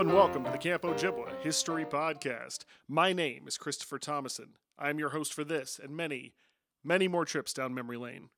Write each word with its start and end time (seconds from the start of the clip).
And 0.00 0.12
welcome 0.14 0.44
to 0.44 0.50
the 0.50 0.56
Camp 0.56 0.84
Ojibwa 0.84 1.38
History 1.42 1.84
Podcast. 1.84 2.60
My 2.88 3.12
name 3.12 3.46
is 3.46 3.58
Christopher 3.58 3.98
Thomason. 3.98 4.56
I'm 4.78 4.98
your 4.98 5.10
host 5.10 5.34
for 5.34 5.44
this 5.44 5.78
and 5.78 5.94
many, 5.94 6.32
many 6.82 7.06
more 7.06 7.26
trips 7.26 7.52
down 7.52 7.74
memory 7.74 7.98
lane. 7.98 8.30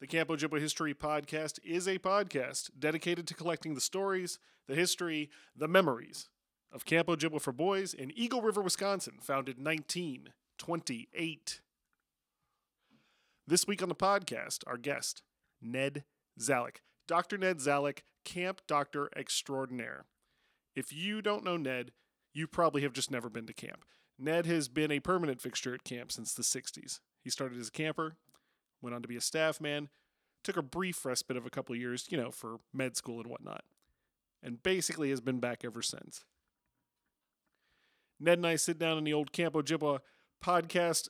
The 0.00 0.06
Camp 0.06 0.28
Ojibwa 0.28 0.60
History 0.60 0.94
Podcast 0.94 1.58
is 1.64 1.88
a 1.88 1.98
podcast 1.98 2.70
dedicated 2.78 3.26
to 3.26 3.34
collecting 3.34 3.74
the 3.74 3.80
stories, 3.80 4.38
the 4.68 4.76
history, 4.76 5.28
the 5.56 5.66
memories 5.66 6.28
of 6.70 6.84
Camp 6.84 7.08
Ojibwa 7.08 7.40
for 7.40 7.50
Boys 7.50 7.94
in 7.94 8.16
Eagle 8.16 8.40
River, 8.40 8.62
Wisconsin, 8.62 9.14
founded 9.20 9.58
1928. 9.58 11.60
This 13.48 13.66
week 13.66 13.82
on 13.82 13.88
the 13.88 13.96
podcast, 13.96 14.58
our 14.68 14.78
guest, 14.78 15.22
Ned 15.60 16.04
Zallik. 16.38 16.76
Dr. 17.08 17.38
Ned 17.38 17.58
Zallik, 17.58 18.02
Camp 18.24 18.60
Doctor 18.68 19.10
Extraordinaire. 19.16 20.04
If 20.74 20.92
you 20.92 21.22
don't 21.22 21.44
know 21.44 21.56
Ned, 21.56 21.92
you 22.32 22.46
probably 22.46 22.82
have 22.82 22.92
just 22.92 23.10
never 23.10 23.28
been 23.28 23.46
to 23.46 23.52
camp. 23.52 23.84
Ned 24.18 24.46
has 24.46 24.68
been 24.68 24.90
a 24.90 25.00
permanent 25.00 25.40
fixture 25.40 25.74
at 25.74 25.84
camp 25.84 26.12
since 26.12 26.32
the 26.32 26.42
60s. 26.42 27.00
He 27.20 27.30
started 27.30 27.58
as 27.58 27.68
a 27.68 27.72
camper, 27.72 28.16
went 28.80 28.94
on 28.94 29.02
to 29.02 29.08
be 29.08 29.16
a 29.16 29.20
staff 29.20 29.60
man, 29.60 29.88
took 30.42 30.56
a 30.56 30.62
brief 30.62 31.04
respite 31.04 31.36
of 31.36 31.46
a 31.46 31.50
couple 31.50 31.74
of 31.74 31.80
years, 31.80 32.06
you 32.10 32.16
know, 32.16 32.30
for 32.30 32.58
med 32.72 32.96
school 32.96 33.20
and 33.20 33.28
whatnot, 33.28 33.64
and 34.42 34.62
basically 34.62 35.10
has 35.10 35.20
been 35.20 35.40
back 35.40 35.64
ever 35.64 35.82
since. 35.82 36.24
Ned 38.18 38.38
and 38.38 38.46
I 38.46 38.56
sit 38.56 38.78
down 38.78 38.98
in 38.98 39.04
the 39.04 39.12
old 39.12 39.32
Camp 39.32 39.54
Ojibwa 39.54 40.00
podcast 40.42 41.08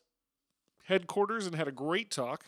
headquarters 0.84 1.46
and 1.46 1.54
had 1.54 1.68
a 1.68 1.72
great 1.72 2.10
talk. 2.10 2.44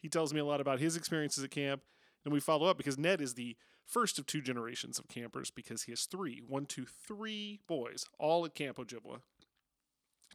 He 0.00 0.08
tells 0.08 0.34
me 0.34 0.40
a 0.40 0.44
lot 0.44 0.60
about 0.60 0.80
his 0.80 0.96
experiences 0.96 1.42
at 1.42 1.50
camp, 1.50 1.82
and 2.24 2.32
we 2.32 2.40
follow 2.40 2.66
up 2.66 2.76
because 2.76 2.98
Ned 2.98 3.20
is 3.20 3.34
the 3.34 3.56
first 3.86 4.18
of 4.18 4.26
two 4.26 4.40
generations 4.40 4.98
of 4.98 5.08
campers 5.08 5.50
because 5.50 5.84
he 5.84 5.92
has 5.92 6.04
three, 6.04 6.42
one, 6.46 6.66
two, 6.66 6.86
three 6.86 7.60
boys, 7.66 8.06
all 8.18 8.44
at 8.44 8.54
Camp 8.54 8.78
Ojibwa, 8.78 9.20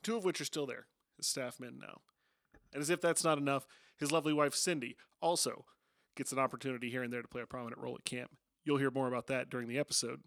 two 0.01 0.17
of 0.17 0.25
which 0.25 0.39
are 0.41 0.45
still 0.45 0.65
there, 0.65 0.87
as 1.19 1.27
staff 1.27 1.59
men 1.59 1.79
now. 1.79 2.01
And 2.73 2.81
as 2.81 2.89
if 2.89 3.01
that's 3.01 3.23
not 3.23 3.37
enough, 3.37 3.65
his 3.97 4.11
lovely 4.11 4.33
wife 4.33 4.53
Cindy 4.53 4.95
also 5.21 5.65
gets 6.15 6.31
an 6.31 6.39
opportunity 6.39 6.89
here 6.89 7.03
and 7.03 7.11
there 7.11 7.21
to 7.21 7.27
play 7.27 7.41
a 7.41 7.47
prominent 7.47 7.81
role 7.81 7.95
at 7.95 8.05
camp. 8.05 8.31
You'll 8.63 8.77
hear 8.77 8.91
more 8.91 9.07
about 9.07 9.27
that 9.27 9.49
during 9.49 9.67
the 9.67 9.79
episode. 9.79 10.21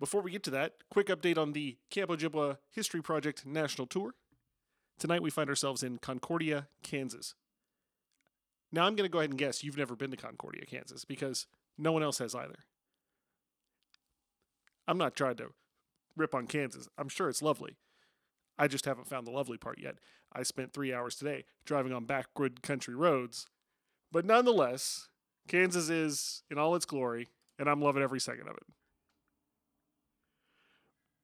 Before 0.00 0.20
we 0.20 0.30
get 0.30 0.44
to 0.44 0.50
that, 0.50 0.74
quick 0.90 1.08
update 1.08 1.38
on 1.38 1.52
the 1.52 1.78
Camp 1.90 2.10
Ojibwa 2.10 2.58
History 2.70 3.02
Project 3.02 3.44
National 3.44 3.86
Tour. 3.86 4.14
Tonight 4.98 5.22
we 5.22 5.30
find 5.30 5.48
ourselves 5.48 5.82
in 5.82 5.98
Concordia, 5.98 6.68
Kansas. 6.82 7.34
Now 8.70 8.84
I'm 8.84 8.96
going 8.96 9.08
to 9.08 9.12
go 9.12 9.18
ahead 9.18 9.30
and 9.30 9.38
guess 9.38 9.64
you've 9.64 9.76
never 9.76 9.96
been 9.96 10.10
to 10.10 10.16
Concordia, 10.16 10.66
Kansas, 10.66 11.04
because 11.04 11.46
no 11.78 11.92
one 11.92 12.02
else 12.02 12.18
has 12.18 12.34
either. 12.34 12.58
I'm 14.86 14.98
not 14.98 15.14
trying 15.14 15.36
to 15.36 15.50
rip 16.16 16.34
on 16.34 16.46
Kansas. 16.46 16.88
I'm 16.98 17.08
sure 17.08 17.28
it's 17.28 17.42
lovely. 17.42 17.76
I 18.58 18.66
just 18.66 18.86
haven't 18.86 19.06
found 19.06 19.26
the 19.26 19.30
lovely 19.30 19.56
part 19.56 19.78
yet. 19.78 19.96
I 20.32 20.42
spent 20.42 20.72
three 20.72 20.92
hours 20.92 21.14
today 21.14 21.44
driving 21.64 21.92
on 21.92 22.04
backwood 22.04 22.60
country 22.62 22.94
roads. 22.94 23.46
But 24.10 24.24
nonetheless, 24.24 25.08
Kansas 25.46 25.88
is 25.88 26.42
in 26.50 26.58
all 26.58 26.74
its 26.74 26.84
glory, 26.84 27.28
and 27.58 27.68
I'm 27.68 27.80
loving 27.80 28.02
every 28.02 28.20
second 28.20 28.48
of 28.48 28.56
it. 28.56 28.66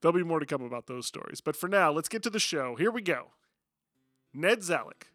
There'll 0.00 0.16
be 0.16 0.22
more 0.22 0.40
to 0.40 0.46
come 0.46 0.62
about 0.62 0.86
those 0.86 1.06
stories. 1.06 1.40
But 1.40 1.56
for 1.56 1.68
now, 1.68 1.90
let's 1.90 2.10
get 2.10 2.22
to 2.24 2.30
the 2.30 2.38
show. 2.38 2.76
Here 2.76 2.90
we 2.90 3.00
go. 3.00 3.28
Ned 4.34 4.60
Zallik 4.60 5.08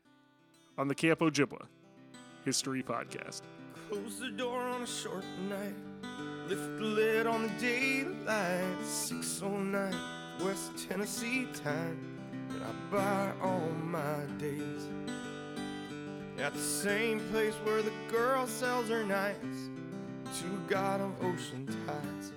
on 0.78 0.88
the 0.88 0.96
Camp 0.96 1.20
Ojibwa 1.20 1.68
History 2.44 2.82
Podcast. 2.82 3.42
Close 3.90 4.20
the 4.20 4.30
door 4.30 4.62
on 4.62 4.84
a 4.84 4.88
short 4.88 5.26
night. 5.50 5.76
Lift 6.48 6.78
the 6.78 6.84
lid 6.84 7.28
on 7.28 7.44
the 7.44 7.50
daylight. 7.60 8.86
609 8.86 9.96
West 10.46 10.72
Tennessee 10.88 11.48
time. 11.64 11.98
And 12.50 12.64
I 12.64 12.72
buy 12.92 13.32
all 13.42 13.70
my 13.84 14.26
days. 14.38 14.88
At 16.40 16.54
the 16.54 16.60
same 16.60 17.20
place 17.32 17.54
where 17.64 17.82
the 17.82 17.92
girl 18.10 18.48
sells 18.48 18.90
her 18.90 19.04
nights 19.04 19.70
to 20.40 20.46
god 20.68 21.02
of 21.02 21.12
ocean 21.24 21.68
tides. 21.88 22.32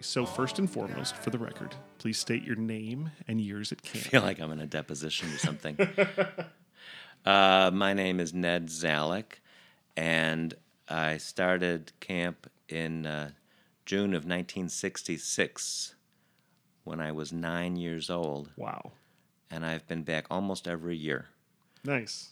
So, 0.00 0.26
first 0.26 0.58
and 0.58 0.68
foremost, 0.70 1.16
for 1.16 1.30
the 1.30 1.38
record, 1.38 1.74
please 1.98 2.18
state 2.18 2.42
your 2.42 2.56
name 2.56 3.10
and 3.26 3.40
years 3.40 3.72
at 3.72 3.78
I 3.84 3.88
camp. 3.88 4.04
feel 4.04 4.22
like 4.22 4.38
I'm 4.38 4.52
in 4.52 4.60
a 4.60 4.66
deposition 4.66 5.32
or 5.32 5.38
something. 5.38 5.78
uh, 7.24 7.70
my 7.72 7.94
name 7.94 8.20
is 8.20 8.34
Ned 8.34 8.66
Zallik, 8.66 9.38
and 9.96 10.54
I 10.88 11.16
started 11.18 11.92
camp 12.00 12.50
in 12.68 13.06
uh, 13.06 13.30
June 13.86 14.14
of 14.14 14.24
1966 14.24 15.94
when 16.84 17.00
I 17.00 17.12
was 17.12 17.32
nine 17.32 17.76
years 17.76 18.10
old, 18.10 18.50
Wow. 18.56 18.92
and 19.50 19.64
I've 19.64 19.86
been 19.86 20.02
back 20.02 20.26
almost 20.30 20.68
every 20.68 20.96
year. 20.96 21.26
Nice. 21.84 22.30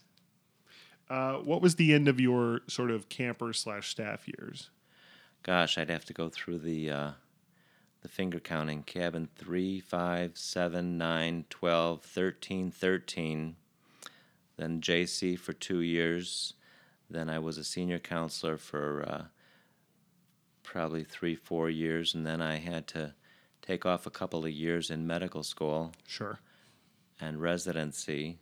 Uh, 1.08 1.34
what 1.34 1.60
was 1.62 1.74
the 1.76 1.92
end 1.94 2.08
of 2.08 2.20
your 2.20 2.60
sort 2.68 2.90
of 2.90 3.08
camper 3.08 3.52
slash 3.52 3.90
staff 3.90 4.26
years? 4.26 4.70
Gosh, 5.42 5.76
I'd 5.76 5.90
have 5.90 6.04
to 6.06 6.12
go 6.12 6.28
through 6.28 6.58
the 6.60 6.90
uh, 6.90 7.10
the 8.02 8.08
finger 8.08 8.40
counting. 8.40 8.82
Cabin 8.82 9.28
3, 9.36 9.80
5, 9.80 10.38
7, 10.38 10.98
9, 10.98 11.44
12, 11.50 12.02
13, 12.02 12.70
13. 12.70 13.56
Then 14.56 14.80
JC 14.80 15.38
for 15.38 15.52
two 15.52 15.80
years. 15.80 16.54
Then 17.12 17.28
I 17.28 17.38
was 17.38 17.58
a 17.58 17.64
senior 17.64 17.98
counselor 17.98 18.56
for 18.56 19.04
uh, 19.06 19.22
probably 20.62 21.04
three, 21.04 21.34
four 21.34 21.68
years. 21.68 22.14
And 22.14 22.26
then 22.26 22.40
I 22.40 22.56
had 22.56 22.86
to 22.88 23.14
take 23.60 23.84
off 23.84 24.06
a 24.06 24.10
couple 24.10 24.44
of 24.44 24.50
years 24.50 24.90
in 24.90 25.06
medical 25.06 25.42
school 25.42 25.92
Sure. 26.06 26.40
and 27.20 27.40
residency. 27.40 28.38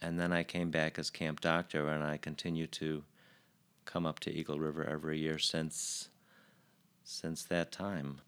And 0.00 0.20
then 0.20 0.32
I 0.32 0.42
came 0.44 0.70
back 0.70 0.98
as 0.98 1.10
camp 1.10 1.40
doctor, 1.40 1.88
and 1.88 2.04
I 2.04 2.18
continue 2.18 2.66
to 2.68 3.02
come 3.84 4.06
up 4.06 4.20
to 4.20 4.30
Eagle 4.30 4.58
River 4.60 4.84
every 4.84 5.18
year 5.18 5.38
since 5.38 6.10
since 7.02 7.42
that 7.44 7.72
time. 7.72 8.20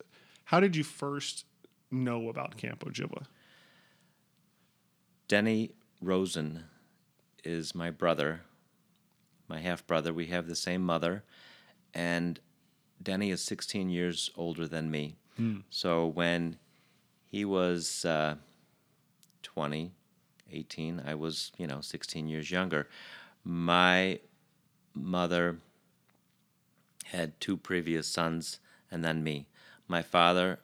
How 0.45 0.59
did 0.59 0.75
you 0.75 0.83
first 0.83 1.45
know 1.91 2.31
about 2.31 2.57
Camp 2.57 2.83
Ojibwa? 2.83 3.25
Denny 5.29 5.73
Rosen 6.01 6.65
is 7.45 7.75
my 7.75 7.91
brother, 7.91 8.41
my 9.51 9.59
half 9.59 9.87
brother. 9.87 10.15
We 10.15 10.27
have 10.27 10.47
the 10.47 10.55
same 10.57 10.83
mother, 10.83 11.25
and 11.93 12.41
Denny 13.03 13.31
is 13.31 13.43
16 13.43 13.91
years 13.91 14.31
older 14.37 14.67
than 14.67 14.91
me. 14.91 15.17
So 15.71 16.07
when 16.07 16.57
he 17.29 17.45
was 17.45 18.05
uh, 18.05 18.37
20, 19.43 19.93
18, 20.53 21.03
I 21.07 21.15
was, 21.15 21.51
you 21.59 21.67
know, 21.67 21.81
16 21.81 22.29
years 22.29 22.51
younger. 22.51 22.89
My 23.45 24.21
mother 24.95 25.59
had 27.07 27.41
two 27.41 27.57
previous 27.57 28.07
sons 28.07 28.59
and 28.91 29.05
then 29.05 29.25
me. 29.25 29.47
My 29.89 30.03
father 30.03 30.61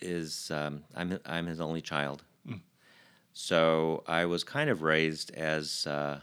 is, 0.00 0.50
um, 0.50 0.84
I'm, 0.94 1.18
I'm 1.26 1.46
his 1.46 1.60
only 1.60 1.80
child. 1.82 2.24
So 3.34 4.04
I 4.06 4.26
was 4.26 4.44
kind 4.44 4.68
of 4.70 4.82
raised 4.82 5.34
as 5.34 5.86
uh, 5.86 6.20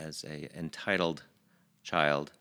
as 0.00 0.24
a 0.24 0.48
entitled 0.56 1.22
child 1.82 2.32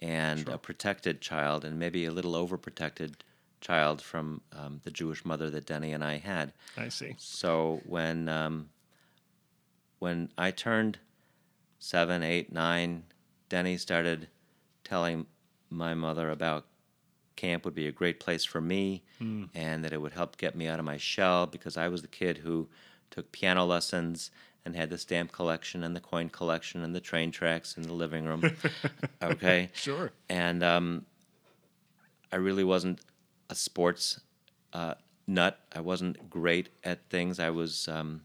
and 0.00 0.48
a 0.48 0.58
protected 0.58 1.20
child, 1.20 1.64
and 1.64 1.78
maybe 1.78 2.04
a 2.04 2.10
little 2.10 2.32
overprotected 2.34 3.14
child 3.60 4.02
from 4.02 4.40
um, 4.52 4.80
the 4.82 4.90
Jewish 4.90 5.24
mother 5.24 5.48
that 5.50 5.66
Denny 5.66 5.92
and 5.92 6.02
I 6.02 6.18
had. 6.18 6.52
I 6.76 6.88
see. 6.88 7.14
So 7.18 7.80
when 7.86 8.28
um, 8.28 8.70
when 10.00 10.30
I 10.36 10.50
turned 10.50 10.98
seven, 11.78 12.22
eight, 12.22 12.52
nine, 12.52 13.04
Denny 13.48 13.76
started 13.76 14.28
telling 14.82 15.26
my 15.70 15.94
mother 15.94 16.30
about 16.30 16.66
camp 17.36 17.64
would 17.64 17.74
be 17.74 17.86
a 17.86 17.92
great 17.92 18.18
place 18.20 18.44
for 18.44 18.60
me, 18.60 19.02
and 19.54 19.84
that 19.84 19.92
it 19.92 20.00
would 20.00 20.12
help 20.12 20.36
get 20.36 20.56
me 20.56 20.66
out 20.66 20.78
of 20.80 20.84
my 20.84 20.96
shell 20.96 21.46
because 21.46 21.76
I 21.76 21.86
was 21.88 22.02
the 22.02 22.08
kid 22.08 22.38
who 22.38 22.68
took 23.10 23.30
piano 23.30 23.64
lessons 23.64 24.30
and 24.64 24.76
had 24.76 24.90
the 24.90 24.98
stamp 24.98 25.32
collection 25.32 25.82
and 25.82 25.96
the 25.96 26.00
coin 26.00 26.28
collection 26.28 26.82
and 26.82 26.94
the 26.94 27.00
train 27.00 27.30
tracks 27.30 27.76
in 27.76 27.82
the 27.82 27.92
living 27.92 28.24
room. 28.24 28.42
okay. 29.22 29.70
Sure. 29.72 30.12
And 30.28 30.62
um, 30.62 31.06
I 32.32 32.36
really 32.36 32.64
wasn't 32.64 33.00
a 33.50 33.54
sports 33.54 34.20
uh, 34.72 34.94
nut. 35.26 35.58
I 35.72 35.80
wasn't 35.80 36.30
great 36.30 36.68
at 36.84 37.08
things. 37.10 37.38
I 37.38 37.50
was 37.50 37.88
um, 37.88 38.22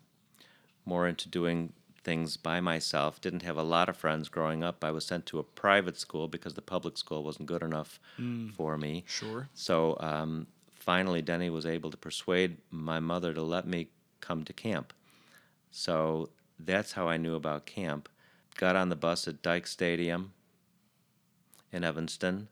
more 0.86 1.08
into 1.08 1.28
doing 1.28 1.74
things 2.04 2.38
by 2.38 2.62
myself. 2.62 3.20
Didn't 3.20 3.42
have 3.42 3.58
a 3.58 3.64
lot 3.64 3.90
of 3.90 3.98
friends 3.98 4.30
growing 4.30 4.64
up. 4.64 4.84
I 4.84 4.92
was 4.92 5.06
sent 5.06 5.26
to 5.28 5.40
a 5.40 5.44
private 5.44 5.98
school 5.98 6.28
because 6.28 6.54
the 6.54 6.62
public 6.62 6.98
school 6.98 7.24
wasn't 7.24 7.48
good 7.48 7.64
enough 7.64 8.00
for 8.56 8.78
me. 8.78 9.04
Sure. 9.08 9.50
So 9.54 9.98
um, 10.00 10.48
finally, 10.74 11.22
Denny 11.22 11.50
was 11.50 11.66
able 11.66 11.92
to 11.92 11.98
persuade 11.98 12.58
my 12.72 13.02
mother 13.02 13.34
to 13.34 13.42
let 13.42 13.68
me 13.68 13.90
come 14.22 14.46
to 14.46 14.54
camp. 14.54 14.94
So 15.78 16.32
that's 16.58 16.94
how 16.94 17.08
I 17.08 17.18
knew 17.18 17.36
about 17.36 17.68
camp. 17.68 18.10
Got 18.56 18.76
on 18.76 18.90
the 18.90 18.96
bus 18.96 19.28
at 19.28 19.44
Dyche 19.44 19.68
Stadium 19.68 20.34
in 21.72 21.84
Evanston 21.84 22.48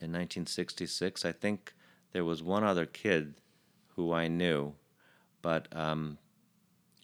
in 0.00 0.12
1966. 0.12 1.24
I 1.24 1.32
think 1.32 1.74
there 2.12 2.24
was 2.24 2.44
one 2.44 2.62
other 2.62 2.86
kid 2.86 3.34
who 3.96 4.12
I 4.12 4.28
knew, 4.28 4.74
but 5.42 5.66
um, 5.76 6.18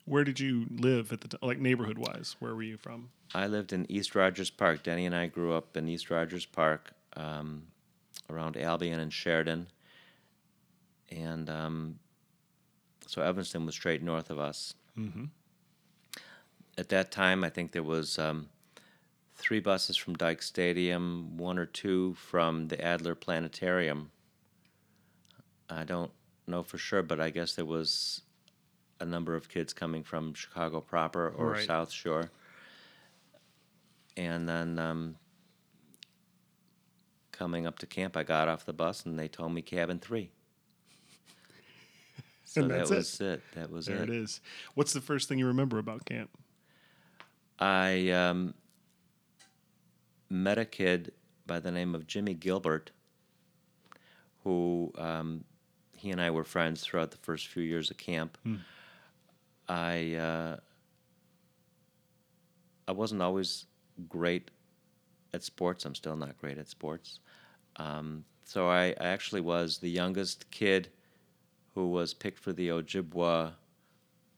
Where 0.04 0.22
did 0.22 0.38
you 0.38 0.66
live 0.70 1.12
at 1.12 1.20
the 1.20 1.26
time? 1.26 1.40
Like 1.42 1.58
neighborhood 1.58 1.98
wise, 1.98 2.36
where 2.38 2.54
were 2.54 2.62
you 2.62 2.76
from? 2.76 3.10
I 3.34 3.48
lived 3.48 3.72
in 3.72 3.90
East 3.90 4.14
Rogers 4.14 4.50
Park. 4.50 4.84
Denny 4.84 5.04
and 5.04 5.16
I 5.16 5.26
grew 5.26 5.52
up 5.52 5.76
in 5.76 5.88
East 5.88 6.10
Rogers 6.10 6.46
Park, 6.46 6.92
um, 7.16 7.64
around 8.30 8.56
Albion 8.56 9.00
and 9.00 9.12
Sheridan, 9.12 9.66
and 11.10 11.50
um, 11.50 11.98
so 13.04 13.20
Evanston 13.20 13.66
was 13.66 13.74
straight 13.74 14.00
north 14.00 14.30
of 14.30 14.38
us. 14.38 14.74
Mm-hmm. 14.96 15.24
At 16.80 16.88
that 16.88 17.10
time, 17.12 17.44
I 17.44 17.50
think 17.50 17.72
there 17.72 17.82
was 17.82 18.18
um, 18.18 18.48
three 19.36 19.60
buses 19.60 19.98
from 19.98 20.16
Dyche 20.16 20.42
Stadium, 20.42 21.36
one 21.36 21.58
or 21.58 21.66
two 21.66 22.14
from 22.14 22.68
the 22.68 22.82
Adler 22.82 23.14
Planetarium. 23.14 24.10
I 25.68 25.84
don't 25.84 26.10
know 26.46 26.62
for 26.62 26.78
sure, 26.78 27.02
but 27.02 27.20
I 27.20 27.28
guess 27.28 27.54
there 27.54 27.66
was 27.66 28.22
a 28.98 29.04
number 29.04 29.34
of 29.36 29.50
kids 29.50 29.74
coming 29.74 30.02
from 30.02 30.32
Chicago 30.32 30.80
proper 30.80 31.28
or 31.28 31.50
Right. 31.52 31.66
South 31.66 31.92
Shore. 31.92 32.30
And 34.16 34.48
then 34.48 34.78
um, 34.78 35.16
coming 37.30 37.66
up 37.66 37.78
to 37.80 37.86
camp, 37.86 38.16
I 38.16 38.22
got 38.22 38.48
off 38.48 38.64
the 38.64 38.72
bus 38.72 39.04
and 39.04 39.18
they 39.18 39.28
told 39.28 39.52
me 39.52 39.60
cabin 39.60 39.98
three. 39.98 40.30
So 42.44 42.62
And 42.62 42.70
that 42.70 42.78
that's 42.88 42.90
it. 42.90 42.96
was 42.96 43.20
it. 43.20 43.42
That 43.54 43.70
was 43.70 43.86
it. 43.86 43.92
There 43.92 44.02
it 44.02 44.10
is. 44.10 44.40
What's 44.74 44.94
the 44.94 45.00
first 45.02 45.28
thing 45.28 45.38
you 45.38 45.46
remember 45.46 45.78
about 45.78 46.04
camp? 46.06 46.30
I 47.60 48.10
um, 48.10 48.54
met 50.28 50.58
a 50.58 50.64
kid 50.64 51.12
by 51.46 51.60
the 51.60 51.70
name 51.70 51.94
of 51.94 52.06
Jimmy 52.06 52.34
Gilbert, 52.34 52.90
who 54.44 54.92
um, 54.96 55.44
he 55.96 56.10
and 56.10 56.20
I 56.20 56.30
were 56.30 56.44
friends 56.44 56.82
throughout 56.82 57.10
the 57.10 57.18
first 57.18 57.48
few 57.48 57.62
years 57.62 57.90
of 57.90 57.96
camp. 57.98 58.38
I 59.68 60.14
uh, 60.14 60.56
I 62.88 62.92
wasn't 62.92 63.22
always 63.22 63.66
great 64.08 64.50
at 65.32 65.42
sports. 65.42 65.84
I'm 65.84 65.94
still 65.94 66.16
not 66.16 66.38
great 66.38 66.58
at 66.58 66.68
sports. 66.68 67.20
Um, 67.76 68.24
so 68.44 68.68
I, 68.68 68.86
I 69.00 69.06
actually 69.06 69.42
was 69.42 69.78
the 69.78 69.90
youngest 69.90 70.50
kid 70.50 70.88
who 71.74 71.88
was 71.88 72.14
picked 72.14 72.38
for 72.40 72.52
the 72.52 72.68
Ojibwa 72.68 73.52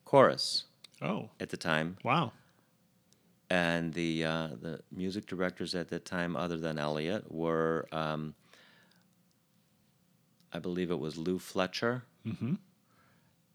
chorus 0.04 0.64
Oh, 1.00 1.30
at 1.40 1.48
the 1.48 1.56
time 1.56 1.96
wow. 2.04 2.32
And 3.52 3.92
the 3.92 4.24
uh, 4.24 4.48
the 4.62 4.80
music 4.90 5.26
directors 5.26 5.74
at 5.74 5.88
that 5.88 6.04
time, 6.06 6.36
other 6.36 6.56
than 6.56 6.78
Elliot, 6.78 7.30
were 7.30 7.86
um, 7.92 8.34
I 10.52 10.58
believe 10.58 10.90
it 10.90 10.98
was 10.98 11.18
Lou 11.18 11.38
Fletcher, 11.38 12.04
Mm-hmm. 12.26 12.54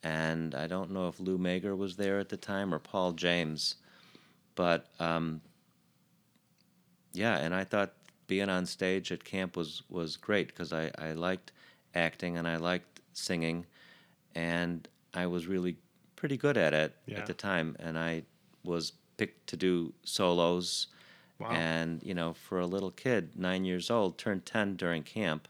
and 0.04 0.54
I 0.54 0.68
don't 0.68 0.92
know 0.92 1.08
if 1.08 1.20
Lou 1.20 1.38
Mager 1.38 1.76
was 1.76 1.96
there 1.96 2.20
at 2.20 2.30
the 2.30 2.38
time 2.38 2.74
or 2.74 2.80
Paul 2.80 3.14
James, 3.14 3.76
but 4.56 4.86
um, 5.00 5.42
yeah, 7.14 7.38
and 7.38 7.56
I 7.56 7.64
thought 7.64 7.94
being 8.28 8.50
on 8.50 8.66
stage 8.66 9.12
at 9.12 9.24
camp 9.24 9.58
was 9.58 9.82
was 9.90 10.16
great 10.18 10.48
because 10.50 10.74
I 10.74 10.92
I 11.00 11.14
liked 11.14 11.52
acting 11.96 12.38
and 12.38 12.48
I 12.48 12.58
liked 12.58 13.02
singing, 13.14 13.66
and 14.36 14.88
I 15.14 15.26
was 15.26 15.48
really 15.48 15.78
pretty 16.16 16.38
good 16.38 16.58
at 16.58 16.74
it 16.74 16.94
Yeah. 17.08 17.18
at 17.20 17.26
the 17.26 17.34
time, 17.34 17.76
and 17.80 17.98
I 17.98 18.24
was 18.64 18.94
picked 19.18 19.48
to 19.48 19.58
do 19.58 19.94
solos. 20.04 20.88
Wow. 21.40 21.52
And 21.52 22.02
you 22.04 22.14
know, 22.14 22.34
for 22.34 22.60
a 22.60 22.66
little 22.66 22.92
kid, 22.92 23.32
nine 23.36 23.66
years 23.66 23.92
old, 23.92 24.18
turned 24.18 24.46
ten 24.46 24.76
during 24.76 25.04
camp, 25.04 25.48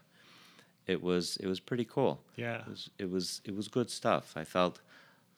it 0.86 1.02
was 1.02 1.36
it 1.38 1.46
was 1.46 1.60
pretty 1.60 1.84
cool. 1.84 2.20
Yeah. 2.36 2.60
It 2.62 2.68
was 2.68 2.90
it 2.98 3.10
was 3.10 3.40
it 3.44 3.54
was 3.56 3.68
good 3.68 3.90
stuff. 3.90 4.34
I 4.36 4.44
felt 4.44 4.80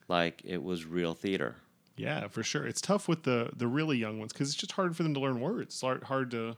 like 0.09 0.43
it 0.45 0.63
was 0.63 0.85
real 0.85 1.15
theater. 1.15 1.57
Yeah, 1.97 2.29
for 2.29 2.43
sure. 2.43 2.67
It's 2.67 2.81
tough 2.81 3.07
with 3.09 3.23
the 3.25 3.51
the 3.57 3.67
really 3.69 3.97
young 3.99 4.19
ones 4.19 4.33
because 4.33 4.49
it's 4.49 4.57
just 4.59 4.73
hard 4.73 4.97
for 4.97 5.03
them 5.03 5.15
to 5.15 5.21
learn 5.21 5.41
words. 5.41 5.75
It's 5.75 5.81
hard, 5.81 6.03
hard 6.05 6.31
to, 6.33 6.57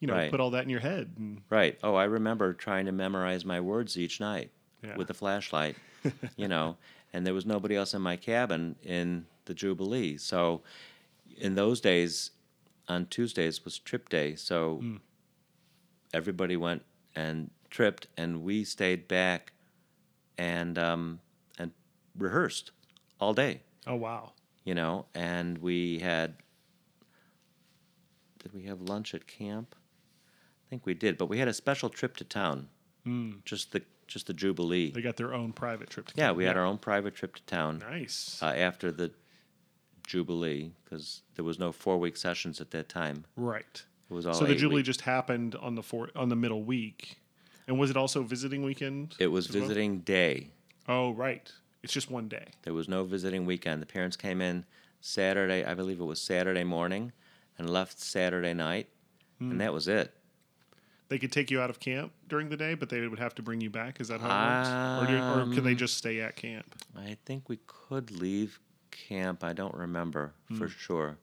you 0.00 0.06
know, 0.06 0.14
Right. 0.14 0.30
put 0.30 0.38
all 0.38 0.50
that 0.50 0.64
in 0.64 0.70
your 0.70 0.80
head. 0.80 1.14
And 1.16 1.42
Right. 1.50 1.78
Oh, 1.82 1.94
I 1.94 2.04
remember 2.04 2.52
trying 2.52 2.86
to 2.86 2.92
memorize 2.92 3.44
my 3.44 3.60
words 3.60 3.96
each 3.98 4.20
night 4.20 4.50
Yeah. 4.84 4.96
with 4.96 5.08
a 5.10 5.14
flashlight, 5.14 5.76
you 6.36 6.46
know, 6.46 6.76
and 7.12 7.26
there 7.26 7.34
was 7.34 7.46
nobody 7.46 7.74
else 7.74 7.94
in 7.94 8.02
my 8.02 8.16
cabin 8.16 8.76
in 8.84 9.26
the 9.46 9.54
Jubilee. 9.54 10.16
So 10.18 10.62
in 11.38 11.54
those 11.54 11.80
days, 11.80 12.30
on 12.88 13.06
Tuesdays 13.06 13.64
was 13.64 13.78
trip 13.78 14.08
day. 14.08 14.34
So 14.36 14.78
Hmm. 14.78 14.96
everybody 16.12 16.56
went 16.56 16.82
and 17.14 17.50
tripped, 17.70 18.06
and 18.16 18.42
we 18.42 18.64
stayed 18.64 19.08
back 19.08 19.52
and 20.38 20.78
um, 20.78 21.20
and 21.58 21.72
rehearsed 22.18 22.70
all 23.20 23.34
day. 23.34 23.60
oh 23.86 23.94
wow, 23.96 24.32
you 24.64 24.74
know, 24.74 25.06
and 25.14 25.58
we 25.58 25.98
had. 26.00 26.36
Did 28.38 28.52
we 28.54 28.64
have 28.64 28.80
lunch 28.80 29.14
at 29.14 29.26
camp? 29.26 29.74
I 30.66 30.68
think 30.70 30.86
we 30.86 30.94
did, 30.94 31.16
but 31.18 31.26
we 31.26 31.38
had 31.38 31.48
a 31.48 31.52
special 31.54 31.88
trip 31.88 32.16
to 32.16 32.24
town. 32.24 32.68
Just 33.44 33.72
the 33.72 33.82
just 34.06 34.26
the 34.26 34.34
Jubilee. 34.34 34.90
they 34.90 35.00
got 35.02 35.16
their 35.16 35.32
own 35.34 35.52
private 35.52 35.90
trip. 35.90 36.06
To 36.08 36.14
yeah, 36.16 36.28
town. 36.28 36.36
we 36.36 36.44
had 36.44 36.56
our 36.56 36.64
own 36.64 36.78
private 36.78 37.14
trip 37.14 37.34
to 37.36 37.42
town 37.44 37.78
Nice. 37.78 38.38
uh, 38.42 38.46
after 38.46 38.92
the 38.92 39.10
Jubilee 40.06 40.72
because 40.84 41.22
there 41.34 41.44
was 41.44 41.58
no 41.58 41.72
four 41.72 41.98
week 41.98 42.16
sessions 42.16 42.60
at 42.60 42.70
that 42.72 42.88
time. 42.88 43.24
right. 43.36 43.82
It 44.10 44.14
was 44.14 44.26
all 44.26 44.34
So 44.34 44.44
the 44.44 44.54
Jubilee 44.54 44.80
week. 44.80 44.86
just 44.86 45.00
happened 45.02 45.54
on 45.54 45.74
the 45.74 45.82
four 45.82 46.10
on 46.14 46.28
the 46.28 46.36
middle 46.36 46.62
week, 46.62 47.18
and 47.66 47.78
was 47.78 47.88
it 47.88 47.96
also 47.96 48.22
visiting 48.22 48.62
weekend? 48.62 49.14
It 49.18 49.28
was 49.28 49.48
as 49.48 49.54
well? 49.56 49.62
visiting 49.62 50.00
day. 50.00 50.48
Oh 50.86 51.12
right, 51.14 51.50
it's 51.82 51.94
just 51.94 52.10
one 52.10 52.28
day. 52.28 52.48
There 52.62 52.74
was 52.74 52.88
no 52.88 53.04
visiting 53.04 53.46
weekend. 53.46 53.80
The 53.80 53.86
parents 53.86 54.16
came 54.18 54.42
in 54.42 54.66
Saturday, 55.00 55.64
I 55.64 55.72
believe 55.74 55.98
it 55.98 56.04
was 56.04 56.20
Saturday 56.20 56.62
morning, 56.64 57.12
and 57.56 57.70
left 57.70 57.98
Saturday 58.00 58.52
night, 58.52 58.88
Hmm. 59.38 59.52
and 59.52 59.60
that 59.62 59.72
was 59.72 59.88
it. 59.88 60.12
They 61.08 61.18
could 61.18 61.32
take 61.32 61.50
you 61.50 61.60
out 61.62 61.70
of 61.70 61.80
camp 61.80 62.12
during 62.28 62.48
the 62.50 62.56
day, 62.56 62.74
but 62.74 62.88
they 62.90 63.06
would 63.06 63.18
have 63.18 63.34
to 63.36 63.42
bring 63.42 63.60
you 63.62 63.70
back. 63.70 64.00
Is 64.00 64.08
that 64.08 64.20
how 64.20 64.28
it 64.28 64.58
works? 64.58 65.10
Or, 65.10 65.16
do, 65.46 65.50
or 65.50 65.54
could 65.54 65.64
they 65.64 65.72
Um, 65.72 65.76
just 65.78 65.96
stay 65.96 66.20
at 66.20 66.36
camp? 66.36 66.74
I 66.96 67.16
think 67.24 67.48
we 67.48 67.58
could 67.66 68.10
leave 68.10 68.60
camp. 68.92 69.42
I 69.42 69.52
don't 69.52 69.74
remember 69.74 70.34
Hmm. 70.48 70.58
for 70.58 70.68
sure. 70.68 71.16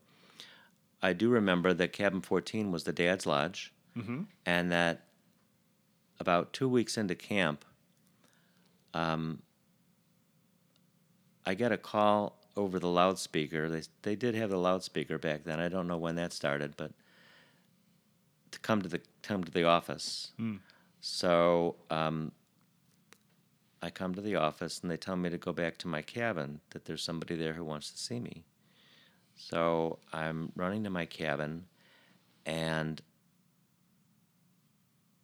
I 1.01 1.13
do 1.13 1.29
remember 1.29 1.73
that 1.73 1.93
Cabin 1.93 2.19
14 2.21 2.71
was 2.73 2.83
the 2.83 2.91
dad's 2.91 3.25
lodge, 3.25 3.71
Mm-hmm. 3.97 4.23
and 4.45 4.71
that 4.71 5.05
about 6.19 6.51
two 6.51 6.67
weeks 6.67 6.97
into 6.97 7.15
camp, 7.15 7.63
um, 8.93 9.41
I 11.45 11.53
get 11.53 11.71
a 11.71 11.77
call 11.77 12.38
over 12.57 12.79
the 12.79 12.88
loudspeaker. 12.89 13.69
They 13.69 13.83
they 14.01 14.15
did 14.15 14.35
have 14.35 14.49
the 14.49 14.57
loudspeaker 14.57 15.17
back 15.17 15.43
then. 15.45 15.59
I 15.59 15.69
don't 15.69 15.88
know 15.88 15.97
when 15.97 16.15
that 16.15 16.33
started, 16.33 16.75
but 16.77 16.91
to 18.51 18.59
come 18.59 18.81
to 18.81 18.89
the 18.89 19.01
come 19.23 19.43
to 19.43 19.51
the 19.51 19.63
office. 19.63 20.31
So 21.01 21.77
um, 21.89 22.31
I 23.81 23.89
come 23.89 24.13
to 24.15 24.21
the 24.21 24.36
office 24.36 24.81
and 24.81 24.91
they 24.91 24.98
tell 24.98 25.15
me 25.15 25.29
to 25.29 25.38
go 25.38 25.53
back 25.53 25.77
to 25.79 25.88
my 25.88 26.01
cabin, 26.01 26.59
that 26.71 26.86
there's 26.86 27.03
somebody 27.03 27.36
there 27.36 27.53
who 27.53 27.63
wants 27.63 27.91
to 27.91 27.98
see 27.98 28.19
me. 28.19 28.43
So 29.36 30.00
I'm 30.12 30.51
running 30.55 30.83
to 30.83 30.89
my 30.89 31.05
cabin 31.05 31.65
and 32.45 33.01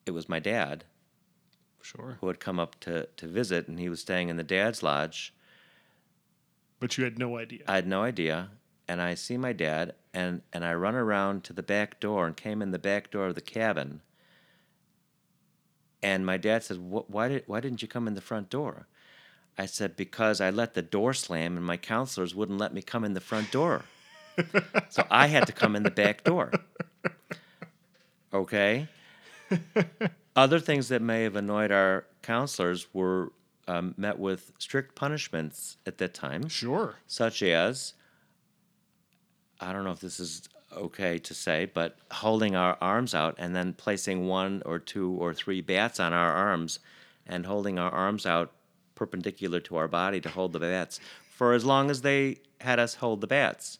it 0.05 0.12
was 0.12 0.29
my 0.29 0.39
dad 0.39 0.85
Sure, 1.81 2.17
who 2.19 2.27
had 2.27 2.39
come 2.39 2.59
up 2.59 2.79
to, 2.81 3.07
to 3.17 3.27
visit 3.27 3.67
and 3.67 3.77
he 3.79 3.89
was 3.89 4.00
staying 4.00 4.29
in 4.29 4.38
the 4.38 4.43
dad's 4.43 4.81
lodge. 4.81 5.33
but 6.79 6.97
you 6.97 7.03
had 7.03 7.19
no 7.19 7.38
idea. 7.38 7.63
I 7.67 7.75
had 7.75 7.88
no 7.88 8.03
idea. 8.03 8.51
And 8.88 9.01
I 9.01 9.15
see 9.15 9.38
my 9.38 9.51
dad 9.53 9.95
and, 10.13 10.41
and 10.53 10.63
I 10.63 10.74
run 10.75 10.95
around 10.95 11.43
to 11.45 11.53
the 11.53 11.63
back 11.63 12.00
door 12.00 12.25
and 12.25 12.38
came 12.38 12.62
in 12.62 12.71
the 12.71 12.79
back 12.79 13.12
door 13.12 13.27
of 13.27 13.35
the 13.35 13.41
cabin. 13.41 14.01
And 16.05 16.24
my 16.24 16.38
dad 16.38 16.63
says, 16.63 16.77
why, 16.77 17.29
did, 17.29 17.43
why 17.47 17.59
didn't 17.62 17.81
you 17.81 17.88
come 17.88 18.07
in 18.07 18.13
the 18.13 18.21
front 18.21 18.51
door? 18.51 18.85
I 19.57 19.65
said, 19.65 19.95
Because 19.95 20.39
I 20.39 20.51
let 20.51 20.75
the 20.75 20.83
door 20.83 21.15
slam 21.15 21.57
and 21.57 21.65
my 21.65 21.77
counselors 21.77 22.35
wouldn't 22.35 22.59
let 22.59 22.75
me 22.75 22.83
come 22.83 23.03
in 23.03 23.13
the 23.15 23.19
front 23.19 23.51
door. 23.51 23.85
so 24.89 25.03
I 25.09 25.25
had 25.25 25.47
to 25.47 25.51
come 25.51 25.75
in 25.75 25.81
the 25.81 25.89
back 25.89 26.24
door. 26.24 26.51
Okay? 28.31 28.88
Other 30.35 30.59
things 30.59 30.89
that 30.89 31.01
may 31.01 31.24
have 31.24 31.35
annoyed 31.35 31.71
our 31.71 32.05
counselors 32.21 32.85
were 32.93 33.31
um, 33.67 33.95
met 33.97 34.19
with 34.19 34.51
strict 34.59 34.93
punishments 34.93 35.77
at 35.88 35.97
that 35.97 36.13
time, 36.13 36.50
Sure. 36.50 36.97
such 37.07 37.41
as 37.41 37.93
I 39.59 39.74
don't 39.74 39.83
know 39.83 39.91
if 39.91 40.01
this 40.01 40.19
is 40.19 40.47
okay 40.75 41.17
to 41.20 41.34
say, 41.34 41.65
but 41.65 41.98
holding 42.12 42.55
our 42.55 42.77
arms 42.82 43.15
out 43.15 43.36
and 43.38 43.55
then 43.55 43.74
placing 43.74 44.27
one 44.27 44.62
or 44.65 44.79
two 44.79 45.12
or 45.12 45.34
three 45.34 45.62
bats 45.62 46.00
on 46.00 46.13
our 46.13 46.32
arms 46.32 46.79
and 47.25 47.46
holding 47.46 47.79
our 47.79 47.91
arms 47.91 48.25
out 48.25 48.51
perpendicular 48.96 49.60
to 49.60 49.75
our 49.75 49.88
body 49.88 50.22
to 50.22 50.29
hold 50.29 50.53
the 50.53 50.60
bats 50.60 51.00
for 51.29 51.53
as 51.53 51.65
long 51.65 51.89
as 51.89 52.01
they 52.01 52.38
had 52.62 52.79
us 52.79 52.96
hold 52.96 53.22
the 53.22 53.27
bats. 53.27 53.77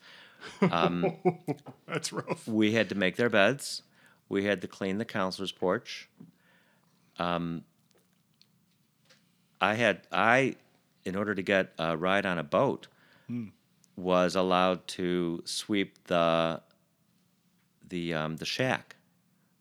That's 1.88 2.12
rough. 2.14 2.48
We 2.48 2.74
had 2.74 2.90
to 2.90 2.96
make 2.96 3.16
their 3.16 3.30
beds. 3.30 3.82
We 4.30 4.46
had 4.46 4.62
to 4.62 4.68
clean 4.68 4.98
the 4.98 5.06
counselor's 5.06 5.52
porch. 5.52 6.10
Um, 7.18 7.64
I 9.62 9.76
had 9.76 10.02
I, 10.12 10.56
in 11.06 11.16
order 11.16 11.34
to 11.34 11.42
get 11.42 11.72
a 11.80 11.96
ride 11.96 12.26
on 12.26 12.38
a 12.38 12.44
boat, 12.44 12.88
was 13.96 14.36
allowed 14.36 14.86
to 14.88 15.42
sweep 15.46 16.08
the 16.08 16.62
the 17.90 18.14
um, 18.14 18.38
the 18.38 18.46
shack, 18.46 18.96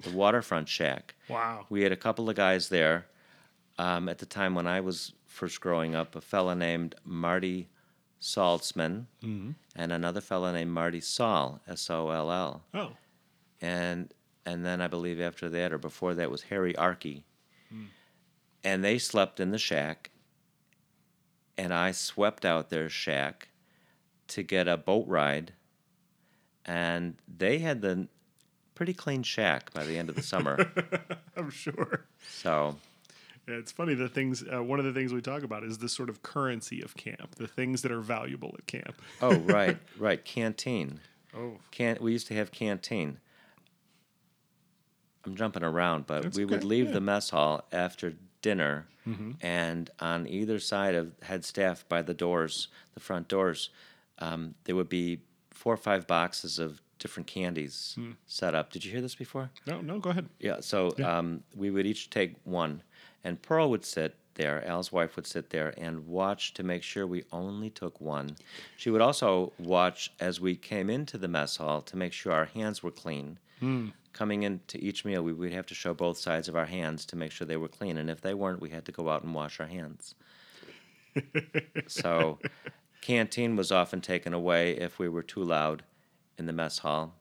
the 0.00 0.10
waterfront 0.10 0.68
shack. 0.68 1.14
Wow. 1.28 1.66
We 1.68 1.82
had 1.82 1.92
a 1.92 1.96
couple 1.96 2.28
of 2.30 2.36
guys 2.36 2.68
there 2.68 3.06
um, 3.78 4.08
at 4.08 4.18
the 4.18 4.26
time 4.26 4.54
when 4.54 4.66
I 4.66 4.80
was 4.80 5.12
first 5.26 5.60
growing 5.60 5.94
up. 5.94 6.14
A 6.16 6.20
fella 6.20 6.54
named 6.54 6.94
Marty 7.04 7.68
Saltzman 8.20 9.06
and 9.22 9.92
another 9.92 10.20
fella 10.20 10.52
named 10.52 10.70
Marty 10.70 11.00
Soll, 11.00 11.60
S 11.68 11.90
O 11.90 12.10
L 12.10 12.30
L 12.32 12.64
Oh. 12.72 12.92
and 13.60 14.12
and 14.46 14.64
then 14.64 14.80
I 14.80 14.88
believe 14.88 15.20
after 15.20 15.48
that 15.50 15.72
or 15.72 15.78
before 15.78 16.14
that 16.14 16.30
was 16.30 16.42
Harry 16.42 16.74
Arkey. 16.74 17.24
And 18.62 18.82
they 18.82 18.96
slept 18.98 19.40
in 19.40 19.50
the 19.50 19.58
shack, 19.58 20.10
and 21.58 21.72
I 21.74 21.90
swept 21.92 22.46
out 22.46 22.70
their 22.70 22.88
shack 22.88 23.48
to 24.28 24.42
get 24.42 24.66
a 24.68 24.78
boat 24.78 25.06
ride, 25.06 25.52
and 26.64 27.16
they 27.28 27.58
had 27.58 27.82
the 27.82 28.08
pretty 28.74 28.92
clean 28.94 29.22
shack 29.22 29.72
by 29.72 29.84
the 29.84 29.96
end 29.98 30.08
of 30.08 30.16
the 30.16 30.22
summer. 30.22 30.70
I'm 31.36 31.50
sure. 31.50 32.06
so 32.28 32.76
Yeah, 33.48 33.54
it's 33.56 33.72
funny. 33.72 33.94
The 33.94 34.08
things, 34.08 34.42
uh, 34.52 34.62
one 34.62 34.78
of 34.78 34.84
the 34.84 34.92
things 34.92 35.12
we 35.12 35.20
talk 35.20 35.42
about 35.42 35.64
is 35.64 35.78
the 35.78 35.88
sort 35.88 36.08
of 36.08 36.22
currency 36.22 36.82
of 36.82 36.96
camp, 36.96 37.34
the 37.36 37.46
things 37.48 37.82
that 37.82 37.92
are 37.92 38.00
valuable 38.00 38.54
at 38.58 38.66
camp. 38.66 38.94
oh 39.22 39.36
right 39.40 39.78
right 39.98 40.24
canteen. 40.24 41.00
Oh, 41.36 41.58
Can 41.72 41.98
we 42.00 42.12
used 42.12 42.28
to 42.28 42.34
have 42.34 42.52
canteen. 42.52 43.18
I'm 45.26 45.36
jumping 45.36 45.62
around, 45.64 46.06
but 46.06 46.22
That's 46.22 46.36
we 46.36 46.44
would 46.44 46.64
leave 46.64 46.86
yeah. 46.88 46.92
the 46.92 47.00
mess 47.00 47.30
hall 47.30 47.64
after 47.72 48.14
dinner, 48.42 48.86
Mm-hmm. 49.06 49.32
and 49.42 49.90
on 50.00 50.26
either 50.26 50.58
side 50.58 50.94
of 50.94 51.12
head 51.24 51.44
staff 51.44 51.84
by 51.90 52.00
the 52.00 52.14
doors, 52.14 52.68
the 52.94 53.00
front 53.00 53.28
doors, 53.28 53.68
um, 54.18 54.54
there 54.64 54.74
would 54.74 54.88
be 54.88 55.20
four 55.50 55.74
or 55.74 55.76
five 55.76 56.06
boxes 56.06 56.58
of 56.58 56.80
different 56.98 57.26
candies 57.26 57.92
Hmm. 57.96 58.12
set 58.26 58.54
up. 58.54 58.70
Did 58.72 58.84
you 58.84 58.92
hear 58.92 59.00
this 59.02 59.14
before? 59.14 59.50
no, 59.66 59.80
no, 59.80 59.98
go 59.98 60.10
ahead. 60.10 60.28
Yeah. 60.38 60.60
So 60.60 60.90
Um, 61.04 61.42
we 61.54 61.70
would 61.70 61.86
each 61.86 62.10
take 62.10 62.34
one, 62.44 62.82
and 63.22 63.40
Pearl 63.42 63.68
would 63.70 63.84
sit 63.84 64.16
there. 64.34 64.64
Al's 64.66 64.90
wife 64.90 65.14
would 65.16 65.26
sit 65.26 65.50
there 65.50 65.72
and 65.76 66.06
watch 66.06 66.54
to 66.54 66.62
make 66.62 66.82
sure 66.82 67.06
we 67.06 67.24
only 67.30 67.70
took 67.70 68.00
one. 68.00 68.36
She 68.76 68.90
would 68.90 69.00
also 69.00 69.52
watch 69.58 70.10
as 70.18 70.40
we 70.40 70.56
came 70.56 70.90
into 70.90 71.18
the 71.18 71.28
mess 71.28 71.56
hall 71.58 71.82
to 71.82 71.96
make 71.96 72.12
sure 72.12 72.32
our 72.32 72.46
hands 72.46 72.82
were 72.82 72.90
clean. 72.90 73.38
Coming 74.12 74.42
into 74.42 74.76
each 74.78 75.04
meal, 75.06 75.22
we 75.22 75.32
would 75.32 75.52
have 75.54 75.64
to 75.66 75.74
show 75.74 75.94
both 75.94 76.18
sides 76.18 76.48
of 76.48 76.54
our 76.56 76.66
hands 76.66 77.06
to 77.06 77.16
make 77.16 77.32
sure 77.32 77.46
they 77.46 77.56
were 77.56 77.68
clean, 77.68 77.96
and 77.96 78.10
if 78.10 78.20
they 78.20 78.34
weren't, 78.34 78.60
we 78.60 78.68
had 78.70 78.84
to 78.84 78.92
go 78.92 79.08
out 79.08 79.22
and 79.24 79.34
wash 79.34 79.58
our 79.58 79.66
hands. 79.66 80.14
so, 81.86 82.38
canteen 83.00 83.56
was 83.56 83.72
often 83.72 84.00
taken 84.00 84.34
away 84.34 84.72
if 84.76 84.98
we 84.98 85.08
were 85.08 85.22
too 85.22 85.42
loud 85.42 85.82
in 86.38 86.46
the 86.46 86.52
mess 86.52 86.78
hall. 86.78 87.14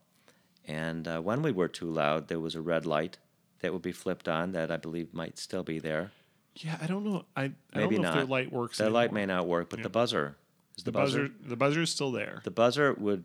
And 0.68 1.08
uh, 1.08 1.20
when 1.22 1.42
we 1.42 1.52
were 1.52 1.68
too 1.68 1.90
loud, 1.90 2.28
there 2.30 2.40
was 2.40 2.56
a 2.56 2.62
red 2.62 2.86
light 2.86 3.18
that 3.60 3.74
would 3.74 3.82
be 3.82 3.92
flipped 3.92 4.28
on 4.30 4.52
that 4.54 4.72
I 4.72 4.78
believe 4.78 5.14
might 5.14 5.38
still 5.38 5.64
be 5.64 5.80
there. 5.80 6.12
Yeah, 6.56 6.78
I 6.82 6.86
don't 6.88 7.04
know. 7.04 7.26
I, 7.36 7.44
I 7.46 7.52
Maybe 7.76 7.96
don't 7.96 8.04
know 8.04 8.10
if 8.10 8.16
their 8.16 8.26
light 8.26 8.52
works. 8.52 8.78
The 8.78 8.90
light 8.90 9.12
may 9.12 9.26
not 9.26 9.48
work, 9.48 9.70
but 9.70 9.82
the 9.84 9.90
buzzer 9.90 10.36
is 10.78 10.84
the, 10.84 10.92
The 10.92 10.98
buzzer. 10.98 11.22
buzzer, 11.24 11.34
the 11.50 11.56
buzzer 11.56 11.82
is 11.82 11.90
still 11.90 12.12
there. 12.12 12.42
The 12.44 12.52
buzzer 12.52 12.94
would 12.94 13.24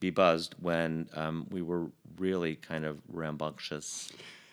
be 0.00 0.10
buzzed 0.10 0.54
when 0.60 1.08
um, 1.14 1.46
we 1.50 1.62
were 1.62 1.86
really 2.18 2.56
kind 2.56 2.84
of 2.84 3.00
rambunctious. 3.08 4.12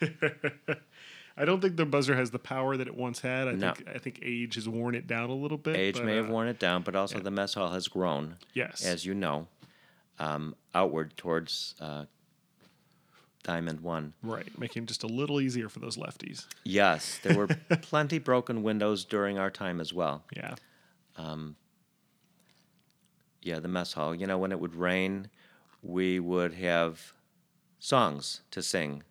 I 1.36 1.44
don't 1.46 1.60
think 1.62 1.76
the 1.76 1.86
buzzer 1.86 2.14
has 2.14 2.30
the 2.30 2.38
power 2.38 2.76
that 2.76 2.86
it 2.86 2.94
once 2.94 3.20
had. 3.20 3.48
I 3.48 3.52
No. 3.52 3.72
think 3.72 3.88
I 3.88 3.98
think 3.98 4.18
age 4.22 4.56
has 4.56 4.68
worn 4.68 4.94
it 4.94 5.06
down 5.06 5.30
a 5.30 5.34
little 5.34 5.56
bit. 5.56 5.76
Age 5.76 5.96
but, 5.96 6.04
may 6.04 6.16
have 6.16 6.28
uh, 6.28 6.32
worn 6.32 6.48
it 6.48 6.58
down, 6.58 6.82
but 6.82 6.94
also 6.94 7.18
the 7.20 7.30
mess 7.30 7.54
hall 7.54 7.72
has 7.72 7.88
grown, 7.88 8.36
Yes. 8.52 8.84
as 8.84 9.06
you 9.06 9.14
know, 9.14 9.48
um, 10.18 10.54
outward 10.74 11.16
towards 11.16 11.74
uh, 11.80 12.04
Diamond 13.42 13.80
One. 13.80 14.14
right, 14.22 14.46
making 14.58 14.84
it 14.84 14.86
just 14.86 15.02
a 15.02 15.08
little 15.08 15.40
easier 15.40 15.68
for 15.68 15.80
those 15.80 15.96
lefties. 15.96 16.46
Yes, 16.64 17.18
there 17.22 17.36
were 17.36 17.46
plenty 17.82 18.18
broken 18.18 18.62
windows 18.62 19.04
during 19.04 19.38
our 19.38 19.50
time 19.50 19.80
as 19.80 19.92
well. 19.92 20.24
Yeah. 20.36 20.54
Yeah, 23.44 23.58
the 23.58 23.68
mess 23.68 23.92
hall. 23.94 24.14
You 24.14 24.26
know, 24.28 24.38
when 24.38 24.52
it 24.52 24.60
would 24.60 24.76
rain, 24.76 25.28
we 25.82 26.20
would 26.20 26.54
have 26.54 27.12
songs 27.80 28.42
to 28.52 28.62
sing. 28.62 29.02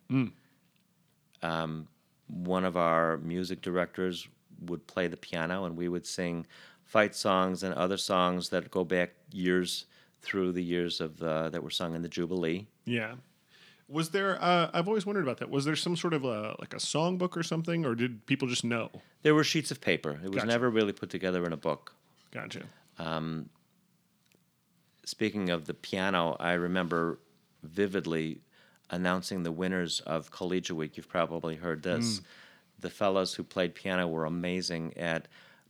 Um, 1.42 1.88
one 2.28 2.64
of 2.64 2.76
our 2.76 3.18
music 3.18 3.60
directors 3.60 4.26
would 4.64 4.86
play 4.86 5.06
the 5.06 5.18
piano, 5.18 5.64
and 5.66 5.76
we 5.76 5.88
would 5.88 6.06
sing 6.06 6.46
fight 6.84 7.14
songs 7.14 7.62
and 7.62 7.74
other 7.74 7.98
songs 7.98 8.48
that 8.50 8.70
go 8.70 8.84
back 8.84 9.10
years 9.32 9.84
through 10.22 10.52
the 10.52 10.62
years 10.62 11.00
of 11.00 11.22
uh, 11.22 11.50
that 11.50 11.62
were 11.62 11.70
sung 11.70 11.94
in 11.94 12.02
the 12.02 12.08
Jubilee. 12.08 12.66
Yeah. 12.84 13.14
Was 13.88 14.10
there? 14.10 14.42
Uh, 14.42 14.70
I've 14.72 14.88
always 14.88 15.04
wondered 15.04 15.24
about 15.24 15.38
that. 15.38 15.50
Was 15.50 15.64
there 15.64 15.76
some 15.76 15.96
sort 15.96 16.14
of 16.14 16.24
a 16.24 16.56
like 16.60 16.72
a 16.72 16.78
songbook 16.78 17.36
or 17.36 17.42
something, 17.42 17.84
or 17.84 17.94
did 17.94 18.24
people 18.26 18.48
just 18.48 18.64
know? 18.64 18.90
There 19.22 19.34
were 19.34 19.44
sheets 19.44 19.70
of 19.70 19.80
paper. 19.80 20.12
It 20.24 20.28
was 20.28 20.36
Gotcha. 20.36 20.46
never 20.46 20.70
really 20.70 20.92
put 20.92 21.10
together 21.10 21.44
in 21.44 21.52
a 21.52 21.56
book. 21.56 21.94
Gotcha. 22.32 22.62
Speaking 25.04 25.50
of 25.50 25.66
the 25.66 25.74
piano, 25.74 26.36
I 26.38 26.52
remember 26.52 27.18
vividly 27.64 28.40
announcing 28.90 29.42
the 29.42 29.50
winners 29.52 30.00
of 30.00 30.30
Collegiate 30.30 30.76
Week. 30.76 30.96
You've 30.96 31.08
probably 31.08 31.56
heard 31.56 31.82
this. 31.82 32.20
The 32.78 32.90
fellows 32.90 33.34
who 33.34 33.42
played 33.42 33.74
piano 33.74 34.06
were 34.06 34.24
amazing 34.24 34.96
at 34.96 35.26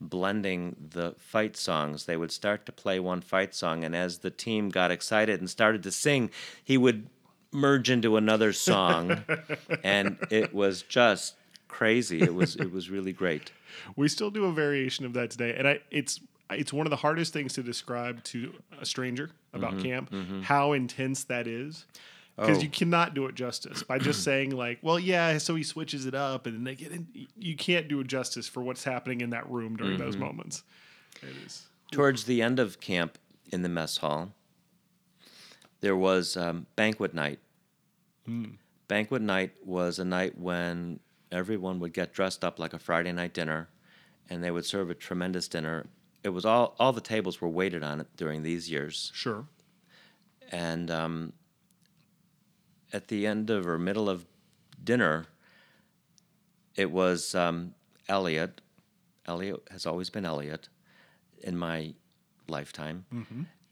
blending 0.09 0.77
the 0.91 1.15
fight 1.19 1.57
songs. 1.57 2.07
They 2.07 2.17
would 2.17 2.33
start 2.33 2.67
to 2.67 2.73
play 2.73 3.01
one 3.01 3.21
fight 3.21 3.55
song, 3.55 3.85
and 3.85 3.95
as 3.95 4.19
the 4.19 4.31
team 4.31 4.69
got 4.69 4.91
excited 4.91 5.41
and 5.41 5.49
started 5.49 5.83
to 5.85 5.91
sing, 5.91 6.31
he 6.63 6.77
would 6.77 7.09
merge 7.53 7.91
into 7.91 8.17
another 8.17 8.53
song, 8.53 9.25
and 9.85 10.19
it 10.31 10.55
was 10.55 10.83
just 10.83 11.35
crazy. 11.69 12.21
It 12.23 12.35
was 12.35 12.57
it 12.57 12.73
was 12.73 12.91
really 12.91 13.13
great. 13.13 13.53
We 13.97 14.09
still 14.09 14.31
do 14.31 14.45
a 14.45 14.53
variation 14.53 15.05
of 15.05 15.13
that 15.15 15.31
today, 15.31 15.55
and 15.57 15.67
I 15.67 15.81
it's 15.91 16.21
it's 16.51 16.73
one 16.73 16.87
of 16.87 16.91
the 16.91 16.97
hardest 16.97 17.33
things 17.33 17.55
to 17.55 17.63
describe 17.63 18.23
to 18.25 18.53
a 18.81 18.87
stranger 18.87 19.31
about 19.53 19.73
mm-hmm. 19.73 19.83
camp 19.83 20.11
mm-hmm. 20.11 20.43
how 20.43 20.73
intense 20.73 21.25
that 21.25 21.47
is. 21.47 21.87
Because 22.37 22.59
Oh. 22.59 22.63
you 22.63 22.69
cannot 22.71 23.15
do 23.15 23.27
it 23.27 23.35
justice 23.35 23.83
by 23.83 23.99
just 23.99 24.23
saying 24.25 24.51
like, 24.57 24.79
well, 24.83 24.99
yeah, 24.99 25.37
so 25.39 25.55
he 25.55 25.63
switches 25.63 26.07
it 26.07 26.15
up, 26.15 26.47
and 26.47 26.57
then 26.57 26.65
they 26.65 26.75
get 26.75 26.91
in. 26.93 27.07
You 27.39 27.57
can't 27.57 27.89
do 27.89 28.01
it 28.01 28.07
justice 28.07 28.49
for 28.49 28.63
what's 28.63 28.85
happening 28.85 29.21
in 29.21 29.31
that 29.31 29.49
room 29.51 29.77
during 29.77 29.99
those 29.99 30.17
moments. 30.17 30.63
It 31.23 31.29
is 31.47 31.67
Towards 31.91 32.25
the 32.25 32.41
end 32.41 32.59
of 32.59 32.81
camp 32.81 33.19
in 33.53 33.61
the 33.63 33.69
mess 33.69 33.99
hall, 33.99 34.33
there 35.81 35.97
was 35.97 36.37
um, 36.37 36.67
banquet 36.75 37.13
night. 37.15 37.39
Banquet 38.89 39.21
night 39.23 39.53
was 39.65 39.99
a 39.99 40.05
night 40.05 40.39
when 40.39 41.01
everyone 41.31 41.81
would 41.81 41.93
get 41.93 42.13
dressed 42.13 42.45
up 42.45 42.59
like 42.59 42.73
a 42.73 42.79
Friday 42.79 43.13
night 43.13 43.35
dinner, 43.35 43.69
and 44.31 44.43
they 44.43 44.51
would 44.51 44.65
serve 44.65 44.91
a 44.91 44.95
tremendous 44.95 45.49
dinner. 45.49 45.87
It 46.23 46.29
was 46.31 46.45
all 46.45 46.75
all 46.79 46.93
the 46.93 47.01
tables 47.01 47.41
were 47.41 47.49
waited 47.49 47.83
on 47.83 48.01
it 48.01 48.07
during 48.17 48.43
these 48.43 48.71
years, 48.71 49.11
sure. 49.15 49.47
and 50.51 50.91
um, 50.91 51.33
at 52.93 53.09
the 53.09 53.27
end 53.27 53.51
of 53.51 53.67
or 53.67 53.79
middle 53.79 54.09
of 54.09 54.27
dinner, 54.83 55.27
it 56.77 56.91
was 56.91 57.35
um, 57.35 57.75
Elliot. 58.09 58.61
Elliot 59.27 59.63
has 59.71 59.87
always 59.87 60.11
been 60.11 60.25
Elliot 60.25 60.69
in 61.43 61.57
my 61.57 61.95
lifetime. 62.49 63.05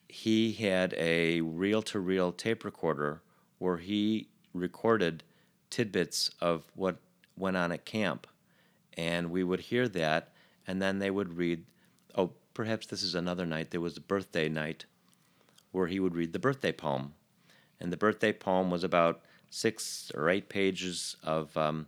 He 0.08 0.52
had 0.52 0.94
a 0.96 1.40
reel 1.40 1.82
to 1.82 2.00
reel 2.00 2.32
tape 2.32 2.64
recorder 2.64 3.22
where 3.58 3.76
he 3.78 4.28
recorded 4.52 5.22
tidbits 5.70 6.30
of 6.40 6.64
what 6.74 6.96
went 7.36 7.56
on 7.56 7.72
at 7.72 7.84
camp. 7.84 8.26
And 8.96 9.30
we 9.30 9.44
would 9.44 9.60
hear 9.60 9.88
that, 9.88 10.32
and 10.66 10.82
then 10.82 10.98
they 10.98 11.10
would 11.10 11.36
read. 11.36 11.64
Oh, 12.16 12.32
perhaps 12.54 12.86
this 12.86 13.02
is 13.02 13.14
another 13.14 13.46
night. 13.46 13.70
There 13.70 13.80
was 13.80 13.96
a 13.96 14.00
birthday 14.00 14.48
night 14.48 14.84
where 15.70 15.86
he 15.86 16.00
would 16.00 16.16
read 16.16 16.32
the 16.32 16.38
birthday 16.40 16.72
poem. 16.72 17.14
And 17.80 17.92
the 17.92 17.96
birthday 17.96 18.32
poem 18.32 18.70
was 18.70 18.84
about 18.84 19.20
six 19.48 20.12
or 20.14 20.28
eight 20.28 20.48
pages 20.48 21.16
of 21.24 21.56
um, 21.56 21.86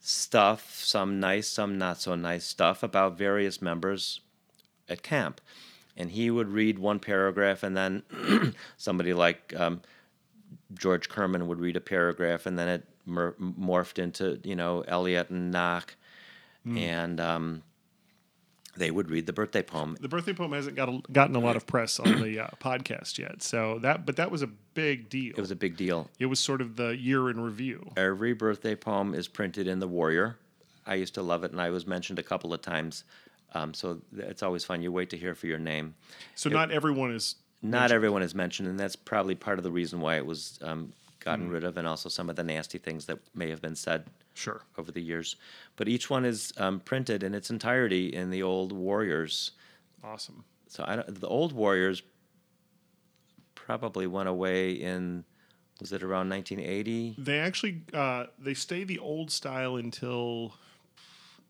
stuff, 0.00 0.82
some 0.82 1.18
nice, 1.18 1.48
some 1.48 1.78
not 1.78 2.00
so 2.00 2.14
nice 2.14 2.44
stuff 2.44 2.82
about 2.82 3.18
various 3.18 3.60
members 3.60 4.20
at 4.88 5.02
camp. 5.02 5.40
And 5.96 6.10
he 6.10 6.30
would 6.30 6.48
read 6.48 6.78
one 6.78 7.00
paragraph, 7.00 7.62
and 7.62 7.76
then 7.76 8.54
somebody 8.76 9.14
like 9.14 9.54
um, 9.56 9.80
George 10.74 11.08
Kerman 11.08 11.48
would 11.48 11.58
read 11.58 11.76
a 11.76 11.80
paragraph, 11.80 12.46
and 12.46 12.58
then 12.58 12.68
it 12.68 12.84
mer- 13.06 13.34
morphed 13.40 13.98
into 13.98 14.38
you 14.44 14.54
know 14.54 14.82
Elliot 14.86 15.30
and 15.30 15.50
Knock, 15.50 15.96
and 16.78 17.20
um, 17.20 17.62
they 18.76 18.90
would 18.90 19.10
read 19.10 19.26
the 19.26 19.32
birthday 19.32 19.62
poem. 19.62 19.96
The 20.00 20.08
birthday 20.08 20.32
poem 20.32 20.52
hasn't 20.52 20.76
got 20.76 20.88
a, 20.88 21.00
gotten 21.10 21.34
a 21.36 21.38
lot 21.40 21.56
of 21.56 21.66
press 21.66 21.98
on 21.98 22.20
the 22.20 22.40
uh, 22.40 22.48
podcast 22.60 23.18
yet, 23.18 23.42
so 23.42 23.78
that 23.80 24.06
but 24.06 24.16
that 24.16 24.30
was 24.30 24.42
a 24.42 24.46
big 24.46 25.08
deal. 25.08 25.34
It 25.36 25.40
was 25.40 25.50
a 25.50 25.56
big 25.56 25.76
deal. 25.76 26.08
It 26.18 26.26
was 26.26 26.38
sort 26.38 26.60
of 26.60 26.76
the 26.76 26.96
year 26.96 27.30
in 27.30 27.40
review. 27.40 27.90
Every 27.96 28.32
birthday 28.32 28.74
poem 28.74 29.14
is 29.14 29.28
printed 29.28 29.66
in 29.66 29.80
the 29.80 29.88
Warrior. 29.88 30.36
I 30.86 30.94
used 30.94 31.14
to 31.14 31.22
love 31.22 31.42
it, 31.44 31.50
and 31.52 31.60
I 31.60 31.70
was 31.70 31.86
mentioned 31.86 32.18
a 32.18 32.22
couple 32.22 32.52
of 32.54 32.62
times. 32.62 33.04
Um, 33.54 33.72
so 33.74 34.00
it's 34.16 34.42
always 34.42 34.64
fun. 34.64 34.82
You 34.82 34.92
wait 34.92 35.10
to 35.10 35.16
hear 35.16 35.34
for 35.34 35.46
your 35.46 35.58
name. 35.58 35.94
So 36.34 36.50
not 36.50 36.70
everyone 36.70 37.12
is 37.12 37.36
Not 37.62 37.90
everyone 37.90 38.22
is 38.22 38.34
mentioned, 38.34 38.68
and 38.68 38.78
that's 38.78 38.96
probably 38.96 39.34
part 39.34 39.58
of 39.58 39.64
the 39.64 39.70
reason 39.70 40.00
why 40.00 40.16
it 40.16 40.26
was 40.26 40.58
um, 40.62 40.92
gotten 41.20 41.48
rid 41.48 41.64
of, 41.64 41.76
and 41.76 41.88
also 41.88 42.08
some 42.08 42.28
of 42.28 42.36
the 42.36 42.44
nasty 42.44 42.78
things 42.78 43.06
that 43.06 43.18
may 43.34 43.48
have 43.50 43.62
been 43.62 43.74
said 43.74 44.04
sure. 44.36 44.62
over 44.78 44.92
the 44.92 45.00
years. 45.02 45.36
But 45.76 45.88
each 45.88 46.08
one 46.10 46.24
is 46.24 46.52
um, 46.56 46.80
printed 46.80 47.22
in 47.22 47.34
its 47.34 47.50
entirety 47.50 48.06
in 48.08 48.30
the 48.30 48.42
old 48.42 48.72
Warriors. 48.72 49.52
Awesome. 50.04 50.44
So 50.68 50.84
I 50.86 50.96
don't, 50.96 51.20
the 51.20 51.28
old 51.28 51.52
Warriors 51.52 52.02
probably 53.54 54.06
went 54.06 54.28
away 54.28 54.72
in 54.72 55.24
was 55.80 55.92
it 55.92 56.02
around 56.02 56.30
1980? 56.30 57.16
They 57.18 57.38
actually 57.38 57.82
uh, 57.92 58.26
they 58.38 58.54
stay 58.54 58.84
the 58.84 58.98
old 58.98 59.30
style 59.30 59.76
until 59.76 60.54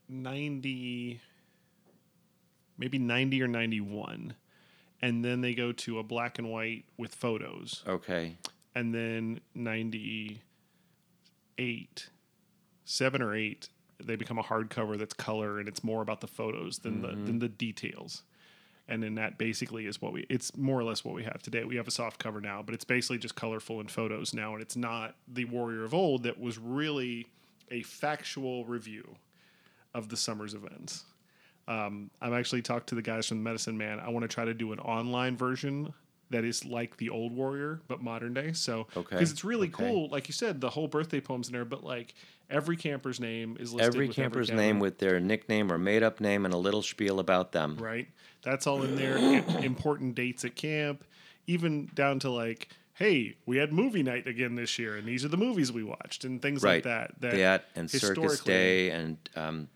ninety, 0.09 1.21
maybe 2.77 2.97
ninety 2.99 3.41
or 3.41 3.47
ninety 3.47 3.79
one, 3.81 4.35
and 5.01 5.23
then 5.23 5.41
they 5.41 5.53
go 5.53 5.71
to 5.71 5.99
a 5.99 6.03
black 6.03 6.39
and 6.39 6.49
white 6.51 6.85
with 6.97 7.15
photos, 7.15 7.83
Okay. 7.87 8.35
and 8.75 8.93
then 8.93 9.39
ninety 9.55 10.41
eight, 11.57 12.09
seven 12.87 13.21
or 13.21 13.35
eight, 13.35 13.67
they 14.01 14.15
become 14.15 14.39
a 14.39 14.43
hardcover 14.43 14.97
that's 14.97 15.13
color 15.13 15.59
and 15.59 15.67
it's 15.67 15.83
more 15.83 16.01
about 16.01 16.21
the 16.21 16.27
photos 16.27 16.79
than 16.79 17.01
the 17.01 17.09
than 17.09 17.39
the 17.39 17.49
details. 17.49 18.23
And 18.89 19.03
then 19.03 19.15
that 19.15 19.37
basically 19.37 19.85
is 19.85 20.01
what 20.01 20.13
we 20.13 20.25
it's 20.29 20.55
more 20.55 20.79
or 20.79 20.83
less 20.85 21.03
what 21.03 21.13
we 21.13 21.23
have 21.23 21.41
today. 21.43 21.65
We 21.65 21.75
have 21.75 21.87
a 21.87 21.91
soft 21.91 22.17
cover 22.19 22.39
now, 22.39 22.61
but 22.63 22.73
it's 22.73 22.85
basically 22.85 23.17
just 23.17 23.35
colorful 23.35 23.81
and 23.81 23.91
photos 23.91 24.33
now 24.33 24.53
and 24.53 24.61
it's 24.61 24.77
not 24.77 25.15
the 25.27 25.45
Warrior 25.45 25.83
of 25.83 25.93
old 25.93 26.23
that 26.23 26.39
was 26.39 26.57
really 26.57 27.27
a 27.69 27.81
factual 27.83 28.63
review 28.65 29.15
of 29.93 30.07
the 30.07 30.15
summer's 30.15 30.53
events. 30.53 31.03
Um, 31.67 32.09
I've 32.21 32.31
actually 32.31 32.61
talked 32.61 32.87
to 32.89 32.95
the 32.95 33.01
guys 33.01 33.27
from 33.27 33.43
Medicine 33.43 33.77
Man. 33.77 33.99
I 33.99 34.07
want 34.09 34.23
to 34.23 34.29
try 34.29 34.45
to 34.45 34.53
do 34.53 34.71
an 34.71 34.79
online 34.79 35.35
version 35.35 35.93
that 36.29 36.45
is 36.45 36.63
like 36.63 36.95
the 36.97 37.09
old 37.09 37.33
Warrior 37.33 37.81
but 37.87 38.01
modern 38.01 38.33
day. 38.33 38.53
So 38.53 38.87
Okay, 38.95 39.15
because 39.15 39.31
it's 39.31 39.43
really 39.43 39.67
okay. 39.67 39.89
cool, 39.89 40.07
like 40.09 40.29
you 40.29 40.33
said, 40.33 40.61
the 40.61 40.69
whole 40.69 40.87
birthday 40.87 41.19
poems 41.19 41.47
in 41.47 41.53
there, 41.53 41.65
but 41.65 41.83
like 41.83 42.13
every 42.49 42.77
camper's 42.77 43.19
name 43.19 43.57
is 43.59 43.73
listed. 43.73 43.93
Every 43.93 44.07
camper's 44.09 44.47
camper, 44.47 44.61
name 44.61 44.79
with 44.79 44.97
their 44.99 45.19
nickname 45.19 45.71
or 45.71 45.77
made 45.77 46.03
up 46.03 46.19
name 46.19 46.45
and 46.45 46.53
a 46.53 46.57
little 46.57 46.81
spiel 46.81 47.19
about 47.19 47.51
them. 47.51 47.77
right. 47.79 48.07
That's 48.43 48.65
all 48.67 48.83
in 48.83 48.95
there. 48.95 49.17
Important 49.63 50.15
dates 50.15 50.45
at 50.45 50.55
camp, 50.55 51.03
even 51.47 51.89
down 51.93 52.19
to 52.19 52.29
like, 52.29 52.69
hey, 52.93 53.35
we 53.45 53.57
had 53.57 53.73
movie 53.73 54.03
night 54.03 54.25
again 54.27 54.55
this 54.55 54.79
year, 54.79 54.95
and 54.95 55.05
these 55.07 55.25
are 55.25 55.27
the 55.27 55.37
movies 55.37 55.71
we 55.71 55.83
watched, 55.83 56.23
and 56.23 56.41
things 56.41 56.63
Right. 56.63 56.75
like 56.75 56.83
that. 56.85 57.11
That, 57.19 57.35
That 57.35 57.65
and 57.75 57.89
Circus 57.91 58.39
Day 58.41 58.89
and 58.91 59.17
um, 59.35 59.67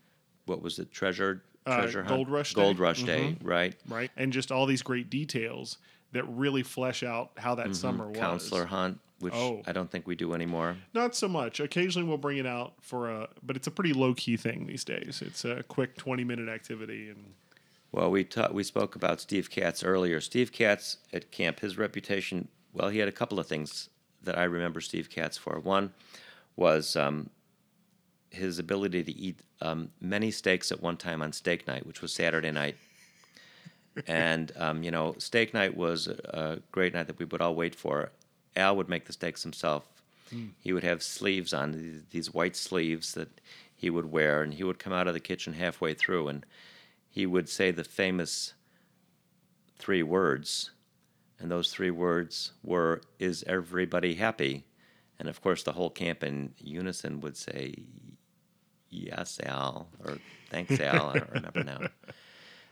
what 0.46 0.62
was 0.62 0.78
it? 0.78 0.90
Treasure 0.90 1.42
Uh, 1.66 1.82
Treasure 1.82 2.02
Hunt? 2.02 2.16
Gold 2.16 2.30
Rush 2.30 2.54
Day? 2.54 2.60
Mm-hmm. 2.60 2.66
Gold 2.68 2.78
Rush 2.80 3.02
Day, 3.02 3.36
right? 3.42 3.74
right, 3.88 4.10
and 4.16 4.32
just 4.32 4.50
all 4.50 4.64
these 4.66 4.82
great 4.82 5.10
details 5.10 5.78
that 6.12 6.24
really 6.24 6.62
flesh 6.62 7.02
out 7.02 7.30
how 7.36 7.54
that 7.56 7.74
summer 7.76 8.06
was. 8.06 8.16
Mm-hmm. 8.16 8.22
Counselor 8.24 8.64
Hunt, 8.66 8.98
which 9.22 9.32
Oh. 9.34 9.62
I 9.66 9.72
don't 9.72 9.90
think 9.90 10.06
we 10.06 10.14
do 10.14 10.34
anymore. 10.34 10.76
Not 10.92 11.14
so 11.14 11.28
much. 11.28 11.60
Occasionally 11.60 12.06
we'll 12.06 12.18
bring 12.18 12.38
it 12.38 12.46
out 12.46 12.74
for 12.80 13.10
a, 13.10 13.28
but 13.42 13.56
it's 13.56 13.66
a 13.66 13.70
pretty 13.70 13.92
low 13.94 14.12
key 14.14 14.36
thing 14.36 14.66
these 14.66 14.84
days. 14.84 15.22
It's 15.24 15.44
a 15.44 15.62
quick 15.62 15.96
twenty 15.96 16.24
minute 16.24 16.48
activity, 16.48 17.08
and 17.08 17.32
Well, 17.92 18.10
we 18.10 18.24
ta- 18.24 18.50
we 18.52 18.62
spoke 18.64 18.96
about 18.96 19.20
Steve 19.20 19.48
Katz 19.50 19.82
earlier. 19.84 20.20
Steve 20.20 20.52
Katz 20.52 20.98
at 21.12 21.30
camp, 21.30 21.60
his 21.60 21.78
reputation. 21.78 22.48
Well, 22.72 22.88
he 22.90 22.98
had 22.98 23.08
a 23.08 23.12
couple 23.12 23.38
of 23.38 23.46
things 23.46 23.88
that 24.22 24.36
I 24.38 24.44
remember 24.44 24.80
Steve 24.80 25.08
Katz 25.10 25.36
for. 25.36 25.58
One 25.60 25.92
was 26.56 26.96
um, 26.96 27.30
his 28.30 28.58
ability 28.58 29.02
to 29.04 29.12
eat 29.12 29.40
um, 29.60 29.90
many 30.00 30.30
steaks 30.30 30.72
at 30.72 30.80
one 30.82 30.96
time 30.96 31.22
on 31.22 31.32
steak 31.32 31.66
night, 31.66 31.86
which 31.86 32.00
was 32.02 32.12
Saturday 32.12 32.50
night. 32.50 32.76
and 34.06 34.52
um, 34.56 34.82
you 34.82 34.90
know, 34.90 35.14
steak 35.18 35.52
night 35.52 35.76
was 35.76 36.06
a 36.08 36.60
great 36.72 36.94
night 36.94 37.06
that 37.08 37.18
we 37.18 37.24
would 37.26 37.40
all 37.42 37.54
wait 37.54 37.74
for. 37.74 38.10
Al 38.56 38.76
would 38.76 38.88
make 38.88 39.06
the 39.06 39.12
steaks 39.12 39.42
himself. 39.42 39.88
Hmm. 40.30 40.48
He 40.60 40.72
would 40.72 40.84
have 40.84 41.02
sleeves 41.02 41.52
on 41.52 42.04
these 42.10 42.32
white 42.32 42.56
sleeves 42.56 43.14
that 43.14 43.40
he 43.74 43.90
would 43.90 44.10
wear, 44.10 44.42
and 44.42 44.54
he 44.54 44.64
would 44.64 44.78
come 44.78 44.92
out 44.92 45.08
of 45.08 45.14
the 45.14 45.20
kitchen 45.20 45.54
halfway 45.54 45.94
through, 45.94 46.28
and 46.28 46.46
he 47.10 47.26
would 47.26 47.48
say 47.48 47.70
the 47.70 47.84
famous 47.84 48.54
three 49.78 50.02
words, 50.02 50.70
and 51.38 51.50
those 51.50 51.72
three 51.72 51.90
words 51.90 52.52
were 52.62 53.02
"Is 53.18 53.42
everybody 53.46 54.14
happy?" 54.14 54.64
And 55.18 55.28
of 55.28 55.40
course, 55.40 55.62
the 55.62 55.72
whole 55.72 55.90
camp 55.90 56.22
in 56.22 56.54
unison 56.58 57.20
would 57.20 57.36
say, 57.36 57.74
"Yes, 58.88 59.40
Al," 59.44 59.88
or 60.04 60.18
"Thanks, 60.50 60.78
Al." 60.80 61.10
I 61.10 61.18
don't 61.18 61.30
remember 61.34 61.64
now. 61.64 61.80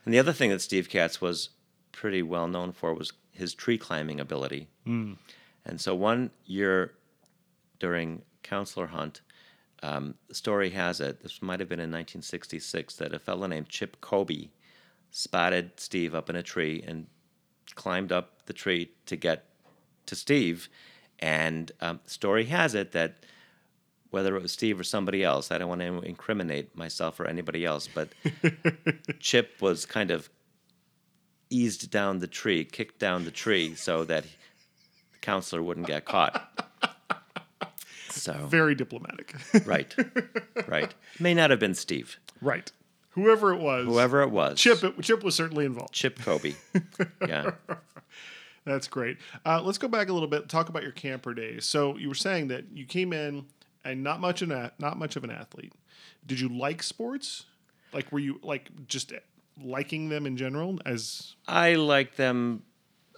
And 0.04 0.14
the 0.14 0.18
other 0.18 0.32
thing 0.32 0.50
that 0.50 0.62
Steve 0.62 0.88
Katz 0.88 1.20
was 1.20 1.50
pretty 1.92 2.22
well 2.22 2.48
known 2.48 2.72
for 2.72 2.94
was 2.94 3.12
his 3.32 3.54
tree 3.54 3.78
climbing 3.78 4.20
ability. 4.20 4.68
Hmm. 4.84 5.14
And 5.64 5.80
so 5.80 5.94
one 5.94 6.30
year 6.46 6.92
during 7.78 8.22
Counselor 8.42 8.86
Hunt, 8.86 9.20
um, 9.82 10.14
the 10.28 10.34
story 10.34 10.70
has 10.70 11.00
it, 11.00 11.22
this 11.22 11.40
might 11.40 11.60
have 11.60 11.68
been 11.68 11.80
in 11.80 11.90
1966, 11.90 12.96
that 12.96 13.14
a 13.14 13.18
fellow 13.18 13.46
named 13.46 13.68
Chip 13.68 14.00
Kobe 14.00 14.48
spotted 15.10 15.72
Steve 15.76 16.14
up 16.14 16.30
in 16.30 16.36
a 16.36 16.42
tree 16.42 16.84
and 16.86 17.06
climbed 17.74 18.12
up 18.12 18.46
the 18.46 18.52
tree 18.52 18.90
to 19.06 19.16
get 19.16 19.46
to 20.06 20.14
Steve. 20.14 20.68
And 21.18 21.72
um, 21.80 22.00
the 22.04 22.10
story 22.10 22.44
has 22.46 22.74
it 22.74 22.92
that 22.92 23.24
whether 24.10 24.36
it 24.36 24.42
was 24.42 24.52
Steve 24.52 24.78
or 24.78 24.84
somebody 24.84 25.22
else, 25.22 25.50
I 25.50 25.58
don't 25.58 25.68
want 25.68 25.80
to 25.80 26.00
incriminate 26.00 26.76
myself 26.76 27.20
or 27.20 27.26
anybody 27.26 27.64
else, 27.64 27.88
but 27.88 28.08
Chip 29.20 29.60
was 29.60 29.86
kind 29.86 30.10
of 30.10 30.28
eased 31.48 31.90
down 31.90 32.18
the 32.18 32.26
tree, 32.26 32.64
kicked 32.64 32.98
down 32.98 33.24
the 33.24 33.30
tree 33.30 33.74
so 33.74 34.04
that 34.04 34.24
counselor 35.20 35.62
wouldn't 35.62 35.86
get 35.86 36.04
caught. 36.04 36.66
So, 38.12 38.32
very 38.48 38.74
diplomatic. 38.74 39.34
right, 39.64 39.94
right. 40.66 40.92
May 41.20 41.32
not 41.32 41.50
have 41.50 41.60
been 41.60 41.74
Steve. 41.74 42.18
right. 42.42 42.70
Whoever 43.10 43.52
it 43.54 43.58
was, 43.60 43.86
Whoever 43.86 44.20
it 44.22 44.30
was. 44.30 44.58
Chip, 44.58 44.82
it, 44.84 45.00
Chip 45.00 45.22
was 45.24 45.34
certainly 45.36 45.64
involved. 45.64 45.94
Chip 45.94 46.18
Kobe. 46.18 46.54
Yeah. 47.26 47.52
That's 48.64 48.88
great. 48.88 49.18
Uh, 49.46 49.62
let's 49.62 49.78
go 49.78 49.88
back 49.88 50.08
a 50.08 50.12
little 50.12 50.28
bit. 50.28 50.48
Talk 50.48 50.68
about 50.68 50.82
your 50.82 50.92
camper 50.92 51.34
days. 51.34 51.64
So 51.64 51.96
you 51.96 52.08
were 52.08 52.14
saying 52.14 52.48
that 52.48 52.64
you 52.74 52.84
came 52.84 53.12
in 53.12 53.46
and 53.84 54.02
not 54.02 54.20
much 54.20 54.42
an 54.42 54.52
a- 54.52 54.72
not 54.78 54.98
much 54.98 55.16
of 55.16 55.24
an 55.24 55.30
athlete. 55.30 55.72
Did 56.26 56.40
you 56.40 56.48
like 56.48 56.82
sports? 56.82 57.46
Like, 57.92 58.10
were 58.12 58.18
you 58.18 58.38
like 58.42 58.70
just 58.86 59.12
liking 59.62 60.08
them 60.08 60.26
in 60.26 60.36
general? 60.36 60.78
As 60.84 61.34
I 61.48 61.74
like 61.76 62.16
them, 62.16 62.64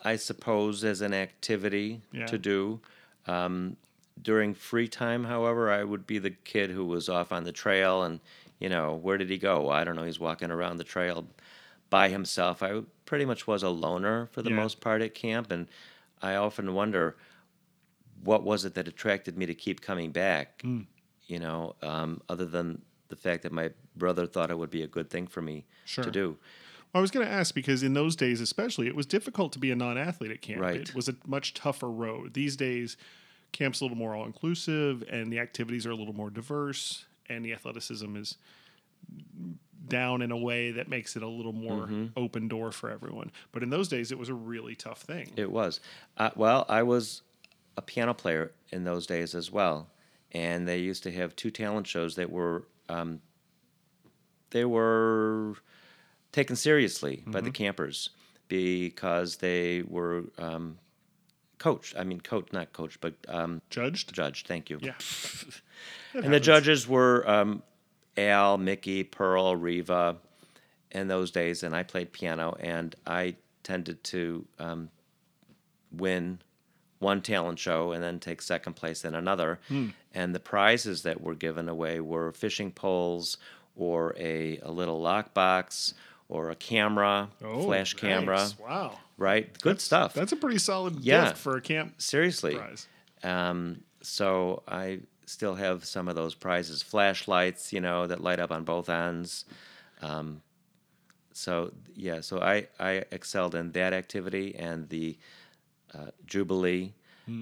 I 0.03 0.17
suppose, 0.17 0.85
as 0.85 1.01
an 1.01 1.15
activity 1.15 2.01
Yeah. 2.13 2.27
to 2.27 2.39
do. 2.39 2.81
Um, 3.27 3.77
during 4.21 4.53
free 4.55 4.89
time, 4.89 5.25
however, 5.25 5.71
I 5.71 5.85
would 5.85 6.07
be 6.07 6.19
the 6.19 6.31
kid 6.31 6.71
who 6.71 6.85
was 6.85 7.09
off 7.09 7.33
on 7.33 7.45
the 7.45 7.53
trail 7.53 8.03
and, 8.03 8.21
you 8.59 8.69
know, 8.69 8.95
where 8.95 9.17
did 9.17 9.31
he 9.31 9.39
go? 9.39 9.71
I 9.71 9.85
don't 9.85 9.97
know. 9.97 10.05
He's 10.05 10.21
walking 10.21 10.51
around 10.51 10.77
the 10.79 10.85
trail 10.85 11.27
by 11.89 12.09
himself. 12.09 12.63
I 12.63 12.83
pretty 13.07 13.25
much 13.25 13.47
was 13.47 13.63
a 13.63 13.69
loner 13.71 14.27
for 14.27 14.43
the 14.43 14.51
Yeah. 14.51 14.57
most 14.57 14.81
part 14.81 15.03
at 15.03 15.15
camp. 15.15 15.51
And 15.51 15.69
I 16.21 16.35
often 16.35 16.75
wonder 16.75 17.17
what 18.23 18.43
was 18.45 18.65
it 18.65 18.75
that 18.75 18.87
attracted 18.89 19.37
me 19.37 19.47
to 19.47 19.55
keep 19.55 19.81
coming 19.81 20.13
back, 20.13 20.61
Hmm. 20.63 20.83
you 21.27 21.39
know, 21.39 21.75
um, 21.83 22.23
other 22.29 22.45
than 22.47 22.83
the 23.09 23.17
fact 23.17 23.43
that 23.43 23.53
my 23.53 23.71
brother 23.97 24.27
thought 24.27 24.51
it 24.51 24.59
would 24.59 24.71
be 24.71 24.83
a 24.83 24.87
good 24.87 25.11
thing 25.11 25.27
for 25.27 25.43
me 25.43 25.65
Sure. 25.85 26.05
to 26.05 26.11
do. 26.11 26.39
I 26.95 27.01
was 27.01 27.11
going 27.11 27.27
to 27.27 27.33
ask 27.33 27.55
because 27.55 27.83
in 27.83 27.95
those 27.95 28.17
days, 28.17 28.41
especially, 28.41 28.87
it 28.87 28.95
was 28.95 29.07
difficult 29.07 29.53
to 29.55 29.59
be 29.59 29.71
a 29.71 29.77
non-athlete 29.77 30.31
at 30.31 30.43
camp. 30.43 30.61
Right. 30.61 30.77
It 30.77 30.95
was 30.95 31.09
a 31.09 31.17
much 31.27 31.55
tougher 31.55 31.91
road. 31.91 32.35
These 32.35 32.57
days, 32.57 32.97
camp's 33.53 33.81
a 33.81 33.85
little 33.85 33.97
more 33.97 34.15
all-inclusive, 34.15 35.03
and 35.11 35.33
the 35.33 35.39
activities 35.39 35.87
are 35.87 35.91
a 35.91 35.95
little 35.97 36.15
more 36.15 36.29
diverse, 36.31 37.07
and 37.29 37.45
the 37.45 37.53
athleticism 37.53 38.15
is 38.17 38.37
down 39.89 40.23
in 40.23 40.31
a 40.31 40.37
way 40.37 40.71
that 40.73 40.89
makes 40.89 41.17
it 41.17 41.23
a 41.23 41.29
little 41.29 41.53
more 41.53 41.87
Mm-hmm. 41.87 42.07
open 42.17 42.47
door 42.49 42.71
for 42.73 42.91
everyone. 42.91 43.33
But 43.53 43.63
in 43.63 43.71
those 43.71 43.89
days, 43.89 44.13
it 44.13 44.19
was 44.19 44.29
a 44.29 44.35
really 44.35 44.75
tough 44.75 45.03
thing. 45.03 45.31
It 45.37 45.51
was. 45.51 45.81
Uh, 46.17 46.31
well, 46.37 46.65
I 46.69 46.83
was 46.83 47.23
a 47.77 47.83
piano 47.83 48.15
player 48.15 48.53
in 48.71 48.85
those 48.85 49.07
days 49.07 49.35
as 49.35 49.51
well. 49.51 49.89
And 50.33 50.67
they 50.69 50.79
used 50.79 51.03
to 51.03 51.13
have 51.13 51.35
two 51.37 51.51
talent 51.51 51.87
shows 51.87 52.15
that 52.15 52.31
were 52.31 52.63
um, 52.89 53.21
they 54.51 54.65
were 54.65 55.57
taken 56.33 56.57
seriously 56.57 57.23
by 57.27 57.41
the 57.41 57.47
Mm-hmm. 57.51 57.53
campers 57.53 58.11
because 58.49 59.37
they 59.37 59.83
were 59.87 60.25
um, 60.39 60.79
coached. 61.59 61.95
I 61.99 62.05
mean, 62.05 62.21
coach, 62.21 62.53
not 62.53 62.73
coached, 62.73 63.01
but 63.01 63.15
um, 63.29 63.63
Judged? 63.71 64.13
judged. 64.13 64.47
Thank 64.47 64.69
you. 64.71 64.79
Yeah. 64.83 64.95
And 66.15 66.33
the 66.33 66.41
judges 66.41 66.87
were 66.87 67.27
um, 67.29 67.63
Al, 68.19 68.59
Mickey, 68.59 69.03
Pearl, 69.03 69.57
Riva, 69.57 70.17
in 70.91 71.09
those 71.09 71.31
days, 71.31 71.63
and 71.63 71.75
I 71.75 71.83
played 71.85 72.13
piano, 72.13 72.55
and 72.61 72.95
I 73.07 73.37
tended 73.63 74.05
to 74.05 74.45
um, 74.59 74.91
win 75.91 76.39
one 76.99 77.23
talent 77.23 77.59
show 77.59 77.93
and 77.93 78.03
then 78.05 78.21
take 78.21 78.43
second 78.43 78.75
place 78.75 79.05
in 79.07 79.15
another. 79.15 79.59
And 80.15 80.35
the 80.35 80.39
prizes 80.41 81.03
that 81.05 81.23
were 81.23 81.35
given 81.35 81.67
away 81.69 81.99
were 82.01 82.31
fishing 82.33 82.71
poles 82.73 83.39
or 83.75 84.15
a, 84.19 84.59
a 84.59 84.71
little 84.71 85.01
lockbox 85.01 85.95
or 86.33 86.51
a 86.51 86.55
camera, 86.57 87.29
Oh, 87.45 87.65
flash 87.65 87.93
camera, 87.93 88.37
nice. 88.39 88.59
Wow. 88.59 88.99
right? 89.19 89.47
Good 89.61 89.83
stuff. 89.83 90.15
That's 90.15 90.33
a 90.33 90.37
pretty 90.37 90.57
solid 90.59 91.01
Yeah. 91.01 91.27
gift 91.29 91.37
for 91.37 91.57
a 91.59 91.61
camp 91.61 92.01
Seriously. 92.01 92.57
prize. 92.57 92.89
Um, 93.23 93.85
so 94.01 94.63
I 94.67 95.01
still 95.27 95.55
have 95.57 95.85
some 95.85 96.09
of 96.09 96.15
those 96.17 96.35
prizes, 96.35 96.81
flashlights, 96.83 97.71
you 97.73 97.81
know, 97.83 98.07
that 98.07 98.23
light 98.23 98.41
up 98.41 98.51
on 98.51 98.65
both 98.65 98.89
ends. 98.89 99.45
Um, 100.01 100.41
so 101.35 101.73
yeah, 101.95 102.21
so 102.23 102.41
I, 102.41 102.67
I 102.81 103.05
excelled 103.11 103.55
in 103.55 103.73
that 103.73 103.93
activity 103.93 104.55
and 104.59 104.89
the 104.89 105.19
uh, 105.95 106.11
Jubilee, 106.27 106.95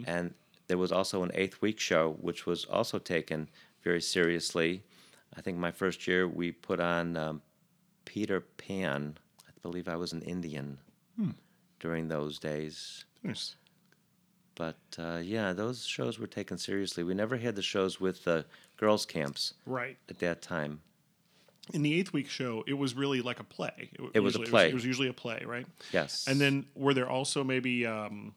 and 0.07 0.35
there 0.66 0.79
was 0.79 0.92
also 0.92 1.22
an 1.22 1.31
eighth 1.35 1.61
week 1.62 1.79
show, 1.81 2.16
which 2.20 2.44
was 2.46 2.64
also 2.64 2.98
taken 2.98 3.48
very 3.83 4.00
seriously. 4.00 4.83
I 5.37 5.40
think 5.42 5.59
my 5.59 5.70
first 5.70 6.07
year 6.09 6.26
we 6.29 6.53
put 6.53 6.81
on 6.81 7.16
um, 7.16 7.42
Peter 8.11 8.40
Pan. 8.40 9.16
I 9.46 9.53
believe 9.62 9.87
I 9.87 9.94
was 9.94 10.12
an 10.12 10.23
Indian 10.23 10.79
during 11.79 12.09
those 12.09 12.40
days. 12.40 13.05
Nice. 13.23 13.55
But 14.57 14.75
uh, 14.99 15.20
yeah, 15.23 15.53
those 15.53 15.85
shows 15.87 16.18
were 16.18 16.27
taken 16.27 16.59
seriously. 16.59 17.05
We 17.05 17.14
never 17.14 17.37
had 17.37 17.55
the 17.55 17.62
shows 17.62 18.01
with 18.01 18.25
the 18.25 18.44
girls' 18.77 19.07
camps 19.07 19.55
Right. 19.64 19.96
at 20.09 20.18
that 20.18 20.42
time. 20.42 20.81
In 21.73 21.83
the 21.83 21.94
eighth 22.01 22.12
week 22.12 22.29
show, 22.29 22.64
it 22.66 22.73
was 22.75 22.94
really 22.94 23.23
like 23.23 23.38
a 23.38 23.44
play. 23.44 23.90
It 24.12 24.18
was 24.20 24.35
a 24.35 24.38
usually- 24.40 24.51
play. 24.51 24.68
It 24.70 24.75
was, 24.75 24.85
usually 24.85 25.09
a 25.09 25.12
play, 25.12 25.44
right? 25.46 25.66
Yes. 25.92 26.27
And 26.27 26.40
then 26.40 26.66
were 26.75 26.92
there 26.94 27.09
also 27.09 27.44
maybe 27.44 27.87
um, 27.87 28.35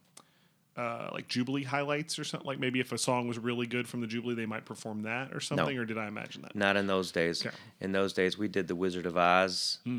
uh, 0.76 1.08
like 1.12 1.28
Jubilee 1.28 1.62
highlights 1.64 2.18
or 2.18 2.24
something? 2.24 2.46
Like 2.46 2.58
maybe 2.58 2.80
if 2.80 2.92
a 2.92 2.98
song 2.98 3.28
was 3.28 3.38
really 3.38 3.66
good 3.66 3.86
from 3.88 4.00
the 4.00 4.06
Jubilee, 4.06 4.34
they 4.34 4.46
might 4.46 4.64
perform 4.64 5.02
that 5.02 5.32
or 5.34 5.40
something? 5.40 5.76
Or 5.78 5.84
did 5.84 5.98
I 5.98 6.06
imagine 6.08 6.42
that? 6.42 6.54
not 6.56 6.76
in 6.76 6.86
those 6.86 7.12
days. 7.12 7.44
Okay. 7.44 7.54
In 7.80 7.92
those 7.92 8.12
days, 8.12 8.36
we 8.38 8.48
did 8.48 8.66
the 8.68 8.74
Wizard 8.74 9.06
of 9.06 9.16
Oz. 9.16 9.78
Hmm. 9.84 9.98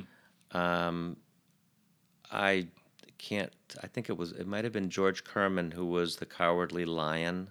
Um, 0.51 1.17
I 2.31 2.67
can't. 3.17 3.51
I 3.83 3.87
think 3.87 4.09
it 4.09 4.17
was. 4.17 4.31
It 4.31 4.47
might 4.47 4.63
have 4.63 4.73
been 4.73 4.89
George 4.89 5.23
Kerman 5.23 5.71
who 5.71 5.85
was 5.85 6.17
the 6.17 6.25
Cowardly 6.25 6.85
Lion. 6.85 7.49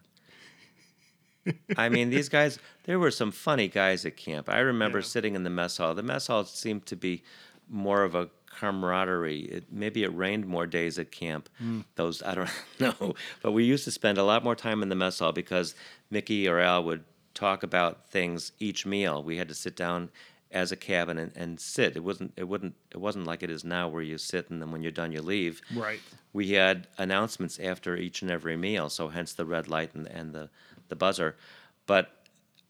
I 1.76 1.88
mean, 1.88 2.10
these 2.10 2.28
guys. 2.28 2.58
There 2.84 2.98
were 2.98 3.10
some 3.10 3.30
funny 3.32 3.68
guys 3.68 4.04
at 4.06 4.16
camp. 4.16 4.48
I 4.48 4.58
remember 4.60 4.98
Yeah. 4.98 5.04
sitting 5.04 5.34
in 5.34 5.42
the 5.44 5.50
mess 5.50 5.76
hall. 5.78 5.94
The 5.94 6.02
mess 6.02 6.26
hall 6.26 6.44
seemed 6.44 6.86
to 6.86 6.96
be 6.96 7.22
more 7.68 8.02
of 8.04 8.14
a 8.14 8.28
camaraderie. 8.58 9.40
It, 9.40 9.64
maybe 9.70 10.02
it 10.04 10.14
rained 10.14 10.46
more 10.46 10.66
days 10.66 10.98
at 10.98 11.10
camp. 11.10 11.48
Hmm. 11.58 11.80
Those 11.96 12.22
I 12.22 12.34
don't 12.34 12.50
know, 12.80 13.14
but 13.42 13.52
we 13.52 13.64
used 13.64 13.84
to 13.84 13.90
spend 13.90 14.18
a 14.18 14.24
lot 14.24 14.44
more 14.44 14.56
time 14.56 14.82
in 14.82 14.88
the 14.88 14.94
mess 14.94 15.18
hall 15.18 15.32
because 15.32 15.74
Mickey 16.10 16.48
or 16.48 16.58
Al 16.60 16.84
would 16.84 17.04
talk 17.34 17.62
about 17.62 18.08
things 18.08 18.52
each 18.58 18.86
meal. 18.86 19.22
We 19.22 19.36
had 19.36 19.48
to 19.48 19.54
sit 19.54 19.76
down 19.76 20.10
as 20.50 20.70
a 20.70 20.76
cabin 20.76 21.18
and, 21.18 21.36
and 21.36 21.58
sit. 21.60 21.96
It 21.96 22.04
wasn't 22.04 22.32
it 22.36 22.44
wouldn't 22.44 22.74
it 22.92 22.98
wasn't 22.98 23.26
like 23.26 23.42
it 23.42 23.50
is 23.50 23.64
now 23.64 23.88
where 23.88 24.02
you 24.02 24.16
sit 24.18 24.50
and 24.50 24.62
then 24.62 24.70
when 24.70 24.82
you're 24.82 24.92
done 24.92 25.12
you 25.12 25.20
leave. 25.20 25.60
Right. 25.74 26.00
We 26.32 26.52
had 26.52 26.86
announcements 26.96 27.58
after 27.58 27.96
each 27.96 28.22
and 28.22 28.30
every 28.30 28.56
meal, 28.56 28.88
so 28.88 29.08
hence 29.08 29.34
the 29.34 29.44
red 29.44 29.68
light 29.68 29.94
and, 29.94 30.06
and 30.06 30.32
the, 30.32 30.50
the 30.88 30.96
buzzer. 30.96 31.36
But 31.86 32.10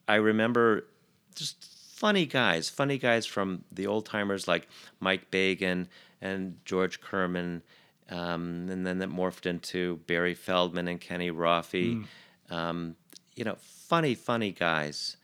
I 0.06 0.16
remember 0.16 0.86
just 1.34 1.73
funny 2.04 2.26
guys, 2.26 2.68
funny 2.68 2.98
guys 2.98 3.24
from 3.24 3.64
the 3.72 3.86
old 3.86 4.04
timers 4.04 4.46
like 4.46 4.68
Mike 5.00 5.30
Bagan 5.30 5.86
and 6.20 6.58
George 6.66 7.00
Kerman, 7.00 7.62
um, 8.10 8.68
and 8.68 8.86
then 8.86 8.98
that 8.98 9.08
morphed 9.08 9.46
into 9.46 9.96
Barry 10.06 10.34
Feldman 10.34 10.86
and 10.86 11.00
Kenny 11.00 11.30
Roffey. 11.30 12.04
Um, 12.50 12.96
you 13.36 13.44
know, 13.44 13.56
funny, 13.58 14.14
funny 14.14 14.52
guys. 14.52 15.16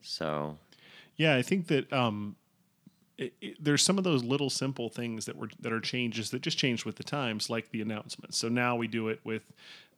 So 0.00 0.56
Yeah, 1.16 1.36
I 1.36 1.42
think 1.42 1.66
that 1.66 1.92
um, 1.92 2.36
it, 3.18 3.34
it, 3.42 3.62
there's 3.62 3.82
some 3.82 3.98
of 3.98 4.04
those 4.04 4.24
little 4.24 4.48
simple 4.48 4.88
things 4.88 5.26
that 5.26 5.36
were 5.36 5.50
that 5.60 5.70
are 5.70 5.80
changes 5.80 6.30
that 6.30 6.40
just 6.40 6.56
changed 6.56 6.86
with 6.86 6.96
the 6.96 7.04
times, 7.04 7.50
like 7.50 7.72
the 7.72 7.82
announcements. 7.82 8.38
So 8.38 8.48
now 8.48 8.74
we 8.74 8.86
do 8.86 9.08
it 9.08 9.20
with 9.22 9.42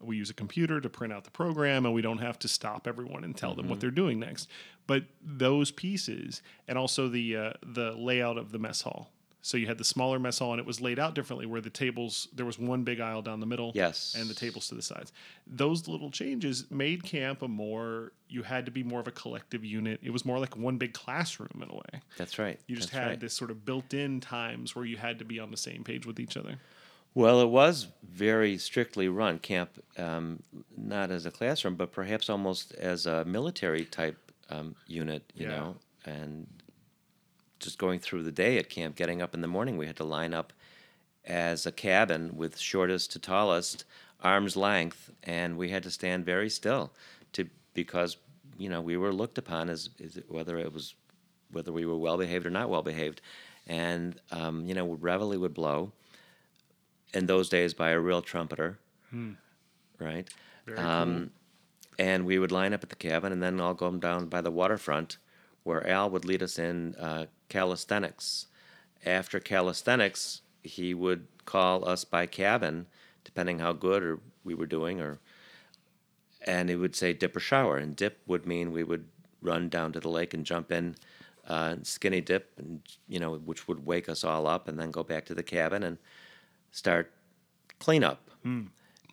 we 0.00 0.16
use 0.16 0.30
a 0.30 0.34
computer 0.34 0.80
to 0.80 0.88
print 0.88 1.12
out 1.12 1.24
the 1.24 1.30
program, 1.30 1.86
and 1.86 1.94
we 1.94 2.02
don't 2.02 2.18
have 2.18 2.38
to 2.40 2.48
stop 2.48 2.86
everyone 2.86 3.24
and 3.24 3.36
tell 3.36 3.54
them 3.54 3.68
what 3.68 3.80
they're 3.80 3.90
doing 3.90 4.18
next. 4.18 4.48
But 4.86 5.04
those 5.22 5.70
pieces, 5.70 6.42
and 6.68 6.76
also 6.78 7.08
the 7.08 7.36
uh, 7.36 7.52
the 7.62 7.92
layout 7.92 8.36
of 8.38 8.52
the 8.52 8.58
mess 8.58 8.82
hall. 8.82 9.10
So 9.40 9.58
you 9.58 9.66
had 9.66 9.76
the 9.76 9.84
smaller 9.84 10.18
mess 10.18 10.38
hall, 10.38 10.52
and 10.52 10.58
it 10.60 10.64
was 10.66 10.80
laid 10.80 10.98
out 10.98 11.14
differently, 11.14 11.44
where 11.44 11.60
the 11.60 11.68
tables 11.68 12.28
there 12.34 12.46
was 12.46 12.58
one 12.58 12.82
big 12.82 12.98
aisle 12.98 13.20
down 13.20 13.40
the 13.40 13.46
middle, 13.46 13.72
Yes. 13.74 14.16
and 14.18 14.26
the 14.28 14.32
tables 14.34 14.68
to 14.68 14.74
the 14.74 14.80
sides. 14.80 15.12
Those 15.46 15.86
little 15.86 16.10
changes 16.10 16.64
made 16.70 17.02
camp 17.02 17.42
a 17.42 17.48
more 17.48 18.12
you 18.28 18.42
had 18.42 18.64
to 18.64 18.70
be 18.70 18.82
more 18.82 19.00
of 19.00 19.06
a 19.06 19.10
collective 19.10 19.62
unit. 19.62 20.00
It 20.02 20.10
was 20.10 20.24
more 20.24 20.38
like 20.38 20.56
one 20.56 20.78
big 20.78 20.94
classroom 20.94 21.60
in 21.62 21.68
a 21.70 21.74
way. 21.74 22.00
that's 22.16 22.38
right. 22.38 22.58
You 22.66 22.74
just 22.76 22.90
that's 22.90 23.02
had 23.02 23.08
right. 23.10 23.20
this 23.20 23.34
sort 23.34 23.50
of 23.50 23.66
built-in 23.66 24.20
times 24.20 24.74
where 24.74 24.86
you 24.86 24.96
had 24.96 25.18
to 25.18 25.26
be 25.26 25.38
on 25.38 25.50
the 25.50 25.58
same 25.58 25.84
page 25.84 26.06
with 26.06 26.18
each 26.18 26.36
other. 26.38 26.56
Well, 27.14 27.40
it 27.42 27.48
was 27.50 27.88
very 28.02 28.56
strictly 28.58 29.08
run 29.08 29.38
camp, 29.38 29.70
um, 29.98 30.42
not 30.76 31.10
as 31.10 31.26
a 31.26 31.30
classroom, 31.30 31.76
but 31.76 31.92
perhaps 31.92 32.28
almost 32.30 32.72
as 32.74 33.06
a 33.06 33.24
military 33.26 33.84
type 33.84 34.23
um, 34.54 34.74
unit, 34.86 35.22
you 35.34 35.44
Yeah. 35.44 35.50
know, 35.56 35.76
and 36.04 36.46
just 37.60 37.78
going 37.78 37.98
through 37.98 38.22
the 38.22 38.32
day 38.32 38.58
at 38.58 38.68
camp, 38.68 38.96
getting 38.96 39.22
up 39.22 39.34
in 39.34 39.40
the 39.40 39.48
morning, 39.48 39.76
we 39.78 39.86
had 39.86 39.96
to 39.96 40.04
line 40.04 40.34
up 40.34 40.52
as 41.24 41.64
a 41.66 41.72
cabin 41.72 42.36
with 42.36 42.58
shortest 42.58 43.12
to 43.12 43.18
tallest, 43.18 43.84
arm's 44.22 44.56
length, 44.56 45.10
and 45.22 45.56
we 45.56 45.70
had 45.70 45.82
to 45.82 45.90
stand 45.90 46.24
very 46.24 46.50
still 46.50 46.92
to 47.32 47.48
because 47.72 48.16
you 48.58 48.68
know 48.68 48.80
we 48.80 48.96
were 48.96 49.12
looked 49.12 49.38
upon 49.38 49.68
as, 49.70 49.90
as 50.02 50.18
whether 50.28 50.58
it 50.58 50.72
was 50.72 50.94
whether 51.50 51.72
we 51.72 51.86
were 51.86 51.96
well 51.96 52.18
behaved 52.18 52.46
or 52.46 52.50
not 52.50 52.68
well 52.68 52.82
behaved, 52.82 53.20
and 53.66 54.20
um, 54.30 54.66
you 54.66 54.74
know 54.74 54.92
reveille 54.94 55.38
would 55.38 55.54
blow 55.54 55.92
in 57.14 57.26
those 57.26 57.48
days 57.48 57.72
by 57.74 57.90
a 57.90 57.98
real 57.98 58.20
trumpeter, 58.22 58.78
right? 59.98 60.28
Very 60.66 60.78
Um, 60.78 61.30
and 61.98 62.26
we 62.26 62.38
would 62.38 62.52
line 62.52 62.72
up 62.72 62.82
at 62.82 62.90
the 62.90 62.96
cabin 62.96 63.32
and 63.32 63.42
then 63.42 63.60
all 63.60 63.74
go 63.74 63.90
down 63.92 64.26
by 64.26 64.40
the 64.40 64.50
waterfront 64.50 65.18
where 65.62 65.86
Al 65.88 66.10
would 66.10 66.24
lead 66.24 66.42
us 66.42 66.58
in 66.58 66.94
uh, 66.96 67.26
calisthenics. 67.48 68.46
After 69.04 69.40
calisthenics, 69.40 70.42
he 70.62 70.94
would 70.94 71.26
call 71.44 71.86
us 71.88 72.04
by 72.04 72.26
cabin, 72.26 72.86
depending 73.24 73.58
how 73.58 73.72
good 73.72 74.02
or 74.02 74.20
we 74.44 74.54
were 74.54 74.66
doing, 74.66 75.00
or 75.00 75.18
and 76.46 76.68
he 76.68 76.76
would 76.76 76.94
say 76.94 77.12
dip 77.12 77.34
or 77.34 77.40
shower. 77.40 77.76
And 77.78 77.96
dip 77.96 78.20
would 78.26 78.46
mean 78.46 78.72
we 78.72 78.84
would 78.84 79.06
run 79.40 79.68
down 79.68 79.92
to 79.92 80.00
the 80.00 80.08
lake 80.08 80.34
and 80.34 80.44
jump 80.44 80.70
in, 80.70 80.96
uh, 81.46 81.76
skinny 81.82 82.20
dip, 82.20 82.52
and 82.58 82.80
you 83.08 83.18
know, 83.18 83.34
which 83.36 83.66
would 83.68 83.86
wake 83.86 84.08
us 84.08 84.24
all 84.24 84.46
up, 84.46 84.68
and 84.68 84.78
then 84.78 84.90
go 84.90 85.02
back 85.02 85.24
to 85.26 85.34
the 85.34 85.42
cabin 85.42 85.82
and 85.82 85.98
start 86.70 87.12
cleanup. 87.78 88.30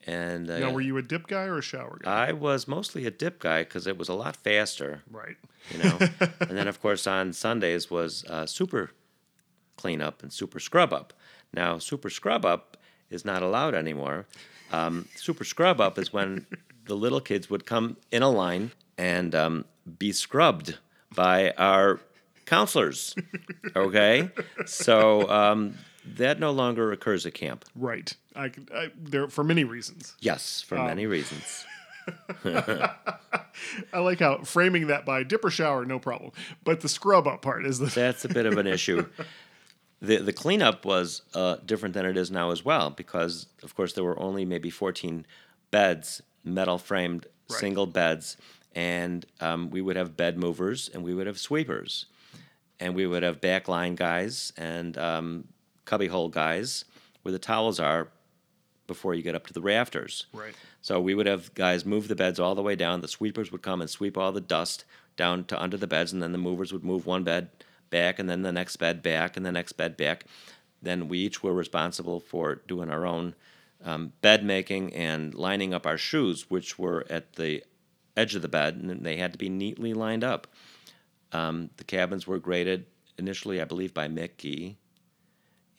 And 0.08 0.50
uh, 0.50 0.60
Now, 0.60 0.72
were 0.72 0.82
you 0.82 0.98
a 0.98 1.02
dip 1.02 1.28
guy 1.28 1.44
or 1.44 1.58
a 1.58 1.62
shower 1.62 2.00
guy? 2.02 2.30
I 2.30 2.32
was 2.32 2.68
mostly 2.68 3.06
a 3.06 3.12
dip 3.12 3.40
guy 3.40 3.64
because 3.64 3.88
it 3.88 3.98
was 3.98 4.10
a 4.10 4.14
lot 4.14 4.36
faster, 4.36 5.04
right. 5.12 5.36
you 5.72 5.84
know. 5.84 5.98
and 6.40 6.58
then, 6.58 6.68
of 6.68 6.82
course, 6.82 7.06
on 7.06 7.34
Sundays 7.34 7.92
was 7.92 8.26
uh, 8.26 8.46
super 8.46 8.92
cleanup 9.78 10.24
and 10.24 10.34
super 10.34 10.60
scrub 10.60 10.94
up. 10.94 11.14
Now, 11.54 11.78
super 11.78 12.10
scrub 12.10 12.46
up 12.46 12.78
is 13.10 13.26
not 13.26 13.44
allowed 13.44 13.76
anymore. 13.76 14.26
Um, 14.72 15.08
super 15.16 15.44
scrub 15.44 15.82
up 15.82 16.00
is 16.00 16.14
when 16.14 16.48
the 16.86 16.96
little 16.96 17.22
kids 17.22 17.50
would 17.50 17.66
come 17.66 17.98
in 18.12 18.24
a 18.24 18.30
line 18.30 18.72
and 18.98 19.36
um, 19.36 19.66
be 20.00 20.12
scrubbed 20.12 20.78
by 21.14 21.52
our 21.52 22.00
counselors. 22.46 23.16
Okay, 23.76 24.30
so 24.66 25.30
um, 25.30 25.76
that 26.06 26.40
no 26.40 26.52
longer 26.52 26.92
occurs 26.92 27.26
at 27.26 27.34
camp. 27.34 27.66
Right. 27.76 28.14
I, 28.36 28.52
I 28.74 28.92
there 28.98 29.28
for 29.28 29.44
many 29.44 29.64
reasons. 29.64 30.16
Yes, 30.20 30.62
for 30.62 30.76
many 30.76 31.06
reasons. 31.06 31.66
I 32.46 34.00
like 34.00 34.20
how 34.20 34.40
framing 34.44 34.88
that 34.88 35.06
by 35.06 35.24
dipper 35.24 35.50
shower, 35.50 35.86
no 35.86 36.00
problem. 36.00 36.32
But 36.64 36.82
the 36.82 36.90
scrub 36.90 37.28
up 37.28 37.42
part 37.42 37.66
is 37.66 37.80
the 37.80 37.86
That's 37.96 38.26
a 38.26 38.30
bit 38.30 38.46
of 38.46 38.58
an 38.58 38.68
issue. 38.68 39.06
The 40.02 40.18
the 40.18 40.34
cleanup 40.34 40.86
was 40.86 41.22
uh, 41.34 41.58
different 41.66 41.94
than 41.94 42.06
it 42.06 42.18
is 42.18 42.32
now 42.32 42.52
as 42.52 42.66
well 42.66 42.90
because 42.90 43.48
of 43.62 43.76
course 43.76 43.94
there 43.94 44.04
were 44.04 44.20
only 44.20 44.46
maybe 44.46 44.70
14 44.70 45.26
beds, 45.70 46.22
metal 46.44 46.78
framed 46.78 47.28
Right. 47.50 47.60
single 47.60 47.86
beds, 47.86 48.38
and 48.74 49.26
um, 49.42 49.70
we 49.72 49.82
would 49.82 49.98
have 49.98 50.16
bed 50.16 50.38
movers 50.38 50.90
and 50.94 51.04
we 51.04 51.14
would 51.14 51.28
have 51.28 51.38
sweepers, 51.38 52.06
and 52.80 52.96
we 52.96 53.06
would 53.06 53.24
have 53.24 53.42
backline 53.42 53.96
guys 53.96 54.54
and 54.56 54.98
um, 54.98 55.48
cubbyhole 55.92 56.30
guys 56.30 56.86
where 57.22 57.34
the 57.34 57.40
towels 57.40 57.78
are 57.78 58.08
before 58.88 59.14
you 59.14 59.22
get 59.22 59.36
up 59.36 59.46
to 59.46 59.54
the 59.54 59.62
rafters. 59.62 60.26
Right. 60.34 60.56
So 60.82 61.02
we 61.02 61.14
would 61.14 61.28
have 61.28 61.54
guys 61.54 61.86
move 61.86 62.08
the 62.08 62.16
beds 62.16 62.40
all 62.40 62.56
the 62.56 62.62
way 62.62 62.78
down. 62.78 63.02
The 63.02 63.10
sweepers 63.10 63.52
would 63.52 63.62
come 63.62 63.82
and 63.82 63.90
sweep 63.90 64.18
all 64.18 64.32
the 64.32 64.40
dust 64.40 64.86
down 65.18 65.44
to 65.46 65.62
under 65.62 65.76
the 65.76 65.88
beds, 65.88 66.14
and 66.14 66.24
then 66.24 66.32
the 66.32 66.38
movers 66.38 66.72
would 66.72 66.86
move 66.86 67.06
one 67.06 67.26
bed 67.26 67.50
back, 67.90 68.20
and 68.20 68.30
then 68.30 68.42
the 68.42 68.54
next 68.54 68.78
bed 68.78 69.04
back, 69.04 69.36
and 69.36 69.46
the 69.46 69.52
next 69.52 69.74
bed 69.74 69.98
back. 69.98 70.24
Then 70.82 71.10
we 71.10 71.20
each 71.20 71.44
were 71.44 71.54
responsible 71.54 72.22
for 72.22 72.56
doing 72.56 72.90
our 72.90 73.06
own 73.06 73.36
um, 73.84 74.14
bed 74.22 74.46
making 74.46 74.94
and 74.94 75.36
lining 75.36 75.74
up 75.74 75.86
our 75.86 75.98
shoes, 75.98 76.50
which 76.50 76.80
were 76.80 77.06
at 77.10 77.34
the 77.34 77.64
edge 78.16 78.34
of 78.34 78.42
the 78.42 78.48
bed, 78.48 78.76
and 78.76 79.06
they 79.06 79.18
had 79.18 79.34
to 79.34 79.38
be 79.38 79.50
neatly 79.50 79.94
lined 79.94 80.24
up. 80.24 80.48
Um, 81.34 81.70
the 81.76 81.84
cabins 81.84 82.26
were 82.26 82.40
graded 82.40 82.86
initially, 83.18 83.62
I 83.62 83.66
believe, 83.66 83.94
by 83.94 84.08
Mick 84.08 84.38
Gee, 84.38 84.78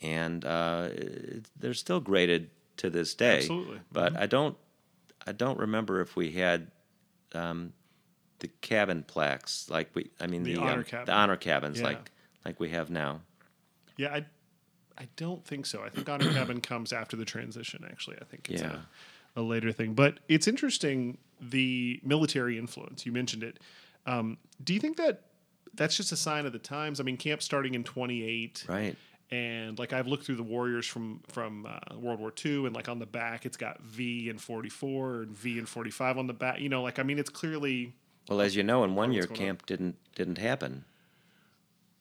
and 0.02 0.44
uh, 0.44 0.88
it- 0.92 1.46
they're 1.58 1.74
still 1.74 2.00
graded 2.00 2.50
to 2.78 2.90
this 2.90 3.14
day. 3.14 3.38
Absolutely. 3.38 3.80
But 3.92 4.16
I 4.16 4.26
don't, 4.26 4.56
I 5.26 5.32
don't 5.32 5.58
remember 5.58 6.00
if 6.00 6.16
we 6.16 6.32
had 6.32 6.70
um, 7.34 7.72
the 8.40 8.48
cabin 8.60 9.04
plaques 9.06 9.68
like 9.70 9.90
we. 9.94 10.10
I 10.20 10.26
mean 10.26 10.42
The 10.42 10.54
the 10.54 10.60
honor 10.60 10.78
um, 10.78 10.84
cabin. 10.84 11.06
the 11.06 11.12
honor 11.12 11.36
cabins 11.36 11.78
Yeah. 11.80 11.86
like 11.86 12.10
like 12.44 12.60
we 12.60 12.70
have 12.70 12.90
now. 12.90 13.20
Yeah, 13.96 14.12
I, 14.14 14.24
I 14.98 15.08
don't 15.16 15.44
think 15.44 15.66
so. 15.66 15.82
I 15.82 15.90
think 15.90 16.08
Honor 16.08 16.32
Cabin 16.32 16.60
comes 16.60 16.92
after 16.92 17.14
the 17.16 17.24
transition. 17.26 17.84
Actually, 17.88 18.16
I 18.20 18.24
think 18.24 18.48
it's 18.50 18.62
Yeah. 18.62 18.78
a, 19.36 19.40
a 19.40 19.42
later 19.42 19.70
thing. 19.70 19.92
But 19.94 20.18
it's 20.28 20.48
interesting 20.48 21.18
the 21.40 22.00
military 22.02 22.58
influence. 22.58 23.04
You 23.06 23.12
mentioned 23.12 23.42
it. 23.42 23.58
Um, 24.06 24.38
do 24.64 24.72
you 24.74 24.80
think 24.80 24.96
that 24.96 25.22
that's 25.74 25.96
just 25.96 26.10
a 26.10 26.16
sign 26.16 26.46
of 26.46 26.52
the 26.52 26.58
times? 26.58 27.00
I 27.00 27.04
mean, 27.04 27.16
camp 27.18 27.42
starting 27.42 27.74
in 27.74 27.84
twenty 27.84 28.24
eight, 28.24 28.64
Right. 28.68 28.96
And 29.32 29.78
like 29.78 29.94
I've 29.94 30.06
looked 30.06 30.26
through 30.26 30.36
the 30.36 30.42
Warriors 30.42 30.86
from 30.86 31.20
from 31.28 31.66
uh, 31.66 31.96
World 31.96 32.20
War 32.20 32.32
II, 32.44 32.66
and 32.66 32.74
like 32.74 32.88
on 32.88 32.98
the 32.98 33.06
back, 33.06 33.46
it's 33.46 33.56
got 33.56 33.80
V 33.80 34.28
and 34.28 34.38
forty 34.40 34.68
four 34.68 35.22
and 35.22 35.36
V 35.36 35.58
and 35.58 35.68
forty 35.68 35.90
five 35.90 36.18
on 36.18 36.26
the 36.26 36.34
back. 36.34 36.60
You 36.60 36.68
know, 36.68 36.82
like 36.82 36.98
I 36.98 37.02
mean, 37.02 37.18
it's 37.18 37.30
clearly 37.30 37.94
Well, 38.28 38.42
as 38.42 38.54
you 38.54 38.62
know, 38.62 38.84
in 38.84 38.94
one 38.94 39.12
year 39.12 39.22
going 39.22 39.32
on. 39.32 39.46
camp 39.46 39.66
didn't 39.66 39.96
didn't 40.14 40.36
happen. 40.36 40.84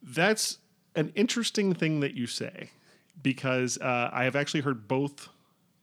That's 0.04 0.58
an 0.94 1.14
interesting 1.16 1.74
thing 1.74 2.02
that 2.02 2.16
you 2.16 2.28
say 2.28 2.72
because 3.24 3.78
uh, 3.78 4.10
I 4.12 4.26
have 4.26 4.36
actually 4.36 4.62
heard 4.62 4.90
both 4.90 5.30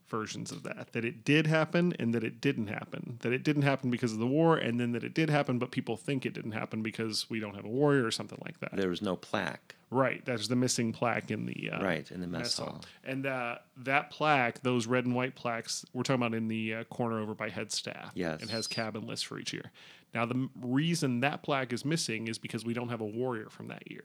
versions 0.09 0.51
of 0.51 0.63
that 0.63 0.93
that 0.93 1.05
it 1.05 1.25
did 1.25 1.47
happen 1.47 1.93
and 1.99 2.15
that 2.15 2.25
it 2.25 2.41
didn't 2.41 2.69
happen. 2.69 3.19
That 3.21 3.33
it 3.33 3.43
didn't 3.45 3.63
happen 3.63 3.91
because 3.91 4.13
of 4.13 4.19
the 4.19 4.27
war, 4.27 4.57
and 4.57 4.79
then 4.81 4.93
that 4.93 5.05
it 5.05 5.15
did 5.15 5.31
happen, 5.31 5.59
but 5.59 5.71
people 5.71 5.97
think 5.97 6.25
it 6.27 6.33
didn't 6.35 6.53
happen 6.53 6.83
because 6.83 7.29
we 7.29 7.41
don't 7.41 7.55
have 7.55 7.65
a 7.65 7.69
warrior 7.69 8.05
or 8.05 8.11
something 8.11 8.41
like 8.45 8.61
that. 8.61 8.77
There 8.77 8.89
was 8.89 9.03
no 9.03 9.17
plaque. 9.17 9.75
Right. 9.91 10.23
That's 10.25 10.49
the 10.49 10.57
missing 10.57 10.93
plaque 10.93 11.31
in 11.31 11.47
the 11.47 11.71
uh, 11.73 11.83
Right 11.83 12.11
in 12.11 12.21
the 12.21 12.27
mess 12.27 12.59
hall. 12.59 12.67
hall. 12.67 12.85
And 13.05 13.27
uh, 13.27 13.57
that 13.79 14.11
plaque, 14.11 14.63
those 14.63 14.87
red 14.87 15.07
and 15.07 15.15
white 15.15 15.35
plaques, 15.35 15.85
we're 15.95 16.03
talking 16.03 16.23
about 16.23 16.35
in 16.37 16.49
the 16.49 16.75
uh, 16.75 16.85
corner 16.85 17.19
over 17.21 17.35
by 17.35 17.49
head 17.49 17.73
staff. 17.73 18.13
Yes. 18.15 18.43
It 18.43 18.51
has 18.51 18.67
cabin 18.67 19.07
lists 19.07 19.25
for 19.25 19.39
each 19.39 19.53
year. 19.53 19.71
Now, 20.15 20.27
the 20.27 20.35
m- 20.35 20.51
reason 20.63 21.21
that 21.21 21.43
plaque 21.43 21.73
is 21.73 21.85
missing 21.85 22.29
is 22.29 22.39
because 22.39 22.65
we 22.65 22.75
don't 22.75 22.89
have 22.91 23.01
a 23.01 23.07
warrior 23.07 23.49
from 23.51 23.69
that 23.69 23.91
year. 23.91 24.05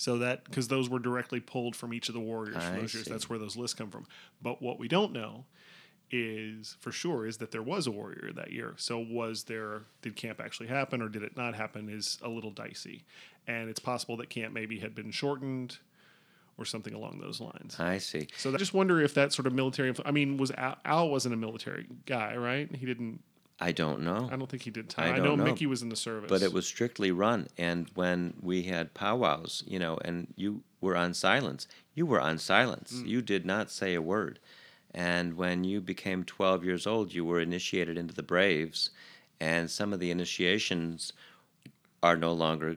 So 0.00 0.16
that 0.16 0.44
because 0.44 0.68
those 0.68 0.88
were 0.88 0.98
directly 0.98 1.40
pulled 1.40 1.76
from 1.76 1.92
each 1.92 2.08
of 2.08 2.14
the 2.14 2.22
warriors 2.22 2.56
from 2.56 2.76
those 2.76 2.94
years. 2.94 3.04
see. 3.04 3.10
That's 3.10 3.28
where 3.28 3.38
those 3.38 3.54
lists 3.54 3.74
come 3.74 3.90
from. 3.90 4.06
But 4.40 4.62
what 4.62 4.78
we 4.78 4.88
don't 4.88 5.12
know 5.12 5.44
is 6.10 6.74
for 6.80 6.90
sure 6.90 7.26
is 7.26 7.36
that 7.36 7.50
there 7.50 7.62
was 7.62 7.86
a 7.86 7.90
warrior 7.90 8.30
that 8.34 8.50
year. 8.50 8.72
So 8.78 8.98
was 8.98 9.44
there 9.44 9.82
did 10.00 10.16
camp 10.16 10.40
actually 10.40 10.68
happen 10.68 11.02
or 11.02 11.10
did 11.10 11.22
it 11.22 11.36
not 11.36 11.54
happen 11.54 11.90
is 11.90 12.16
a 12.22 12.30
little 12.30 12.50
dicey. 12.50 13.04
And 13.46 13.68
it's 13.68 13.78
possible 13.78 14.16
that 14.16 14.30
camp 14.30 14.54
maybe 14.54 14.78
had 14.78 14.94
been 14.94 15.10
shortened 15.10 15.76
or 16.56 16.64
something 16.64 16.94
along 16.94 17.20
those 17.20 17.38
lines. 17.38 17.78
I 17.78 17.98
see. 17.98 18.28
So 18.38 18.54
I 18.54 18.56
just 18.56 18.72
wonder 18.72 19.02
if 19.02 19.12
that 19.12 19.34
sort 19.34 19.46
of 19.46 19.52
military. 19.52 19.94
I 20.06 20.12
mean, 20.12 20.38
was 20.38 20.50
Al, 20.52 20.78
Al 20.86 21.10
wasn't 21.10 21.34
a 21.34 21.36
military 21.36 21.88
guy, 22.06 22.36
right? 22.36 22.74
He 22.74 22.86
didn't. 22.86 23.22
I 23.62 23.72
don't 23.72 24.00
know. 24.00 24.28
I 24.32 24.36
don't 24.36 24.48
think 24.50 24.62
he 24.62 24.70
did 24.70 24.88
time. 24.88 25.12
I, 25.14 25.16
don't 25.18 25.24
know, 25.24 25.36
know. 25.36 25.44
Mickey 25.44 25.66
was 25.66 25.82
in 25.82 25.90
the 25.90 25.96
service, 25.96 26.30
but 26.30 26.40
it 26.42 26.52
was 26.52 26.66
strictly 26.66 27.10
run 27.10 27.48
and 27.58 27.88
when 27.94 28.34
we 28.40 28.62
had 28.62 28.94
powwows 28.94 29.62
you 29.66 29.78
know 29.78 29.98
and 30.04 30.28
you 30.36 30.62
were 30.80 30.96
on 30.96 31.12
silence 31.12 31.66
you 31.94 32.06
were 32.06 32.20
on 32.20 32.38
silence 32.38 32.92
Mm. 32.94 33.06
you 33.06 33.20
did 33.22 33.44
not 33.44 33.70
say 33.70 33.94
a 33.94 34.00
word 34.00 34.38
and 34.94 35.34
when 35.36 35.62
you 35.64 35.80
became 35.82 36.24
12 36.24 36.64
years 36.64 36.86
old 36.86 37.12
you 37.12 37.24
were 37.24 37.38
initiated 37.40 37.98
into 37.98 38.14
the 38.14 38.22
braves 38.22 38.90
and 39.40 39.70
some 39.70 39.92
of 39.92 40.00
the 40.00 40.10
initiations 40.10 41.12
are 42.02 42.16
no 42.16 42.32
longer 42.32 42.76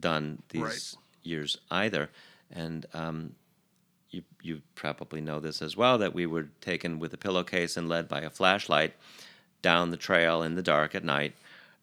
done 0.00 0.42
these 0.48 0.62
Right. 0.62 0.94
years 1.22 1.58
either 1.70 2.08
and 2.50 2.86
um, 2.94 3.34
you, 4.10 4.22
you 4.42 4.62
probably 4.74 5.20
know 5.20 5.40
this 5.40 5.60
as 5.62 5.76
well 5.76 5.98
that 5.98 6.14
we 6.14 6.24
were 6.26 6.48
taken 6.62 6.98
with 6.98 7.12
a 7.12 7.18
pillowcase 7.18 7.76
and 7.76 7.86
led 7.88 8.08
by 8.08 8.20
a 8.22 8.30
flashlight 8.30 8.94
down 9.62 9.90
the 9.90 9.96
trail 9.96 10.42
in 10.42 10.54
the 10.54 10.62
dark 10.62 10.94
at 10.94 11.04
night. 11.04 11.34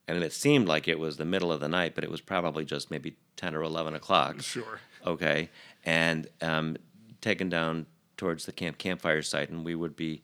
And 0.07 0.23
it 0.23 0.33
seemed 0.33 0.67
like 0.67 0.87
it 0.87 0.99
was 0.99 1.17
the 1.17 1.25
middle 1.25 1.51
of 1.51 1.59
the 1.59 1.67
night, 1.67 1.95
but 1.95 2.03
it 2.03 2.11
was 2.11 2.21
probably 2.21 2.65
just 2.65 2.91
maybe 2.91 3.15
10 3.37 3.55
or 3.55 3.63
11 3.63 3.95
o'clock. 3.95 4.41
sure. 4.41 4.79
Okay. 5.05 5.49
And 5.85 6.27
um, 6.41 6.77
taken 7.21 7.49
down 7.49 7.85
towards 8.17 8.45
the 8.45 8.51
camp 8.51 8.77
campfire 8.77 9.21
site, 9.21 9.49
and 9.49 9.63
we 9.63 9.75
would 9.75 9.95
be 9.95 10.21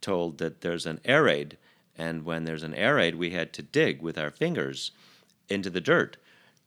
told 0.00 0.38
that 0.38 0.60
there's 0.60 0.86
an 0.86 1.00
air 1.04 1.24
raid. 1.24 1.56
And 1.96 2.24
when 2.24 2.44
there's 2.44 2.62
an 2.62 2.74
air 2.74 2.96
raid, 2.96 3.16
we 3.16 3.30
had 3.30 3.52
to 3.54 3.62
dig 3.62 4.00
with 4.00 4.18
our 4.18 4.30
fingers 4.30 4.92
into 5.48 5.70
the 5.70 5.80
dirt. 5.80 6.16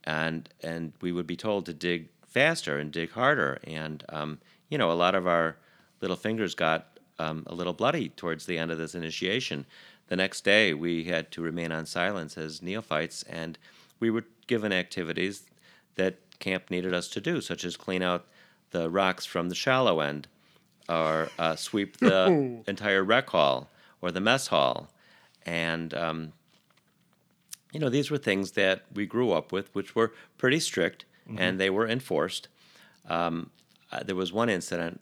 And, 0.04 0.48
and 0.62 0.92
we 1.00 1.12
would 1.12 1.26
be 1.26 1.36
told 1.36 1.66
to 1.66 1.72
dig 1.72 2.08
faster 2.26 2.78
and 2.78 2.92
dig 2.92 3.12
harder. 3.12 3.58
And, 3.64 4.04
um, 4.08 4.38
you 4.68 4.78
know, 4.78 4.90
a 4.90 4.94
lot 4.94 5.14
of 5.14 5.26
our 5.26 5.56
little 6.00 6.16
fingers 6.16 6.54
got 6.54 6.98
um, 7.18 7.44
a 7.46 7.54
little 7.54 7.72
bloody 7.72 8.10
towards 8.10 8.46
the 8.46 8.58
end 8.58 8.70
of 8.70 8.78
this 8.78 8.94
initiation. 8.94 9.66
The 10.08 10.16
next 10.16 10.44
day, 10.44 10.72
we 10.72 11.04
had 11.04 11.30
to 11.32 11.42
remain 11.42 11.72
on 11.72 11.86
silence 11.86 12.38
as 12.38 12.62
neophytes, 12.62 13.22
and 13.24 13.58
we 13.98 14.10
were 14.10 14.24
given 14.46 14.72
activities 14.72 15.44
that 15.96 16.18
camp 16.38 16.70
needed 16.70 16.94
us 16.94 17.08
to 17.08 17.20
do, 17.20 17.40
such 17.40 17.64
as 17.64 17.76
clean 17.76 18.02
out 18.02 18.26
the 18.70 18.88
rocks 18.88 19.24
from 19.24 19.48
the 19.48 19.54
shallow 19.54 20.00
end, 20.00 20.28
or 20.88 21.28
uh, 21.38 21.56
sweep 21.56 21.96
the 21.96 22.62
entire 22.68 23.02
rec 23.02 23.30
hall 23.30 23.68
or 24.00 24.12
the 24.12 24.20
mess 24.20 24.48
hall, 24.48 24.90
and 25.44 25.92
um, 25.94 26.32
you 27.72 27.80
know 27.80 27.88
these 27.88 28.10
were 28.10 28.18
things 28.18 28.52
that 28.52 28.84
we 28.94 29.06
grew 29.06 29.32
up 29.32 29.50
with, 29.50 29.74
which 29.74 29.96
were 29.96 30.12
pretty 30.38 30.60
strict, 30.60 31.04
and 31.36 31.58
they 31.58 31.70
were 31.70 31.88
enforced. 31.88 32.48
Um, 33.08 33.50
uh, 33.90 34.02
there 34.04 34.14
was 34.14 34.32
one 34.32 34.48
incident 34.48 35.00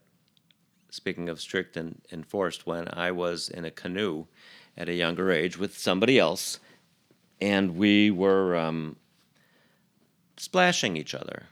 speaking 0.95 1.29
of 1.29 1.41
strict 1.41 1.77
and 1.77 2.01
enforced, 2.13 2.67
when 2.67 2.87
I 2.93 3.11
was 3.11 3.49
in 3.49 3.65
a 3.65 3.71
canoe 3.71 4.27
at 4.77 4.89
a 4.89 4.95
younger 4.95 5.31
age 5.31 5.59
with 5.59 5.79
somebody 5.79 6.19
else, 6.19 6.59
and 7.41 7.77
we 7.77 8.11
were 8.11 8.57
um, 8.57 8.97
splashing 10.37 10.97
each 10.97 11.15
other. 11.15 11.45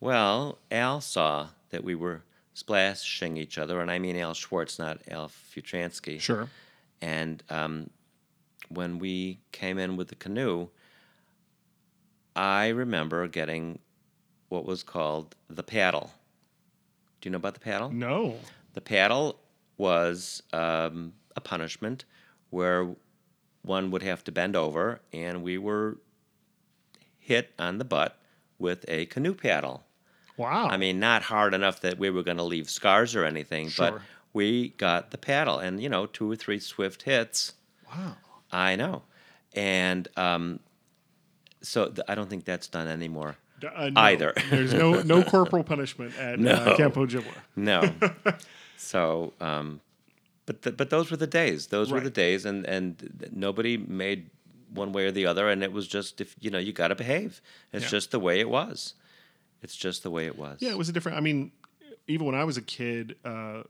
Well, 0.00 0.58
Al 0.70 1.00
saw 1.00 1.48
that 1.70 1.84
we 1.84 1.94
were 1.94 2.22
splashing 2.54 3.36
each 3.36 3.58
other, 3.58 3.80
and 3.80 3.90
I 3.90 3.98
mean 3.98 4.16
Al 4.16 4.34
Schwartz, 4.34 4.78
not 4.78 5.00
Al 5.10 5.28
Futransky. 5.28 6.20
Sure. 6.20 6.48
And 7.02 7.42
um, 7.50 7.90
when 8.68 8.98
we 8.98 9.40
came 9.52 9.78
in 9.78 9.96
with 9.96 10.08
the 10.08 10.14
canoe, 10.14 10.68
I 12.34 12.68
remember 12.68 13.26
getting 13.28 13.78
what 14.48 14.64
was 14.64 14.82
called 14.82 15.34
the 15.48 15.62
paddle. 15.62 16.10
Do 17.20 17.28
you 17.28 17.32
know 17.32 17.36
about 17.36 17.54
the 17.54 17.60
paddle? 17.60 17.90
No. 17.90 18.36
The 18.74 18.80
paddle 18.80 19.38
was 19.76 20.42
um, 20.52 21.12
a 21.36 21.40
punishment 21.40 22.04
where 22.50 22.94
one 23.62 23.90
would 23.90 24.02
have 24.02 24.24
to 24.24 24.32
bend 24.32 24.56
over, 24.56 25.00
and 25.12 25.42
we 25.42 25.58
were 25.58 25.98
hit 27.18 27.52
on 27.58 27.78
the 27.78 27.84
butt 27.84 28.18
with 28.58 28.84
a 28.88 29.06
canoe 29.06 29.34
paddle. 29.34 29.84
Wow. 30.36 30.68
I 30.68 30.76
mean, 30.76 30.98
not 31.00 31.22
hard 31.22 31.52
enough 31.54 31.80
that 31.80 31.98
we 31.98 32.10
were 32.10 32.22
going 32.22 32.38
to 32.38 32.42
leave 32.42 32.70
scars 32.70 33.14
or 33.14 33.24
anything, 33.24 33.70
but 33.76 34.00
we 34.32 34.70
got 34.70 35.10
the 35.10 35.18
paddle, 35.18 35.58
and 35.58 35.82
you 35.82 35.88
know, 35.88 36.06
two 36.06 36.30
or 36.30 36.36
three 36.36 36.58
swift 36.58 37.02
hits. 37.02 37.54
wow. 37.94 38.16
I 38.52 38.74
know, 38.76 39.02
and 39.52 40.08
um, 40.16 40.58
so 41.62 41.86
th- 41.86 42.00
I 42.08 42.14
don't 42.14 42.28
think 42.28 42.44
that's 42.44 42.66
done 42.66 42.88
anymore. 42.88 43.36
Uh, 43.62 43.90
no. 43.90 44.00
Either. 44.00 44.32
There's 44.50 44.72
no 44.72 45.02
no 45.02 45.22
corporal 45.22 45.62
punishment 45.62 46.16
at 46.18 46.34
uh, 46.34 46.36
No. 46.42 46.76
Camp 46.76 46.94
Ojibwa. 46.94 47.34
No. 47.54 47.92
so, 48.76 49.34
um, 49.40 49.80
but 50.50 50.62
th- 50.62 50.76
but 50.76 50.90
those 50.90 51.10
were 51.12 51.16
the 51.16 51.28
days. 51.28 51.68
Those 51.68 51.92
were 51.92 52.00
the 52.00 52.10
days, 52.10 52.44
and 52.44 52.66
and 52.66 53.30
nobody 53.32 53.76
made 53.76 54.30
one 54.74 54.92
way 54.92 55.06
or 55.06 55.12
the 55.12 55.26
other, 55.26 55.48
and 55.48 55.62
it 55.62 55.72
was 55.72 55.86
just 55.86 56.20
if 56.20 56.34
you 56.40 56.50
know 56.50 56.58
you 56.58 56.72
got 56.72 56.88
to 56.88 56.96
behave. 56.96 57.40
It's 57.72 57.84
Yeah. 57.84 57.90
just 57.90 58.10
the 58.10 58.18
way 58.18 58.40
it 58.40 58.48
was. 58.50 58.94
It's 59.62 59.76
just 59.76 60.02
the 60.02 60.10
way 60.10 60.26
it 60.26 60.36
was. 60.36 60.58
Yeah, 60.60 60.70
it 60.70 60.78
was 60.78 60.88
a 60.88 60.92
different. 60.92 61.18
I 61.18 61.20
mean, 61.20 61.52
even 62.08 62.26
when 62.26 62.34
I 62.34 62.42
was 62.44 62.56
a 62.56 62.62
kid, 62.62 63.14
uh, 63.24 63.62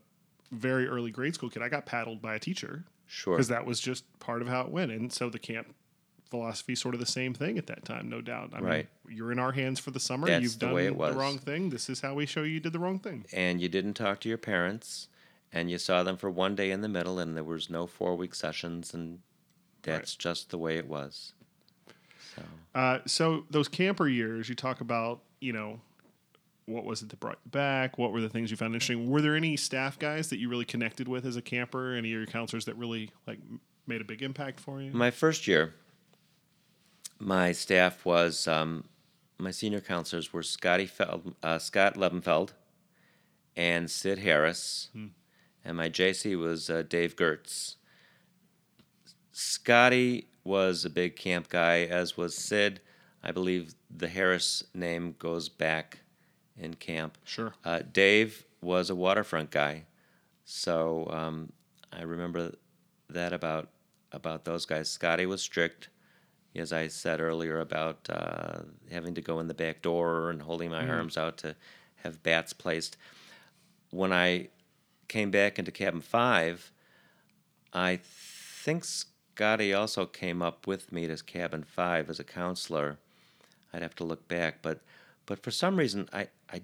very 0.51 0.87
early 0.87 1.11
grade 1.11 1.35
school 1.35 1.49
kid, 1.51 1.61
I 1.61 1.69
got 1.69 1.85
paddled 1.85 2.19
by 2.21 2.33
a 2.33 2.39
teacher 2.39 2.85
sure. 3.05 3.35
because 3.35 3.49
that 3.49 3.65
was 3.65 3.79
just 3.79 4.03
part 4.19 4.41
of 4.41 4.47
how 4.47 4.61
it 4.61 4.69
went, 4.69 4.91
and 4.91 5.13
so 5.13 5.29
the 5.29 5.37
camp 5.39 5.75
philosophy 6.31 6.73
sort 6.75 6.93
of 6.95 6.99
the 6.99 7.05
same 7.05 7.33
thing 7.33 7.57
at 7.59 7.67
that 7.67 7.83
time, 7.85 8.09
no 8.09 8.21
doubt. 8.21 8.51
I 8.53 8.59
Right. 8.59 8.87
mean, 9.05 9.17
you're 9.17 9.31
in 9.33 9.37
our 9.39 9.51
hands 9.51 9.79
for 9.79 9.91
the 9.91 9.99
summer. 9.99 10.27
That's 10.27 10.41
You've 10.41 10.53
the 10.59 10.65
done 10.67 10.73
way 10.75 10.87
it 10.87 10.97
the 10.97 11.13
wrong 11.13 11.37
thing. 11.37 11.69
This 11.69 11.89
is 11.89 11.99
how 11.99 12.13
we 12.15 12.25
show 12.25 12.43
you 12.43 12.59
did 12.61 12.71
the 12.73 12.79
wrong 12.79 12.99
thing. 12.99 13.25
and 13.33 13.59
you 13.61 13.67
didn't 13.69 13.93
talk 13.95 14.19
to 14.21 14.29
your 14.29 14.37
parents 14.37 15.09
and 15.53 15.69
you 15.69 15.77
saw 15.77 16.03
them 16.03 16.17
for 16.17 16.29
one 16.29 16.55
day 16.55 16.71
in 16.71 16.81
the 16.81 16.87
middle 16.87 17.19
and 17.19 17.35
there 17.35 17.43
was 17.43 17.69
no 17.69 17.85
four 17.87 18.15
week 18.15 18.33
sessions 18.33 18.93
and 18.93 19.19
that's 19.83 20.15
just 20.15 20.49
the 20.49 20.57
way 20.57 20.77
it 20.77 20.87
was 20.87 21.33
so 22.35 22.43
Uh, 22.73 22.99
so 23.05 23.43
those 23.49 23.67
camper 23.67 24.07
years, 24.07 24.47
you 24.47 24.55
talk 24.55 24.79
about, 24.79 25.19
you 25.41 25.51
know, 25.51 25.79
what 26.67 26.85
was 26.85 27.01
it 27.01 27.09
that 27.09 27.19
brought 27.19 27.39
you 27.43 27.51
back? 27.51 27.97
What 27.97 28.13
were 28.13 28.21
the 28.21 28.29
things 28.29 28.49
you 28.49 28.55
found 28.55 28.73
interesting? 28.73 29.09
Were 29.09 29.21
there 29.21 29.35
any 29.35 29.57
staff 29.57 29.99
guys 29.99 30.29
that 30.29 30.39
you 30.39 30.47
really 30.47 30.63
connected 30.63 31.07
with 31.07 31.25
as 31.25 31.35
a 31.35 31.41
camper? 31.41 31.93
Any 31.95 32.13
of 32.13 32.19
your 32.19 32.27
counselors 32.27 32.65
that 32.65 32.77
really 32.77 33.11
like 33.27 33.39
made 33.87 33.99
a 33.99 34.05
big 34.05 34.21
impact 34.21 34.59
for 34.59 34.81
you? 34.81 34.91
my 34.93 35.11
first 35.11 35.47
year 35.47 35.73
my 37.19 37.51
staff 37.51 38.05
was 38.05 38.47
um, 38.47 38.85
my 39.37 39.51
senior 39.51 39.81
counselors 39.81 40.31
were 40.33 40.43
Scotty 40.43 40.85
Feld, 40.85 41.35
uh, 41.43 41.59
Scott 41.59 41.95
Levenfeld 41.95 42.51
and 43.55 43.89
Sid 43.91 44.19
Harris, 44.19 44.89
and 45.63 45.77
my 45.77 45.89
JC 45.89 46.37
was 46.37 46.69
uh, 46.69 46.83
Dave 46.87 47.15
Gertz. 47.15 47.75
Scotty 49.31 50.27
was 50.43 50.85
a 50.85 50.89
big 50.89 51.15
camp 51.15 51.49
guy, 51.49 51.83
as 51.83 52.17
was 52.17 52.35
Sid. 52.35 52.81
I 53.23 53.31
believe 53.31 53.75
the 53.95 54.07
Harris 54.07 54.63
name 54.73 55.15
goes 55.19 55.49
back 55.49 55.99
in 56.57 56.73
camp. 56.75 57.17
Sure. 57.23 57.53
Uh, 57.63 57.81
Dave 57.91 58.45
was 58.61 58.89
a 58.89 58.95
waterfront 58.95 59.51
guy, 59.51 59.83
so 60.45 61.07
um, 61.11 61.51
I 61.91 62.03
remember 62.03 62.53
that 63.09 63.33
about 63.33 63.69
about 64.11 64.43
those 64.43 64.65
guys. 64.65 64.89
Scotty 64.89 65.25
was 65.25 65.41
strict, 65.41 65.89
as 66.55 66.73
I 66.73 66.87
said 66.87 67.21
earlier 67.21 67.59
about 67.59 68.09
uh, 68.09 68.59
having 68.91 69.13
to 69.15 69.21
go 69.21 69.39
in 69.39 69.47
the 69.47 69.53
back 69.53 69.81
door 69.81 70.29
and 70.31 70.41
holding 70.41 70.69
my 70.69 70.87
arms 70.87 71.17
out 71.17 71.37
to 71.39 71.55
have 72.03 72.21
bats 72.23 72.53
placed. 72.53 72.97
When 73.91 74.11
I 74.11 74.49
came 75.11 75.29
back 75.29 75.59
into 75.59 75.71
cabin 75.71 75.99
five, 75.99 76.71
I 77.73 77.99
think 78.01 78.85
Scotty 78.85 79.73
also 79.73 80.05
came 80.05 80.41
up 80.41 80.65
with 80.65 80.89
me 80.93 81.05
to 81.05 81.17
cabin 81.17 81.63
five 81.63 82.09
as 82.09 82.17
a 82.17 82.23
counselor. 82.23 82.97
I'd 83.73 83.81
have 83.81 83.95
to 83.95 84.05
look 84.05 84.29
back, 84.29 84.61
but 84.61 84.79
but 85.25 85.43
for 85.43 85.51
some 85.51 85.75
reason 85.75 86.07
I 86.13 86.29
I 86.49 86.61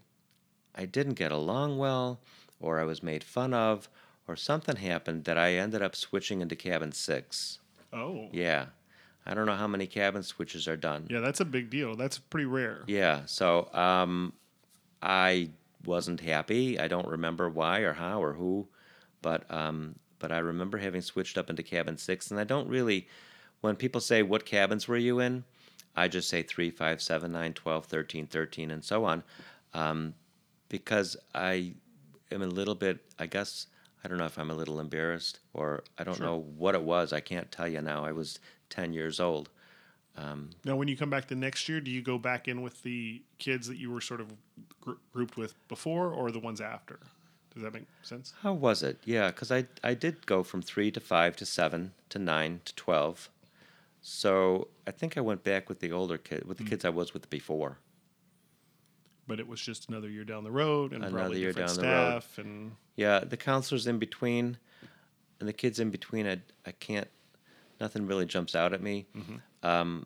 I 0.73 0.85
didn't 0.85 1.15
get 1.15 1.33
along 1.33 1.77
well, 1.77 2.21
or 2.61 2.79
I 2.79 2.85
was 2.85 3.03
made 3.03 3.23
fun 3.23 3.53
of, 3.53 3.89
or 4.29 4.37
something 4.37 4.77
happened 4.77 5.25
that 5.25 5.37
I 5.37 5.55
ended 5.55 5.81
up 5.81 5.93
switching 5.95 6.39
into 6.39 6.55
cabin 6.55 6.93
six. 6.93 7.59
Oh. 7.91 8.29
Yeah, 8.31 8.67
I 9.25 9.33
don't 9.33 9.45
know 9.45 9.55
how 9.55 9.67
many 9.67 9.87
cabin 9.87 10.23
switches 10.23 10.69
are 10.69 10.77
done. 10.77 11.07
Yeah, 11.09 11.19
that's 11.19 11.41
a 11.41 11.45
big 11.45 11.69
deal. 11.69 11.97
That's 11.97 12.17
pretty 12.17 12.45
rare. 12.45 12.83
Yeah, 12.87 13.25
so 13.25 13.69
um, 13.73 14.31
I 15.01 15.49
wasn't 15.85 16.21
happy. 16.21 16.79
I 16.79 16.87
don't 16.87 17.07
remember 17.07 17.49
why 17.49 17.79
or 17.79 17.93
how 17.93 18.21
or 18.21 18.33
who, 18.33 18.67
but 19.21 19.49
um, 19.51 19.95
but 20.19 20.31
I 20.31 20.39
remember 20.39 20.77
having 20.77 21.01
switched 21.01 21.37
up 21.37 21.49
into 21.49 21.63
cabin 21.63 21.97
six, 21.97 22.31
and 22.31 22.39
I 22.39 22.43
don't 22.43 22.67
really. 22.67 23.07
When 23.61 23.75
people 23.75 24.01
say 24.01 24.21
what 24.21 24.45
cabins 24.45 24.87
were 24.87 24.97
you 24.97 25.19
in, 25.19 25.43
I 25.95 26.07
just 26.07 26.29
say 26.29 26.43
three, 26.43 26.69
five, 26.69 27.01
seven, 27.01 27.31
nine, 27.31 27.53
12, 27.53 27.85
13, 27.87 28.27
13, 28.27 28.69
and 28.69 28.83
so 28.83 29.03
on, 29.03 29.23
um, 29.73 30.13
because 30.69 31.17
I 31.33 31.73
am 32.31 32.43
a 32.43 32.47
little 32.47 32.75
bit. 32.75 32.99
I 33.17 33.25
guess 33.25 33.67
I 34.03 34.07
don't 34.07 34.19
know 34.19 34.25
if 34.25 34.37
I'm 34.37 34.51
a 34.51 34.55
little 34.55 34.79
embarrassed 34.79 35.39
or 35.53 35.83
I 35.97 36.03
don't 36.03 36.19
know 36.19 36.45
what 36.55 36.75
it 36.75 36.83
was. 36.83 37.13
I 37.13 37.19
can't 37.19 37.51
tell 37.51 37.67
you 37.67 37.81
now. 37.81 38.05
I 38.05 38.11
was 38.11 38.39
ten 38.69 38.93
years 38.93 39.19
old. 39.19 39.49
Um, 40.17 40.49
now, 40.65 40.75
when 40.75 40.87
you 40.87 40.97
come 40.97 41.11
back 41.11 41.27
the 41.27 41.35
next 41.35 41.69
year, 41.69 41.79
do 41.79 41.91
you 41.91 42.01
go 42.01 42.17
back 42.17 42.47
in 42.47 42.63
with 42.63 42.81
the 42.81 43.21
kids 43.37 43.67
that 43.67 43.77
you 43.77 43.91
were 43.91 44.01
sort 44.01 44.19
of 44.19 44.33
gr- 44.81 44.93
grouped 45.13 45.37
with 45.37 45.53
before, 45.67 46.11
or 46.11 46.31
the 46.31 46.39
ones 46.39 46.59
after? 46.59 46.99
Does 47.53 47.63
that 47.63 47.73
make 47.73 47.85
sense? 48.01 48.33
How 48.41 48.53
was 48.53 48.83
it? 48.83 48.99
Yeah, 49.05 49.27
because 49.27 49.51
I 49.51 49.65
I 49.83 49.93
did 49.93 50.25
go 50.25 50.43
from 50.43 50.61
three 50.61 50.91
to 50.91 50.99
five 50.99 51.35
to 51.37 51.45
seven 51.45 51.93
to 52.09 52.19
nine 52.19 52.61
to 52.65 52.75
twelve, 52.75 53.29
so 54.01 54.67
I 54.85 54.91
think 54.91 55.17
I 55.17 55.21
went 55.21 55.43
back 55.43 55.69
with 55.69 55.79
the 55.79 55.91
older 55.91 56.17
kid 56.17 56.47
with 56.47 56.57
the 56.57 56.63
mm. 56.63 56.69
kids 56.69 56.85
I 56.85 56.89
was 56.89 57.13
with 57.13 57.29
before. 57.29 57.79
But 59.27 59.39
it 59.39 59.47
was 59.47 59.59
just 59.59 59.89
another 59.89 60.09
year 60.09 60.23
down 60.23 60.43
the 60.43 60.51
road, 60.51 60.93
and 60.93 61.03
Another 61.03 61.17
probably 61.17 61.39
year 61.39 61.51
down 61.51 61.75
the 61.75 61.81
road. 61.81 62.23
and 62.37 62.71
Yeah, 62.95 63.19
the 63.19 63.37
counselors 63.37 63.85
in 63.85 63.99
between, 63.99 64.57
and 65.39 65.49
the 65.49 65.53
kids 65.53 65.79
in 65.79 65.89
between. 65.89 66.27
I 66.27 66.41
I 66.65 66.71
can't. 66.71 67.07
Nothing 67.79 68.07
really 68.07 68.25
jumps 68.25 68.55
out 68.55 68.73
at 68.73 68.81
me. 68.81 69.05
Um, 69.63 70.05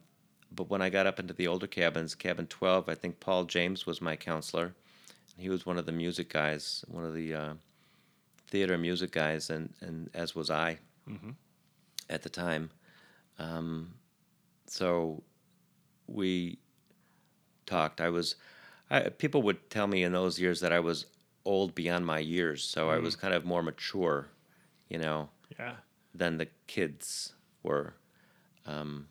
but 0.53 0.69
when 0.69 0.81
I 0.81 0.89
got 0.89 1.07
up 1.07 1.19
into 1.19 1.33
the 1.33 1.47
older 1.47 1.67
cabins, 1.67 2.15
cabin 2.15 2.47
twelve, 2.47 2.89
I 2.89 2.95
think 2.95 3.19
Paul 3.19 3.45
James 3.45 3.85
was 3.85 4.01
my 4.01 4.15
counselor. 4.15 4.73
He 5.37 5.49
was 5.49 5.65
one 5.65 5.77
of 5.77 5.85
the 5.85 5.91
music 5.93 6.29
guys, 6.29 6.83
one 6.87 7.05
of 7.05 7.13
the 7.13 7.33
uh, 7.33 7.53
theater 8.47 8.77
music 8.77 9.11
guys, 9.11 9.49
and, 9.49 9.73
and 9.81 10.09
as 10.13 10.35
was 10.35 10.49
I 10.49 10.77
at 12.09 12.21
the 12.21 12.29
time. 12.29 12.69
Um, 13.39 13.93
so 14.67 15.23
we 16.07 16.59
talked. 17.65 18.01
I 18.01 18.09
was, 18.09 18.35
I, 18.89 19.01
people 19.09 19.41
would 19.43 19.69
tell 19.69 19.87
me 19.87 20.03
in 20.03 20.11
those 20.11 20.39
years 20.39 20.59
that 20.59 20.73
I 20.73 20.79
was 20.81 21.05
old 21.45 21.73
beyond 21.73 22.05
my 22.05 22.19
years, 22.19 22.63
so 22.63 22.89
I 22.89 22.99
was 22.99 23.15
kind 23.15 23.33
of 23.33 23.45
more 23.45 23.63
mature, 23.63 24.27
you 24.89 24.99
know, 24.99 25.29
yeah, 25.57 25.75
than 26.13 26.37
the 26.37 26.49
kids 26.67 27.33
were. 27.63 27.93
Um, 28.65 29.07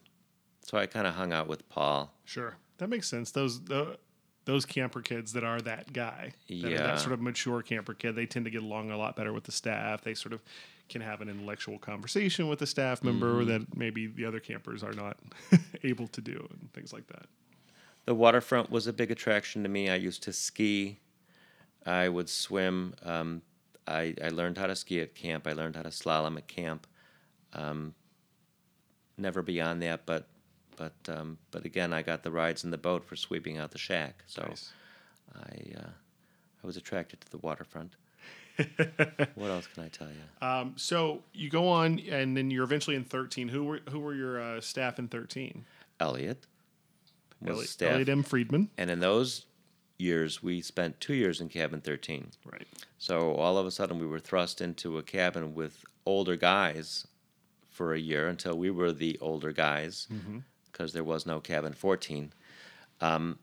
so 0.65 0.77
I 0.77 0.85
kind 0.85 1.07
of 1.07 1.15
hung 1.15 1.33
out 1.33 1.47
with 1.47 1.67
Paul. 1.69 2.13
sure, 2.25 2.55
that 2.77 2.89
makes 2.89 3.07
sense. 3.09 3.31
Those 3.31 3.63
the, 3.65 3.97
those 4.45 4.65
camper 4.65 5.01
kids 5.01 5.33
that 5.33 5.43
are 5.43 5.59
that 5.61 5.91
guy, 5.93 6.33
that 6.47 6.55
Yeah. 6.55 6.77
that 6.83 6.99
sort 6.99 7.11
of 7.13 7.21
mature 7.21 7.61
camper 7.61 7.93
kid, 7.93 8.15
they 8.15 8.25
tend 8.25 8.45
to 8.45 8.51
get 8.51 8.63
along 8.63 8.89
a 8.91 8.97
lot 8.97 9.15
better 9.15 9.33
with 9.33 9.43
the 9.43 9.51
staff. 9.51 10.01
They 10.01 10.13
sort 10.13 10.33
of 10.33 10.41
can 10.89 11.01
have 11.01 11.21
an 11.21 11.29
intellectual 11.29 11.77
conversation 11.79 12.47
with 12.47 12.61
a 12.61 12.67
staff 12.67 13.03
member 13.03 13.35
Mm-hmm. 13.43 13.49
that 13.49 13.77
maybe 13.77 14.07
the 14.07 14.25
other 14.25 14.39
campers 14.39 14.83
are 14.83 14.93
not 14.93 15.17
able 15.83 16.07
to 16.09 16.21
do, 16.21 16.47
and 16.51 16.71
things 16.73 16.91
like 16.93 17.07
that. 17.07 17.25
The 18.05 18.15
waterfront 18.15 18.71
was 18.71 18.87
a 18.87 18.93
big 18.93 19.11
attraction 19.11 19.61
to 19.63 19.69
me. 19.69 19.89
I 19.89 19.95
used 19.95 20.23
to 20.23 20.33
ski. 20.33 20.99
I 21.85 22.09
would 22.09 22.29
swim. 22.29 22.95
Um, 23.03 23.41
I, 23.87 24.15
I 24.23 24.29
learned 24.29 24.57
how 24.57 24.67
to 24.67 24.75
ski 24.75 25.01
at 25.01 25.13
camp. 25.15 25.45
I 25.47 25.53
learned 25.53 25.75
how 25.75 25.81
to 25.83 25.89
slalom 25.89 26.37
at 26.37 26.47
camp. 26.47 26.87
Um, 27.53 27.93
never 29.21 29.41
beyond 29.41 29.81
that, 29.83 30.05
but 30.05 30.27
but 30.77 30.93
um, 31.07 31.37
but 31.51 31.65
again, 31.65 31.93
I 31.93 32.01
got 32.01 32.23
the 32.23 32.31
rides 32.31 32.63
in 32.63 32.71
the 32.71 32.77
boat 32.77 33.05
for 33.05 33.15
sweeping 33.15 33.57
out 33.57 33.71
the 33.71 33.77
shack. 33.77 34.23
So 34.27 34.43
Nice. 34.47 34.71
I 35.35 35.79
uh, 35.79 35.89
I 36.63 36.67
was 36.67 36.77
attracted 36.77 37.21
to 37.21 37.29
the 37.31 37.37
waterfront. 37.37 37.95
what 39.35 39.49
else 39.49 39.67
can 39.67 39.83
I 39.83 39.87
tell 39.87 40.07
you? 40.09 40.47
Um, 40.47 40.73
so 40.75 41.23
you 41.33 41.49
go 41.49 41.67
on, 41.67 41.99
and 42.09 42.35
then 42.35 42.51
you're 42.51 42.63
eventually 42.65 42.95
in 42.95 43.03
13. 43.05 43.47
Who 43.49 43.63
were 43.63 43.79
who 43.89 43.99
were 43.99 44.13
your 44.13 44.41
uh, 44.41 44.61
staff 44.61 44.99
in 44.99 45.07
13? 45.07 45.65
Elliot 45.99 46.45
was 47.41 47.55
Elliot, 47.55 47.69
staff, 47.69 47.91
Elliot 47.93 48.09
M. 48.09 48.23
Friedman. 48.23 48.69
and 48.77 48.89
in 48.89 48.99
those 48.99 49.45
years, 49.97 50.41
we 50.43 50.61
spent 50.61 50.99
two 50.99 51.13
years 51.13 51.39
in 51.39 51.47
cabin 51.49 51.79
thirteen. 51.81 52.31
Right. 52.45 52.67
So 52.97 53.33
all 53.35 53.57
of 53.57 53.65
a 53.65 53.71
sudden, 53.71 53.99
we 53.99 54.05
were 54.07 54.19
thrust 54.19 54.61
into 54.61 54.97
a 54.97 55.03
cabin 55.03 55.53
with 55.55 55.83
older 56.05 56.35
guys 56.35 57.07
for 57.81 57.95
a 57.95 57.99
year 57.99 58.27
until 58.27 58.55
we 58.55 58.69
were 58.69 58.91
the 58.91 59.17
older 59.21 59.51
guys 59.51 60.07
because 60.71 60.93
there 60.93 61.03
was 61.03 61.25
no 61.25 61.39
cabin 61.39 61.73
14. 61.73 62.31
Um, 63.01 63.39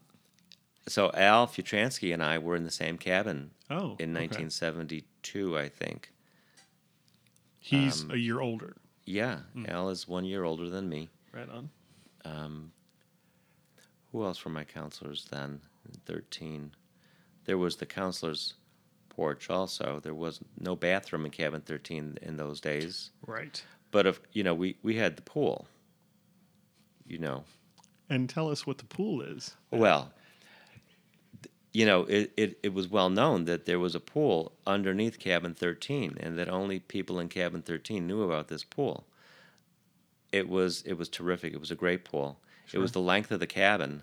so 0.86 1.10
Al 1.12 1.48
Futransky 1.48 2.14
and 2.14 2.22
I 2.22 2.38
were 2.38 2.54
in 2.54 2.62
the 2.62 2.70
same 2.70 2.98
cabin 2.98 3.50
Oh, 3.68 3.96
in 3.98 4.16
okay. 4.16 4.26
1972, 4.28 5.58
I 5.58 5.68
think. 5.68 6.12
He's 7.58 8.04
Um, 8.04 8.12
a 8.12 8.16
year 8.16 8.38
older. 8.38 8.76
Yeah, 9.04 9.40
Al 9.66 9.88
is 9.90 10.06
one 10.06 10.24
year 10.24 10.44
older 10.44 10.70
than 10.70 10.88
me. 10.88 11.08
Right 11.32 11.48
on. 11.50 12.70
Who 14.12 14.24
else 14.24 14.44
were 14.44 14.52
my 14.52 14.62
counselors 14.64 15.26
then? 15.32 15.62
13. 16.06 16.70
There 17.44 17.58
was 17.58 17.74
the 17.76 17.86
counselor's 17.86 18.54
porch 19.08 19.50
also. 19.50 19.98
There 20.00 20.14
was 20.14 20.38
no 20.60 20.76
bathroom 20.76 21.24
in 21.24 21.32
cabin 21.32 21.60
13 21.62 22.18
in 22.22 22.36
those 22.36 22.60
days. 22.60 23.10
Right. 23.26 23.62
But 23.90 24.06
if 24.06 24.20
you 24.32 24.42
know, 24.42 24.54
we 24.54 24.76
we 24.82 24.96
had 24.96 25.16
the 25.16 25.22
pool. 25.22 25.66
You 27.06 27.18
know, 27.18 27.44
And 28.10 28.28
tell 28.28 28.50
us 28.50 28.66
what 28.66 28.76
the 28.78 28.84
pool 28.84 29.22
is. 29.22 29.56
well, 29.70 30.12
you 31.72 31.86
know, 31.86 32.02
it, 32.04 32.32
it, 32.36 32.58
it 32.62 32.74
was 32.74 32.88
well 32.88 33.08
known 33.08 33.44
that 33.46 33.64
there 33.64 33.78
was 33.78 33.94
a 33.94 34.00
pool 34.00 34.52
underneath 34.66 35.18
cabin 35.18 35.54
13 35.54 36.16
and 36.20 36.38
that 36.38 36.48
only 36.50 36.80
people 36.80 37.18
in 37.18 37.28
cabin 37.28 37.62
13 37.62 38.06
knew 38.06 38.22
about 38.22 38.48
this 38.48 38.64
pool. 38.64 39.06
It 40.32 40.48
was 40.48 40.82
it 40.82 40.94
was 40.94 41.08
terrific. 41.08 41.54
It 41.54 41.60
was 41.60 41.70
a 41.70 41.74
great 41.74 42.04
pool. 42.04 42.38
It 42.72 42.78
was 42.78 42.92
the 42.92 43.00
length 43.00 43.30
of 43.30 43.40
the 43.40 43.46
cabin, 43.46 44.02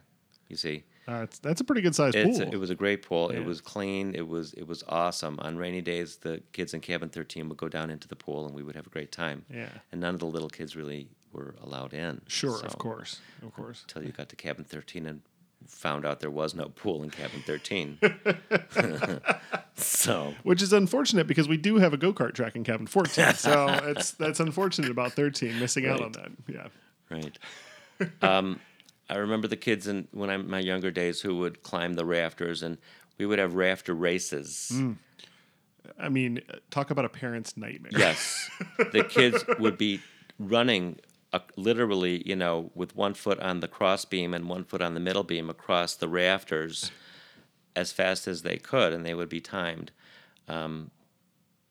you 0.49 0.55
see. 0.55 0.83
Uh, 1.07 1.27
that's 1.43 1.61
a 1.61 1.63
pretty 1.63 1.81
good 1.81 1.93
sized 1.93 2.15
It's, 2.15 2.39
pool. 2.39 2.49
it 2.51 2.57
was 2.57 2.69
a 2.71 2.75
great 2.75 3.03
pool. 3.03 3.31
Yeah. 3.31 3.39
It 3.39 3.45
was 3.45 3.61
clean. 3.61 4.15
It 4.15 4.27
was 4.27 4.53
it 4.53 4.67
was 4.67 4.83
awesome. 4.89 5.37
On 5.39 5.55
rainy 5.57 5.81
days, 5.81 6.17
the 6.17 6.41
kids 6.51 6.73
in 6.73 6.81
cabin 6.81 7.09
13 7.09 7.47
would 7.49 7.57
go 7.57 7.69
down 7.69 7.89
into 7.91 8.07
the 8.07 8.15
pool 8.15 8.45
and 8.47 8.55
we 8.55 8.63
would 8.63 8.75
have 8.75 8.87
a 8.87 8.89
great 8.89 9.11
time. 9.11 9.45
Yeah. 9.53 9.69
And 9.91 10.01
none 10.01 10.13
of 10.15 10.19
the 10.19 10.25
little 10.25 10.49
kids 10.49 10.75
really 10.75 11.09
were 11.31 11.53
allowed 11.61 11.93
in. 11.93 12.21
Sure, 12.27 12.57
So, 12.57 12.65
of 12.65 12.77
course, 12.79 13.19
of 13.43 13.53
course. 13.53 13.83
Until 13.83 14.03
you 14.03 14.11
got 14.13 14.29
to 14.29 14.35
cabin 14.35 14.63
13 14.65 15.05
and 15.05 15.21
found 15.67 16.05
out 16.05 16.19
there 16.21 16.31
was 16.31 16.55
no 16.55 16.69
pool 16.69 17.03
in 17.03 17.09
cabin 17.09 17.41
13. 17.45 17.99
so, 19.75 20.33
Which 20.43 20.61
is 20.61 20.73
unfortunate 20.73 21.27
because 21.27 21.47
we 21.47 21.57
do 21.57 21.77
have 21.77 21.93
a 21.93 21.97
go 21.97 22.13
kart 22.13 22.33
track 22.33 22.55
in 22.55 22.63
cabin 22.63 22.87
14. 22.87 23.33
So 23.33 23.67
it's 23.83 24.11
that's 24.11 24.39
unfortunate 24.39 24.89
about 24.91 25.13
13 25.13 25.59
missing 25.59 25.85
out 25.87 26.01
on 26.01 26.11
that. 26.13 26.29
Yeah. 26.47 26.67
right. 27.09 27.37
Um, 28.21 28.59
I 29.09 29.17
remember 29.17 29.47
the 29.47 29.57
kids 29.57 29.87
in 29.87 30.07
when 30.11 30.29
I'm 30.29 30.49
my 30.49 30.59
younger 30.59 30.91
days 30.91 31.21
who 31.21 31.37
would 31.37 31.63
climb 31.63 31.93
the 31.93 32.05
rafters 32.05 32.63
and 32.63 32.77
we 33.17 33.25
would 33.25 33.39
have 33.39 33.55
rafter 33.55 33.93
races. 33.93 34.71
I 35.99 36.09
mean, 36.09 36.41
talk 36.71 36.89
about 36.89 37.05
a 37.05 37.09
parent's 37.09 37.55
nightmare. 37.55 37.91
Yes, 37.95 38.49
the 38.91 39.03
kids 39.03 39.43
would 39.59 39.77
be 39.77 40.01
running 40.39 40.99
uh, 41.31 41.39
literally, 41.55 42.23
you 42.25 42.35
know, 42.35 42.71
with 42.75 42.95
one 42.95 43.13
foot 43.13 43.39
on 43.39 43.59
the 43.59 43.67
cross 43.67 44.05
beam 44.05 44.33
and 44.33 44.49
one 44.49 44.63
foot 44.63 44.81
on 44.81 44.93
the 44.93 44.99
middle 44.99 45.23
beam 45.23 45.49
across 45.49 45.95
the 45.95 46.07
rafters 46.07 46.91
as 47.75 47.91
fast 47.91 48.27
as 48.27 48.41
they 48.41 48.57
could, 48.57 48.93
and 48.93 49.05
they 49.05 49.13
would 49.13 49.29
be 49.29 49.41
timed. 49.41 49.91
Um, 50.47 50.91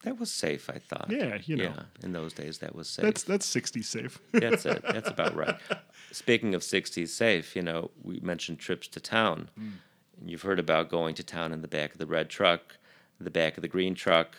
that 0.03 0.21
was 0.21 0.31
safe, 0.31 0.69
I 0.69 0.79
thought. 0.79 1.07
Yeah, 1.09 1.39
you 1.45 1.57
know. 1.57 1.65
Yeah, 1.65 1.83
in 2.03 2.13
those 2.13 2.35
days, 2.35 2.59
that 2.59 2.75
was 2.75 2.89
safe. 2.89 3.05
That's 3.05 3.23
that's 3.23 3.47
60 3.47 3.83
safe. 3.83 4.21
That's 4.33 4.67
it. 4.67 4.83
That's 4.83 5.09
about 5.09 5.35
right. 5.35 5.57
Speaking 6.15 6.55
of 6.55 6.63
60s 6.63 7.09
safe, 7.09 7.57
you 7.57 7.63
know, 7.63 7.91
we 8.03 8.21
mentioned 8.21 8.59
trips 8.59 8.87
to 8.89 9.01
town. 9.01 9.51
And 9.57 10.31
you've 10.31 10.43
heard 10.43 10.61
about 10.61 10.89
going 10.89 11.15
to 11.17 11.25
town 11.25 11.53
in 11.53 11.61
the 11.61 11.69
back 11.69 11.93
of 11.93 11.99
the 11.99 12.07
red 12.07 12.29
truck, 12.29 12.77
the 13.21 13.31
back 13.31 13.57
of 13.57 13.63
the 13.63 13.69
green 13.69 13.95
truck 13.95 14.37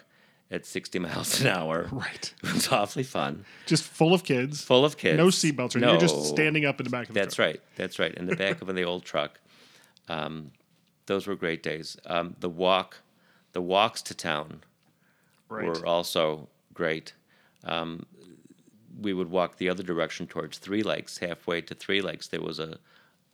at 0.50 0.66
60 0.66 1.00
miles 1.06 1.42
an 1.42 1.48
hour. 1.48 1.90
right. 1.92 2.34
It 2.44 2.54
was 2.54 2.72
awfully 2.72 3.04
fun. 3.04 3.44
Just 3.66 3.84
full 3.84 4.14
of 4.14 4.24
kids. 4.24 4.62
Full 4.62 4.86
of 4.86 4.96
kids. 4.96 5.18
No 5.18 5.28
seatbelts. 5.28 5.76
Or 5.76 5.80
You're 5.80 5.98
just 5.98 6.26
standing 6.28 6.66
up 6.66 6.80
in 6.80 6.86
the 6.86 6.90
back 6.90 7.10
of 7.10 7.14
the 7.14 7.20
That's 7.20 7.36
truck. 7.36 7.46
right. 7.48 7.62
That's 7.76 8.00
right. 8.00 8.14
In 8.14 8.26
the 8.28 8.36
back 8.38 8.62
of 8.62 8.68
the 8.76 8.84
old 8.84 9.04
truck. 9.04 9.40
Um, 10.08 10.52
those 11.08 11.28
were 11.28 11.36
great 11.36 11.62
days. 11.62 11.98
Um, 12.06 12.36
the 12.40 12.50
walk, 12.50 13.02
the 13.52 13.62
walks 13.62 14.02
to 14.04 14.14
town 14.16 14.62
Right. 15.50 15.68
were 15.68 15.86
also 15.86 16.48
great. 16.74 17.14
Um, 17.64 18.06
we 19.00 19.14
would 19.14 19.30
walk 19.30 19.58
the 19.58 19.70
other 19.70 19.84
direction 19.84 20.28
towards 20.28 20.58
Three 20.58 20.84
Lakes. 20.84 21.18
Halfway 21.18 21.62
to 21.62 21.76
Three 21.76 22.02
Lakes, 22.02 22.28
there 22.28 22.42
was 22.42 22.60
a, 22.60 22.78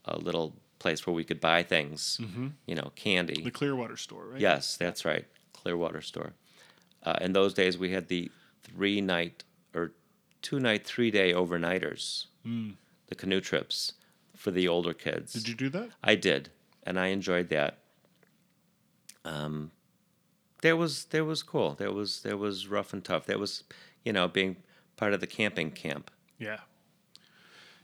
a 0.05 0.17
little 0.17 0.55
place 0.79 1.05
where 1.05 1.13
we 1.13 1.23
could 1.23 1.39
buy 1.39 1.61
things, 1.63 2.19
you 2.65 2.75
know, 2.75 2.91
candy. 2.95 3.41
The 3.43 3.51
Clearwater 3.51 3.97
store, 3.97 4.25
right? 4.25 4.41
Yes, 4.41 4.77
that's 4.77 5.05
right. 5.05 5.25
Clearwater 5.53 6.01
store. 6.01 6.33
Uh, 7.03 7.17
in 7.21 7.33
those 7.33 7.53
days, 7.53 7.77
we 7.77 7.91
had 7.91 8.07
the 8.07 8.31
three 8.63 9.01
night 9.01 9.43
or 9.75 9.91
two 10.41 10.59
night, 10.59 10.85
three 10.85 11.11
day 11.11 11.33
overnighters, 11.33 12.25
the 12.43 13.15
canoe 13.15 13.41
trips 13.41 13.93
for 14.35 14.49
the 14.51 14.67
older 14.67 14.93
kids. 14.93 15.33
Did 15.33 15.47
you 15.47 15.55
do 15.55 15.69
that? 15.69 15.89
I 16.03 16.15
did, 16.15 16.49
and 16.83 16.99
I 16.99 17.07
enjoyed 17.07 17.49
that. 17.49 17.77
Um, 19.23 19.71
that 20.61 20.77
was 20.77 21.05
that 21.05 21.25
was 21.25 21.43
cool. 21.43 21.75
There 21.75 21.91
was 21.91 22.21
that 22.21 22.37
was 22.37 22.67
rough 22.67 22.93
and 22.93 23.03
tough. 23.03 23.25
There 23.25 23.37
was, 23.39 23.63
you 24.03 24.13
know, 24.13 24.27
being 24.27 24.57
part 25.01 25.15
of 25.15 25.19
the 25.19 25.25
camping 25.25 25.71
camp. 25.71 26.11
Yeah. 26.37 26.59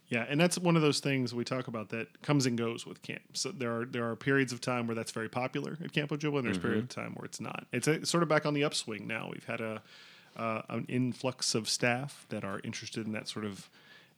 Yeah, 0.07 0.25
and 0.29 0.39
that's 0.39 0.57
one 0.57 0.75
of 0.75 0.83
those 0.83 0.99
things 0.99 1.33
we 1.33 1.43
talk 1.43 1.67
about 1.67 1.89
that 1.89 2.21
comes 2.21 2.45
and 2.45 2.55
goes 2.57 2.85
with 2.85 3.01
camp. 3.01 3.23
So 3.33 3.51
there 3.51 3.81
are 3.81 3.85
there 3.85 4.09
are 4.09 4.15
periods 4.15 4.53
of 4.53 4.61
time 4.61 4.87
where 4.87 4.95
that's 4.95 5.11
very 5.11 5.27
popular 5.27 5.77
at 5.83 5.91
Camp 5.91 6.11
Ojibwa, 6.11 6.37
and 6.37 6.45
there's 6.47 6.59
periods 6.59 6.95
of 6.95 7.03
time 7.03 7.13
where 7.15 7.25
it's 7.25 7.41
not. 7.41 7.65
It's 7.73 7.87
a, 7.87 8.05
sort 8.05 8.23
of 8.23 8.29
back 8.29 8.45
on 8.45 8.53
the 8.53 8.63
upswing 8.63 9.05
now. 9.05 9.29
We've 9.33 9.43
had 9.43 9.59
a 9.59 9.81
uh, 10.37 10.61
an 10.69 10.85
influx 10.87 11.55
of 11.55 11.67
staff 11.67 12.25
that 12.29 12.45
are 12.45 12.61
interested 12.63 13.05
in 13.05 13.11
that 13.13 13.27
sort 13.27 13.43
of 13.43 13.69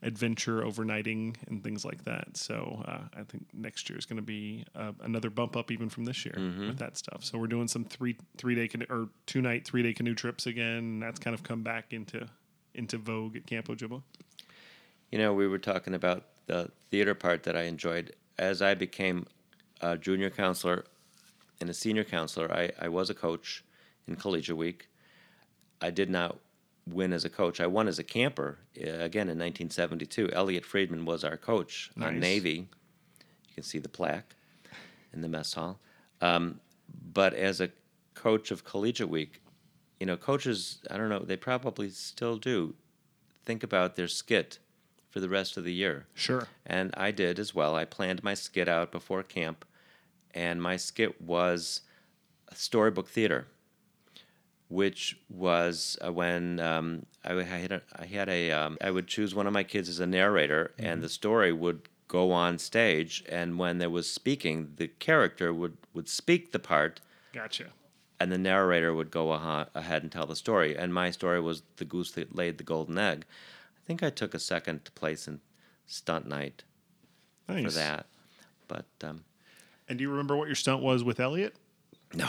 adventure, 0.03 0.61
overnighting, 0.61 1.35
and 1.47 1.63
things 1.63 1.83
like 1.83 2.03
that. 2.03 2.37
So 2.37 2.83
uh, 2.85 3.19
I 3.19 3.23
think 3.23 3.47
next 3.53 3.89
year 3.89 3.97
is 3.97 4.05
going 4.05 4.17
to 4.17 4.21
be 4.21 4.65
uh, 4.75 4.91
another 5.01 5.29
bump 5.29 5.57
up 5.57 5.71
even 5.71 5.89
from 5.89 6.05
this 6.05 6.23
year 6.23 6.35
with 6.67 6.77
that 6.77 6.97
stuff. 6.97 7.23
So 7.23 7.37
we're 7.39 7.47
doing 7.47 7.67
some 7.67 7.83
three 7.83 8.15
three 8.37 8.53
day 8.53 8.67
canoe, 8.67 8.85
or 8.91 9.09
two 9.25 9.41
night 9.41 9.65
three 9.65 9.81
day 9.81 9.93
canoe 9.93 10.13
trips 10.13 10.45
again. 10.45 10.77
And 10.77 11.01
that's 11.01 11.19
kind 11.19 11.33
of 11.33 11.41
come 11.41 11.63
back 11.63 11.93
into 11.93 12.27
into 12.73 12.97
vogue 12.97 13.35
at 13.35 13.45
Camp 13.45 13.67
Ojibwa. 13.67 14.01
You 15.11 15.17
know, 15.17 15.33
we 15.33 15.47
were 15.47 15.57
talking 15.57 15.93
about 15.93 16.25
the 16.45 16.71
theater 16.91 17.15
part 17.15 17.43
that 17.43 17.55
I 17.55 17.63
enjoyed. 17.63 18.15
As 18.37 18.61
I 18.61 18.73
became 18.75 19.25
a 19.81 19.97
junior 19.97 20.29
counselor 20.29 20.85
and 21.59 21.69
a 21.69 21.73
senior 21.73 22.03
counselor, 22.03 22.51
I, 22.51 22.71
I 22.79 22.87
was 22.89 23.09
a 23.09 23.13
coach 23.13 23.63
in 24.07 24.15
Collegiate 24.15 24.57
Week. 24.57 24.87
I 25.81 25.89
did 25.89 26.09
not 26.09 26.37
win 26.87 27.13
as 27.13 27.25
a 27.25 27.29
coach. 27.29 27.59
I 27.59 27.67
won 27.67 27.87
as 27.87 27.99
a 27.99 28.03
camper 28.03 28.57
uh, 28.77 28.89
again 28.89 29.27
in 29.29 29.37
1972. 29.37 30.31
Elliot 30.31 30.65
Friedman 30.65 31.05
was 31.05 31.23
our 31.23 31.37
coach 31.37 31.91
Nice. 31.95 32.07
on 32.07 32.19
Navy. 32.19 32.67
You 33.47 33.53
can 33.55 33.63
see 33.63 33.79
the 33.79 33.89
plaque 33.89 34.35
in 35.13 35.21
the 35.21 35.27
mess 35.27 35.53
hall. 35.53 35.79
Um, 36.21 36.59
but 37.13 37.33
as 37.33 37.61
a 37.61 37.69
coach 38.15 38.51
of 38.51 38.63
Collegiate 38.63 39.09
Week, 39.09 39.41
you 39.99 40.05
know, 40.05 40.17
coaches, 40.17 40.79
I 40.89 40.97
don't 40.97 41.09
know, 41.09 41.19
they 41.19 41.37
probably 41.37 41.89
still 41.89 42.37
do 42.37 42.75
think 43.45 43.63
about 43.63 43.95
their 43.95 44.07
skit 44.07 44.59
for 45.09 45.19
the 45.19 45.29
rest 45.29 45.57
of 45.57 45.63
the 45.63 45.73
year. 45.73 46.05
Sure. 46.13 46.47
And 46.65 46.93
I 46.95 47.11
did 47.11 47.39
as 47.39 47.53
well. 47.53 47.75
I 47.75 47.85
planned 47.85 48.23
my 48.23 48.33
skit 48.33 48.67
out 48.67 48.91
before 48.91 49.23
camp, 49.23 49.65
and 50.33 50.61
my 50.61 50.77
skit 50.77 51.21
was 51.21 51.81
a 52.47 52.55
storybook 52.55 53.09
theater, 53.09 53.47
which 54.67 55.17
was 55.29 55.97
uh, 56.05 56.11
when 56.13 56.59
um, 56.59 57.05
I, 57.25 57.33
I 57.33 57.43
had 57.43 57.71
a, 57.71 57.81
I 57.95 58.05
had 58.05 58.29
a 58.29 58.51
um, 58.51 58.77
I 58.81 58.91
would 58.91 59.07
choose 59.07 59.33
one 59.33 59.47
of 59.47 59.53
my 59.53 59.63
kids 59.63 59.89
as 59.89 59.99
a 59.99 60.05
narrator, 60.05 60.73
and 60.77 61.01
the 61.01 61.09
story 61.09 61.51
would 61.51 61.89
go 62.07 62.31
on 62.31 62.59
stage. 62.59 63.23
And 63.27 63.57
when 63.57 63.79
there 63.79 63.89
was 63.89 64.09
speaking, 64.09 64.73
the 64.75 64.87
character 64.87 65.53
would 65.53 65.77
would 65.93 66.07
speak 66.07 66.51
the 66.51 66.59
part, 66.59 67.01
Gotcha. 67.33 67.65
And 68.19 68.31
the 68.31 68.37
narrator 68.37 68.93
would 68.93 69.11
go 69.11 69.31
ahead 69.31 70.03
and 70.03 70.11
tell 70.11 70.25
the 70.25 70.35
story. 70.35 70.77
And 70.77 70.93
my 70.93 71.11
story 71.11 71.39
was 71.39 71.63
the 71.77 71.85
goose 71.85 72.11
that 72.13 72.35
laid 72.35 72.57
the 72.57 72.63
golden 72.63 72.97
egg. 72.97 73.25
I 73.77 73.81
think 73.85 74.03
I 74.03 74.09
took 74.09 74.33
a 74.33 74.39
second 74.39 74.93
place 74.95 75.27
in 75.27 75.39
stunt 75.87 76.27
night 76.27 76.63
Nice. 77.47 77.63
for 77.65 77.71
that. 77.71 78.05
But 78.67 78.85
um, 79.03 79.23
And 79.87 79.97
do 79.97 80.03
you 80.03 80.09
remember 80.11 80.35
what 80.37 80.47
your 80.47 80.55
stunt 80.55 80.81
was 80.83 81.03
with 81.03 81.19
Elliot? 81.19 81.55
no, 82.13 82.27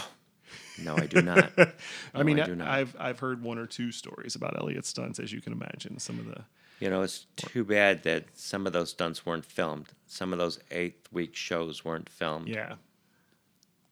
no, 0.82 0.96
I 0.96 1.06
do 1.06 1.20
not. 1.22 1.50
I 2.14 2.22
mean, 2.22 2.38
I 2.38 2.42
I 2.42 2.46
do 2.46 2.54
not. 2.56 2.68
have 2.68 2.96
I've 2.98 3.18
heard 3.20 3.42
one 3.42 3.58
or 3.58 3.66
two 3.66 3.92
stories 3.92 4.34
about 4.34 4.58
Elliot's 4.60 4.88
stunts, 4.88 5.18
as 5.18 5.32
you 5.32 5.40
can 5.40 5.52
imagine. 5.52 5.98
Some 5.98 6.18
of 6.18 6.26
the 6.26 6.44
You 6.80 6.88
know, 6.90 7.02
it's 7.02 7.26
too 7.36 7.64
bad 7.64 8.02
that 8.04 8.24
some 8.34 8.66
of 8.66 8.72
those 8.72 8.90
stunts 8.90 9.26
weren't 9.26 9.44
filmed. 9.44 9.88
Some 10.06 10.32
of 10.32 10.38
those 10.38 10.58
eighth 10.70 11.08
week 11.12 11.34
shows 11.36 11.84
weren't 11.84 12.08
filmed. 12.08 12.48
yeah, 12.48 12.74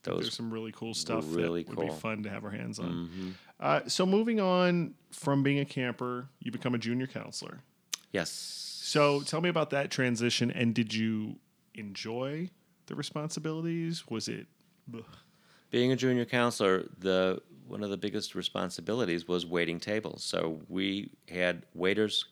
there's 0.03 0.35
some 0.35 0.51
really 0.53 0.73
cool 0.73 0.95
stuff 0.95 1.25
really 1.29 1.63
that 1.65 1.77
would 1.77 1.89
be 1.89 1.93
fun 1.95 2.23
to 2.23 2.31
have 2.31 2.45
our 2.45 2.51
hands 2.51 2.79
on. 2.79 2.91
Mm-hmm. 2.93 3.29
Uh, 3.61 3.81
so 3.87 4.07
moving 4.07 4.41
on 4.41 4.95
from 5.11 5.43
being 5.43 5.59
a 5.59 5.65
camper, 5.65 6.29
you 6.41 6.51
become 6.53 6.75
a 6.75 6.79
junior 6.79 7.07
counselor. 7.07 7.61
yes. 8.13 8.31
So 8.31 9.21
tell 9.21 9.43
me 9.43 9.51
about 9.51 9.71
that 9.71 9.91
transition, 9.91 10.51
and 10.51 10.75
did 10.75 10.95
you 10.95 11.37
enjoy 11.75 12.49
the 12.87 12.95
responsibilities? 12.95 14.05
Was 14.09 14.29
it? 14.29 14.47
ugh, 14.95 15.05
being 15.71 15.93
a 15.93 15.97
junior 15.97 16.25
counselor, 16.25 16.89
the 16.99 17.43
one 17.67 17.83
of 17.83 17.91
the 17.91 17.99
biggest 17.99 18.35
responsibilities 18.35 19.29
was 19.29 19.45
waiting 19.45 19.79
tables. 19.79 20.25
So 20.25 20.63
we 20.69 21.11
had 21.29 21.65
waiters 21.75 22.25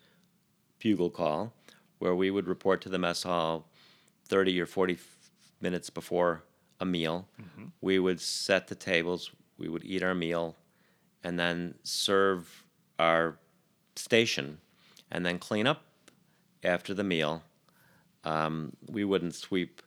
bugle 0.79 1.11
call, 1.11 1.53
where 1.99 2.15
we 2.15 2.31
would 2.31 2.49
report 2.49 2.81
to 2.83 2.89
the 2.89 2.99
mess 2.99 3.23
hall 3.25 3.69
thirty 4.25 4.59
or 4.59 4.65
forty 4.67 4.97
minutes 5.61 5.91
before 5.91 6.45
a 6.81 6.85
meal. 6.85 7.29
We 7.81 7.99
would 7.99 8.21
set 8.21 8.69
the 8.69 8.75
tables. 8.75 9.31
We 9.59 9.69
would 9.69 9.85
eat 9.85 10.03
our 10.03 10.15
meal, 10.15 10.57
and 11.25 11.39
then 11.39 11.75
serve 11.83 12.65
our 12.99 13.39
station, 13.95 14.59
and 15.11 15.25
then 15.25 15.39
clean 15.39 15.67
up 15.67 15.83
after 16.63 16.95
the 16.95 17.05
meal. 17.05 17.43
Um, 18.25 18.73
we 18.89 19.05
wouldn't 19.05 19.35
sweep 19.35 19.83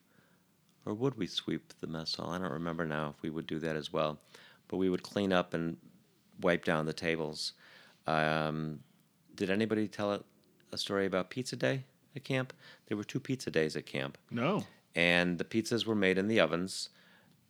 or 0.86 0.94
would 0.94 1.18
we 1.18 1.28
sweep 1.28 1.74
the 1.82 1.88
mess 1.88 2.16
hall? 2.16 2.32
I 2.32 2.40
don't 2.40 2.52
remember 2.52 2.86
now 2.86 3.14
if 3.16 3.22
we 3.22 3.30
would 3.30 3.46
do 3.46 3.60
that 3.60 3.76
as 3.76 3.94
well. 3.94 4.20
But 4.68 4.78
we 4.78 4.90
would 4.90 5.04
clean 5.04 5.32
up 5.32 5.54
and 5.54 5.78
wipe 6.42 6.66
down 6.66 6.86
the 6.86 6.94
tables. 6.94 7.54
Um, 8.08 8.80
did 9.36 9.50
anybody 9.52 9.88
tell 9.88 10.14
a, 10.14 10.22
a 10.72 10.78
story 10.78 11.06
about 11.06 11.30
pizza 11.30 11.56
day 11.56 11.84
at 12.16 12.24
camp? 12.24 12.54
There 12.88 12.98
were 12.98 13.04
two 13.04 13.20
pizza 13.20 13.52
days 13.52 13.76
at 13.76 13.86
camp, 13.86 14.18
No. 14.32 14.64
And 15.00 15.38
the 15.38 15.46
pizzas 15.46 15.86
were 15.86 15.96
made 15.96 16.18
in 16.18 16.28
the 16.28 16.40
ovens 16.42 16.90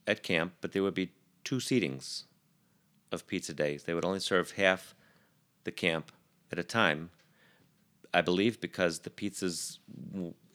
at 0.05 0.21
camp, 0.21 0.53
but 0.61 0.71
there 0.71 0.83
would 0.83 0.93
be 0.93 1.11
two 1.43 1.57
seatings 1.57 2.25
of 3.11 3.25
pizza 3.25 3.53
days. 3.53 3.83
They 3.83 3.93
would 3.95 4.05
only 4.05 4.19
serve 4.19 4.51
half 4.51 4.93
the 5.63 5.71
camp 5.71 6.11
at 6.51 6.59
a 6.59 6.63
time. 6.63 7.09
I 8.13 8.21
believe 8.21 8.61
because 8.61 8.99
the 8.99 9.09
pizzas, 9.09 9.79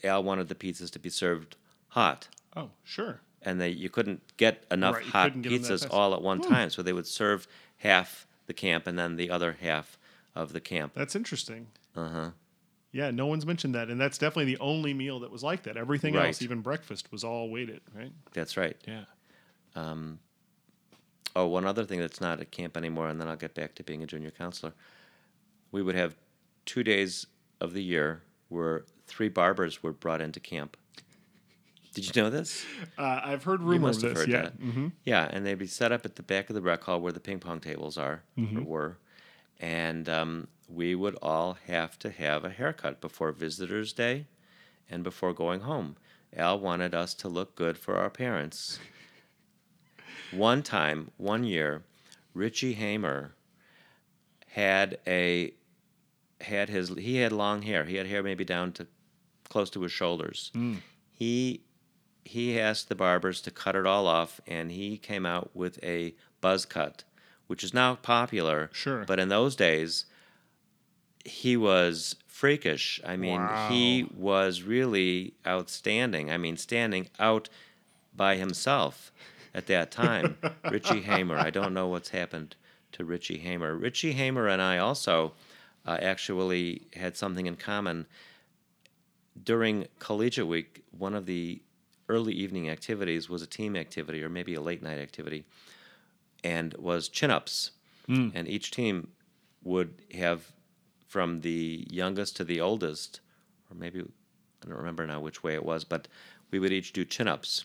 Al 0.05 0.23
wanted 0.23 0.49
the 0.49 0.55
pizzas 0.55 0.91
to 0.93 0.99
be 1.01 1.11
served 1.11 1.57
hot 1.89 2.29
Oh, 2.57 2.71
sure. 2.85 3.21
and 3.43 3.61
they 3.61 3.71
you 3.71 3.89
couldn't 3.89 4.21
get 4.37 4.65
enough 4.71 4.97
Right, 4.97 5.05
hot 5.07 5.25
couldn't 5.27 5.43
get 5.43 5.53
'em 5.53 5.63
that 5.63 5.69
pizzas 5.69 5.87
all 5.91 6.15
at 6.15 6.23
one 6.23 6.41
time, 6.41 6.71
so 6.71 6.81
they 6.83 6.93
would 6.93 7.07
serve 7.07 7.49
half 7.79 8.27
the 8.47 8.55
camp 8.55 8.87
and 8.87 8.97
then 8.99 9.17
the 9.17 9.31
other 9.31 9.53
half 9.61 9.99
of 10.35 10.53
the 10.53 10.61
camp. 10.61 10.95
That's 10.95 11.17
interesting. 11.17 11.67
Uh 11.97 12.09
huh. 12.17 12.31
Yeah, 12.95 13.11
no 13.11 13.27
one's 13.27 13.45
mentioned 13.45 13.75
that, 13.75 13.89
and 13.89 14.01
that's 14.01 14.19
definitely 14.19 14.55
the 14.55 14.61
only 14.61 14.95
meal 14.95 15.19
that 15.21 15.31
was 15.33 15.43
like 15.43 15.65
that. 15.65 15.77
Everything 15.77 16.15
Right. 16.15 16.27
else, 16.27 16.41
even 16.43 16.61
breakfast, 16.61 17.11
was 17.11 17.25
all 17.25 17.51
waited, 17.51 17.81
right? 17.93 18.13
That's 18.35 18.57
right. 18.57 18.77
Yeah. 18.87 19.05
Oh, 21.37 21.47
one 21.49 21.67
other 21.67 21.85
thing 21.85 21.99
that's 21.99 22.21
not 22.21 22.41
at 22.41 22.53
camp 22.53 22.77
anymore, 22.77 23.09
and 23.09 23.21
then 23.21 23.29
I'll 23.29 23.35
get 23.37 23.55
back 23.55 23.75
to 23.75 23.83
being 23.83 24.03
a 24.05 24.07
junior 24.07 24.31
counselor. 24.31 24.73
We 25.73 25.83
would 25.83 25.97
have 25.97 26.15
two 26.65 26.85
days 26.85 27.27
of 27.61 27.73
the 27.73 27.83
year 27.83 28.23
where 28.49 28.85
three 29.09 29.29
barbers 29.29 29.83
were 29.83 29.93
brought 29.93 30.21
into 30.21 30.39
camp. 30.39 30.77
Did 31.95 32.07
you 32.15 32.23
know 32.23 32.31
this? 32.31 32.65
Uh, 32.97 33.21
I've 33.25 33.43
heard 33.43 33.61
You 33.63 33.81
must 33.81 34.03
have 34.03 34.11
this. 34.15 34.21
heard 34.21 34.29
Yeah. 34.31 34.43
that. 34.43 34.53
hmm 34.55 34.89
Yeah, 35.05 35.29
and 35.33 35.45
they'd 35.45 35.55
be 35.59 35.67
set 35.67 35.91
up 35.91 36.05
at 36.05 36.15
the 36.15 36.23
back 36.23 36.49
of 36.51 36.55
the 36.55 36.63
rec 36.63 36.85
hall 36.85 37.01
where 37.01 37.13
the 37.13 37.21
ping 37.21 37.41
pong 37.41 37.59
tables 37.61 37.99
are 37.99 38.23
Mm-hmm. 38.39 38.59
or 38.61 38.63
were, 38.65 38.99
and 39.61 40.09
um, 40.09 40.49
we 40.69 40.95
would 40.95 41.17
all 41.23 41.57
have 41.67 41.99
to 42.01 42.11
have 42.11 42.45
a 42.45 42.51
haircut 42.51 43.01
before 43.01 43.33
Visitors 43.33 43.93
Day 43.93 44.27
and 44.91 45.03
before 45.03 45.33
going 45.33 45.61
home. 45.61 45.97
Al 46.37 46.59
wanted 46.59 46.95
us 46.95 47.15
to 47.15 47.29
look 47.29 47.55
good 47.55 47.79
for 47.79 47.97
our 47.97 48.11
parents. 48.11 48.79
One 50.33 50.63
time, 50.63 51.11
one 51.17 51.45
year, 51.45 51.85
Richie 52.35 52.73
Hamer 52.75 53.35
had 54.49 54.99
a 55.07 55.55
had 56.41 56.69
his 56.69 56.89
he 56.91 57.17
had 57.17 57.33
long 57.33 57.63
hair. 57.63 57.85
He 57.85 57.97
had 57.97 58.07
hair 58.07 58.23
maybe 58.23 58.45
down 58.45 58.73
to 58.73 58.87
close 59.49 59.71
to 59.71 59.83
his 59.83 59.93
shoulders. 59.93 60.51
He 61.11 61.63
he 62.25 62.59
asked 62.59 62.89
the 62.89 62.95
barbers 62.95 63.41
to 63.43 63.51
cut 63.51 63.77
it 63.77 63.87
all 63.87 64.07
off, 64.07 64.41
and 64.47 64.73
he 64.73 64.97
came 64.97 65.25
out 65.27 65.51
with 65.55 65.79
a 65.85 66.15
buzz 66.41 66.65
cut, 66.65 67.05
which 67.47 67.65
is 67.65 67.75
now 67.75 67.97
popular. 67.97 68.71
Sure. 68.73 69.05
But 69.05 69.19
in 69.19 69.29
those 69.29 69.57
days, 69.57 70.07
he 71.25 71.57
was 71.57 72.17
freakish. 72.27 73.01
I 73.05 73.17
mean, 73.17 73.41
he 73.69 74.07
was 74.17 74.63
really 74.63 75.35
outstanding. 75.47 76.31
I 76.31 76.39
mean, 76.39 76.57
standing 76.57 77.09
out 77.19 77.49
by 78.15 78.37
himself 78.37 79.13
at 79.55 79.67
that 79.67 79.91
time. 79.91 80.37
Richie 80.71 81.03
Hamer. 81.03 81.39
I 81.39 81.51
don't 81.51 81.75
know 81.75 81.89
what's 81.89 82.11
happened 82.11 82.57
to 82.93 83.05
Richie 83.05 83.39
Hamer. 83.39 83.75
Richie 83.75 84.13
Hamer 84.13 84.49
and 84.49 84.61
I 84.61 84.79
also 84.79 85.33
uh, 85.87 85.99
actually 86.01 86.83
had 86.95 87.17
something 87.17 87.47
in 87.47 87.57
common. 87.57 88.07
During 89.43 89.87
collegiate 89.99 90.47
week, 90.47 90.85
one 90.97 91.15
of 91.15 91.27
the 91.27 91.61
early 92.09 92.33
evening 92.35 92.69
activities 92.69 93.29
was 93.29 93.43
a 93.43 93.47
team 93.47 93.77
activity 93.77 94.23
or 94.23 94.29
maybe 94.29 94.55
a 94.55 94.61
late 94.61 94.83
night 94.83 94.99
activity 94.99 95.45
and 96.45 96.75
was 96.75 97.09
chin 97.09 97.31
ups. 97.31 97.73
Hmm. 98.07 98.29
And 98.35 98.47
each 98.47 98.71
team 98.71 99.09
would 99.65 100.03
have 100.15 100.53
from 101.09 101.41
the 101.41 101.87
youngest 101.91 102.37
to 102.37 102.45
the 102.45 102.61
oldest, 102.61 103.21
or 103.71 103.77
maybe 103.77 104.01
I 104.01 104.69
don't 104.69 104.79
remember 104.79 105.07
now 105.07 105.21
which 105.21 105.43
way 105.43 105.55
it 105.55 105.65
was, 105.65 105.85
but 105.85 106.07
we 106.51 106.59
would 106.59 106.73
each 106.73 106.93
do 106.93 107.05
chin 107.05 107.27
ups. 107.27 107.65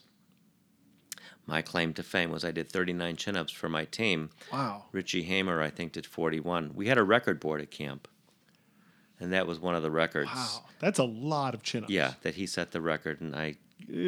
My 1.45 1.61
claim 1.61 1.93
to 1.95 2.03
fame 2.03 2.31
was 2.31 2.45
I 2.45 2.51
did 2.51 2.69
39 2.69 3.15
chin 3.15 3.35
ups 3.35 3.51
for 3.51 3.69
my 3.69 3.85
team. 3.85 4.29
Wow. 4.53 4.85
Richie 4.91 5.23
Hamer, 5.23 5.61
I 5.61 5.71
think, 5.71 5.93
did 5.93 6.05
41. 6.05 6.71
We 6.75 6.87
had 6.87 6.99
a 6.99 7.03
record 7.03 7.39
board 7.39 7.59
at 7.59 7.71
camp, 7.71 8.07
and 9.19 9.33
that 9.33 9.47
was 9.47 9.59
one 9.59 9.75
of 9.75 9.81
the 9.81 9.91
records. 9.91 10.29
Wow. 10.33 10.63
That's 10.79 10.99
a 10.99 11.03
lot 11.03 11.55
of 11.55 11.63
chin 11.63 11.83
ups. 11.83 11.91
Yeah, 11.91 12.13
that 12.21 12.35
he 12.35 12.45
set 12.45 12.71
the 12.71 12.81
record, 12.81 13.19
and 13.19 13.35
I 13.35 13.55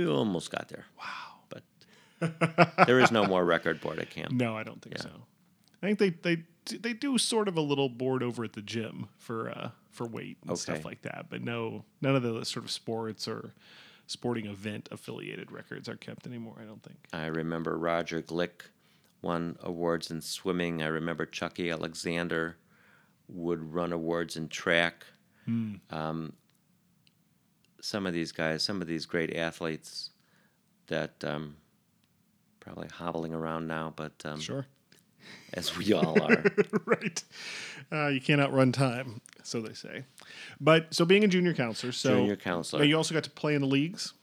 almost 0.07 0.51
got 0.51 0.69
there. 0.69 0.85
Wow. 0.97 1.30
There 2.87 2.99
is 2.99 3.11
no 3.11 3.25
more 3.25 3.43
record 3.45 3.81
board 3.81 3.99
at 3.99 4.09
camp. 4.09 4.31
No, 4.31 4.55
I 4.55 4.63
don't 4.63 4.81
think 4.81 4.95
Yeah. 4.97 5.03
so. 5.03 5.09
I 5.83 5.87
think 5.93 5.99
they 5.99 6.09
they 6.11 6.43
they 6.77 6.93
do 6.93 7.17
sort 7.17 7.47
of 7.47 7.57
a 7.57 7.61
little 7.61 7.89
board 7.89 8.21
over 8.23 8.43
at 8.43 8.53
the 8.53 8.61
gym 8.61 9.07
for 9.17 9.49
uh 9.49 9.71
for 9.89 10.05
weight 10.07 10.37
and 10.47 10.57
stuff 10.57 10.85
like 10.85 11.01
that, 11.01 11.25
but 11.29 11.41
no 11.41 11.83
none 12.01 12.15
of 12.15 12.21
the 12.23 12.45
sort 12.45 12.63
of 12.65 12.71
sports 12.71 13.27
or 13.27 13.53
sporting 14.07 14.45
event 14.45 14.87
affiliated 14.91 15.51
records 15.51 15.89
are 15.89 15.95
kept 15.95 16.27
anymore. 16.27 16.57
I 16.61 16.65
don't 16.65 16.83
think. 16.83 16.97
I 17.13 17.25
remember 17.27 17.77
Roger 17.77 18.21
Glick 18.21 18.67
won 19.21 19.57
awards 19.61 20.11
in 20.11 20.21
swimming. 20.21 20.81
I 20.83 20.87
remember 20.87 21.25
Chucky 21.25 21.69
Alexander 21.71 22.57
would 23.27 23.73
run 23.73 23.91
awards 23.93 24.35
in 24.37 24.47
track. 24.49 25.05
Um, 25.47 26.33
some 27.81 28.05
of 28.05 28.13
these 28.13 28.31
guys, 28.31 28.63
some 28.63 28.81
of 28.81 28.87
these 28.87 29.05
great 29.05 29.35
athletes 29.35 30.11
that 30.87 31.23
um, 31.25 31.57
probably 32.61 32.87
hobbling 32.87 33.33
around 33.33 33.67
now, 33.67 33.91
but 33.95 34.13
um, 34.23 34.39
Sure. 34.39 34.65
as 35.53 35.75
we 35.77 35.91
all 35.93 36.21
are. 36.21 36.43
right. 36.85 37.23
Uh, 37.91 38.07
you 38.07 38.21
can't 38.21 38.39
outrun 38.39 38.71
time, 38.71 39.19
so 39.43 39.59
they 39.61 39.73
say. 39.73 40.05
But 40.61 40.93
so 40.93 41.03
being 41.03 41.23
a 41.25 41.27
junior 41.27 41.53
counselor, 41.53 41.91
so 41.91 42.15
Junior 42.15 42.37
counselor. 42.37 42.83
You 42.85 42.95
also 42.95 43.13
got 43.13 43.23
to 43.25 43.29
play 43.29 43.53
in 43.55 43.61
the 43.61 43.67
leagues. 43.67 44.13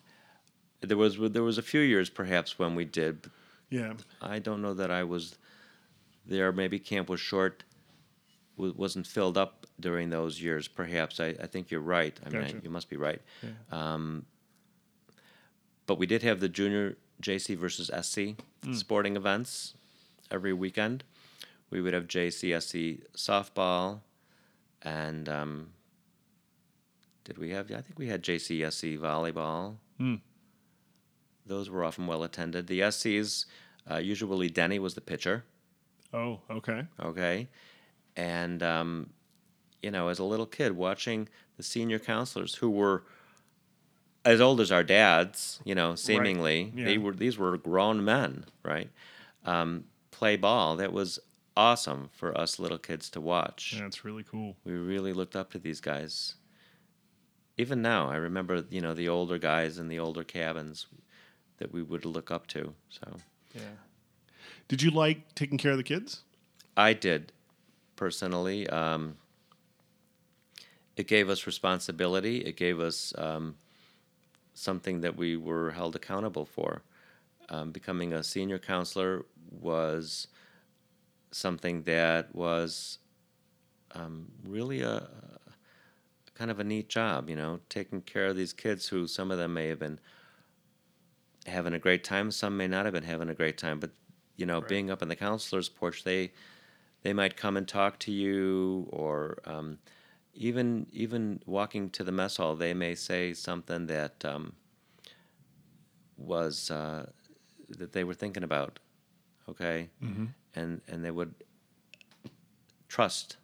there 0.80 0.96
was 0.96 1.18
there 1.18 1.42
was 1.42 1.58
a 1.58 1.62
few 1.62 1.80
years 1.80 2.08
perhaps 2.08 2.58
when 2.58 2.74
we 2.74 2.84
did. 2.86 3.30
Yeah. 3.70 3.92
I 4.22 4.38
don't 4.38 4.62
know 4.62 4.72
that 4.74 4.90
I 4.90 5.04
was 5.04 5.36
there. 6.24 6.52
Maybe 6.52 6.78
camp 6.78 7.10
was 7.10 7.20
short, 7.20 7.64
wasn't 8.56 9.06
filled 9.06 9.36
up 9.36 9.66
during 9.78 10.08
those 10.10 10.40
years. 10.40 10.66
Perhaps 10.68 11.20
I, 11.20 11.34
I 11.42 11.46
think 11.46 11.70
you're 11.70 11.80
right. 11.82 12.18
I 12.24 12.30
mean, 12.30 12.42
I, 12.42 12.54
you 12.62 12.70
must 12.70 12.88
be 12.88 12.96
right. 12.96 13.20
Um, 13.70 14.24
but 15.88 15.98
we 15.98 16.06
did 16.06 16.22
have 16.22 16.38
the 16.38 16.50
junior 16.50 16.98
JC 17.20 17.56
versus 17.56 17.90
SC 18.00 18.36
sporting 18.76 19.16
events 19.16 19.74
every 20.30 20.52
weekend. 20.52 21.02
We 21.70 21.80
would 21.80 21.94
have 21.94 22.06
JCSC 22.06 23.00
softball, 23.16 24.00
and 24.82 25.28
um, 25.28 25.70
did 27.24 27.38
we 27.38 27.50
have? 27.50 27.70
Yeah, 27.70 27.78
I 27.78 27.80
think 27.80 27.98
we 27.98 28.06
had 28.06 28.22
JCSC 28.22 28.98
volleyball. 28.98 29.76
Hmm. 29.96 30.16
Those 31.46 31.70
were 31.70 31.82
often 31.82 32.06
well 32.06 32.22
attended. 32.22 32.66
The 32.66 32.80
SCs, 32.80 33.46
uh, 33.90 33.96
usually 33.96 34.50
Denny 34.50 34.78
was 34.78 34.94
the 34.94 35.00
pitcher. 35.00 35.44
Oh, 36.12 36.40
okay. 36.50 36.84
Okay, 37.00 37.48
and 38.14 38.62
um, 38.62 39.10
you 39.82 39.90
know, 39.90 40.08
as 40.08 40.18
a 40.18 40.24
little 40.24 40.46
kid 40.46 40.72
watching 40.72 41.30
the 41.56 41.62
senior 41.62 41.98
counselors 41.98 42.56
who 42.56 42.68
were 42.68 43.04
as 44.28 44.40
old 44.42 44.60
as 44.60 44.70
our 44.70 44.82
dads, 44.84 45.58
you 45.64 45.74
know, 45.74 45.94
seemingly 45.94 46.70
Yeah. 46.74 46.84
they 46.84 46.98
were 46.98 47.12
these 47.14 47.38
were 47.38 47.56
grown 47.56 48.04
men, 48.04 48.44
right? 48.62 48.90
Um, 49.44 49.84
play 50.10 50.36
ball. 50.36 50.76
That 50.76 50.92
was 50.92 51.18
awesome 51.56 52.10
for 52.12 52.36
us 52.36 52.58
little 52.58 52.78
kids 52.78 53.08
to 53.10 53.20
watch. 53.20 53.74
Yeah, 53.76 53.86
it's 53.86 54.04
really 54.04 54.22
cool. 54.22 54.56
We 54.64 54.72
really 54.72 55.12
looked 55.14 55.34
up 55.34 55.50
to 55.52 55.58
these 55.58 55.80
guys. 55.80 56.34
Even 57.56 57.80
now, 57.82 58.08
I 58.10 58.16
remember, 58.16 58.64
you 58.70 58.80
know, 58.80 58.94
the 58.94 59.08
older 59.08 59.38
guys 59.38 59.78
in 59.78 59.88
the 59.88 59.98
older 59.98 60.24
cabins 60.24 60.86
that 61.56 61.72
we 61.72 61.82
would 61.82 62.04
look 62.04 62.30
up 62.30 62.46
to. 62.48 62.74
So 62.90 63.16
Yeah. 63.54 63.76
Did 64.68 64.82
you 64.82 64.90
like 64.90 65.34
taking 65.34 65.56
care 65.56 65.72
of 65.72 65.78
the 65.78 65.82
kids? 65.82 66.22
I 66.76 66.92
did 66.92 67.32
personally. 67.96 68.68
Um, 68.68 69.16
it 70.96 71.06
gave 71.08 71.30
us 71.30 71.46
responsibility. 71.46 72.38
It 72.38 72.56
gave 72.56 72.78
us 72.78 73.14
um, 73.16 73.56
something 74.58 75.00
that 75.00 75.16
we 75.16 75.36
were 75.36 75.70
held 75.70 75.96
accountable 75.96 76.44
for. 76.44 76.82
Um, 77.48 77.70
becoming 77.70 78.12
a 78.12 78.22
senior 78.22 78.58
counselor 78.58 79.24
was 79.50 80.28
something 81.30 81.82
that 81.82 82.34
was 82.34 82.98
um, 83.92 84.26
really 84.44 84.82
a, 84.82 85.08
kind 86.34 86.50
of 86.50 86.60
a 86.60 86.64
neat 86.64 86.88
job, 86.88 87.28
you 87.28 87.36
know, 87.36 87.58
taking 87.68 88.00
care 88.00 88.26
of 88.26 88.36
these 88.36 88.52
kids 88.52 88.86
who 88.88 89.06
some 89.06 89.30
of 89.30 89.38
them 89.38 89.54
may 89.54 89.68
have 89.68 89.80
been 89.80 89.98
having 91.46 91.72
a 91.74 91.78
great 91.78 92.04
time, 92.04 92.30
some 92.30 92.56
may 92.56 92.68
not 92.68 92.84
have 92.84 92.94
been 92.94 93.02
having 93.02 93.28
a 93.28 93.34
great 93.34 93.58
time, 93.58 93.80
but 93.80 93.90
you 94.36 94.46
know, 94.46 94.60
being 94.60 94.88
up 94.88 95.02
in 95.02 95.08
the 95.08 95.16
counselor's 95.16 95.68
porch, 95.68 96.04
they 96.04 96.30
they 97.02 97.12
might 97.12 97.36
come 97.36 97.56
and 97.56 97.66
talk 97.66 97.98
to 98.00 98.12
you, 98.12 98.86
or 98.90 99.38
um, 99.44 99.78
even 100.34 100.86
even 100.92 101.40
walking 101.46 101.90
to 101.90 102.04
the 102.04 102.12
mess 102.12 102.36
hall, 102.36 102.54
they 102.56 102.74
may 102.74 102.94
say 102.94 103.34
something 103.34 103.86
that 103.86 104.24
um, 104.24 104.52
was 106.16 106.70
uh, 106.70 107.06
that 107.68 107.92
they 107.92 108.04
were 108.04 108.14
thinking 108.14 108.42
about, 108.44 108.78
okay, 109.48 109.88
Mm-hmm. 110.02 110.26
and 110.54 110.80
and 110.88 111.04
they 111.04 111.10
would 111.10 111.34
trust 112.88 113.36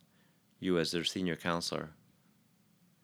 you 0.61 0.79
as 0.79 0.91
their 0.93 1.05
senior 1.05 1.37
counselor. 1.37 1.91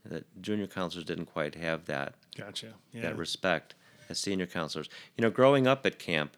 That 0.05 0.25
junior 0.41 0.67
counselors 0.67 1.05
didn't 1.05 1.27
quite 1.27 1.55
have 1.57 1.85
that 1.87 2.15
Gotcha. 2.37 2.69
Yeah. 2.93 3.03
that 3.03 3.17
respect 3.19 3.75
as 4.09 4.19
senior 4.19 4.47
counselors. 4.47 4.89
You 5.17 5.23
know, 5.23 5.31
growing 5.31 5.67
up 5.67 5.85
at 5.85 5.99
camp, 5.99 6.37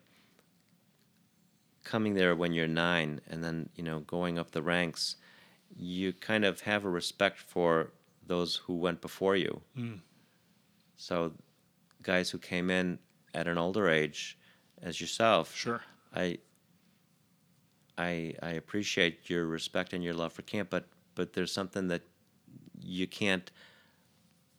coming 1.85 2.15
there 2.15 2.35
when 2.35 2.53
you're 2.53 2.67
nine, 2.67 3.21
and 3.29 3.43
then 3.45 3.69
you 3.77 3.85
know 3.85 4.01
going 4.01 4.39
up 4.39 4.51
the 4.51 4.63
ranks, 4.63 5.17
you 5.77 6.13
kind 6.13 6.45
of 6.45 6.61
have 6.63 6.85
a 6.85 6.91
respect 6.91 7.39
for 7.39 7.93
those 8.27 8.57
who 8.57 8.75
went 8.75 9.01
before 9.01 9.37
you. 9.37 9.61
Mm. 9.77 10.01
So, 10.97 11.33
guys 12.03 12.31
who 12.31 12.39
came 12.39 12.71
in 12.71 12.99
at 13.35 13.49
an 13.49 13.59
older 13.59 13.89
age, 13.89 14.39
as 14.83 15.01
yourself, 15.01 15.55
Sure. 15.55 15.83
I. 16.15 16.39
I 17.99 18.35
I 18.43 18.51
appreciate 18.53 19.29
your 19.29 19.45
respect 19.47 19.93
and 19.93 20.03
your 20.03 20.15
love 20.15 20.33
for 20.33 20.43
camp, 20.43 20.71
but 20.71 20.87
but 21.15 21.35
there's 21.35 21.53
something 21.53 21.89
that 21.89 22.03
you 22.81 23.07
can't 23.07 23.51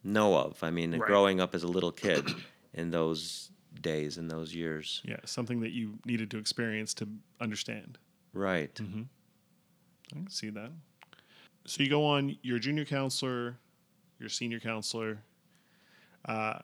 know 0.03 0.37
of. 0.37 0.63
I 0.63 0.69
mean, 0.69 0.91
Right. 0.91 1.01
growing 1.01 1.41
up 1.41 1.55
as 1.55 1.63
a 1.63 1.67
little 1.67 1.91
kid 1.91 2.29
in 2.73 2.91
those 2.91 3.49
days, 3.81 4.17
in 4.19 4.27
those 4.27 4.53
years. 4.53 5.01
Yeah, 5.03 5.17
something 5.25 5.61
that 5.61 5.71
you 5.71 5.97
needed 6.05 6.29
to 6.31 6.37
experience 6.37 6.93
to 6.95 7.07
understand. 7.41 7.97
Right. 8.33 8.73
Mm-hmm. 8.75 9.03
I 10.11 10.15
can 10.15 10.29
see 10.29 10.51
that. 10.51 10.71
So 11.65 11.81
you 11.81 11.89
go 11.89 12.05
on 12.05 12.37
your 12.41 12.59
junior 12.59 12.85
counselor, 12.85 13.57
your 14.19 14.29
senior 14.29 14.59
counselor. 14.59 15.19
Uh, 16.25 16.59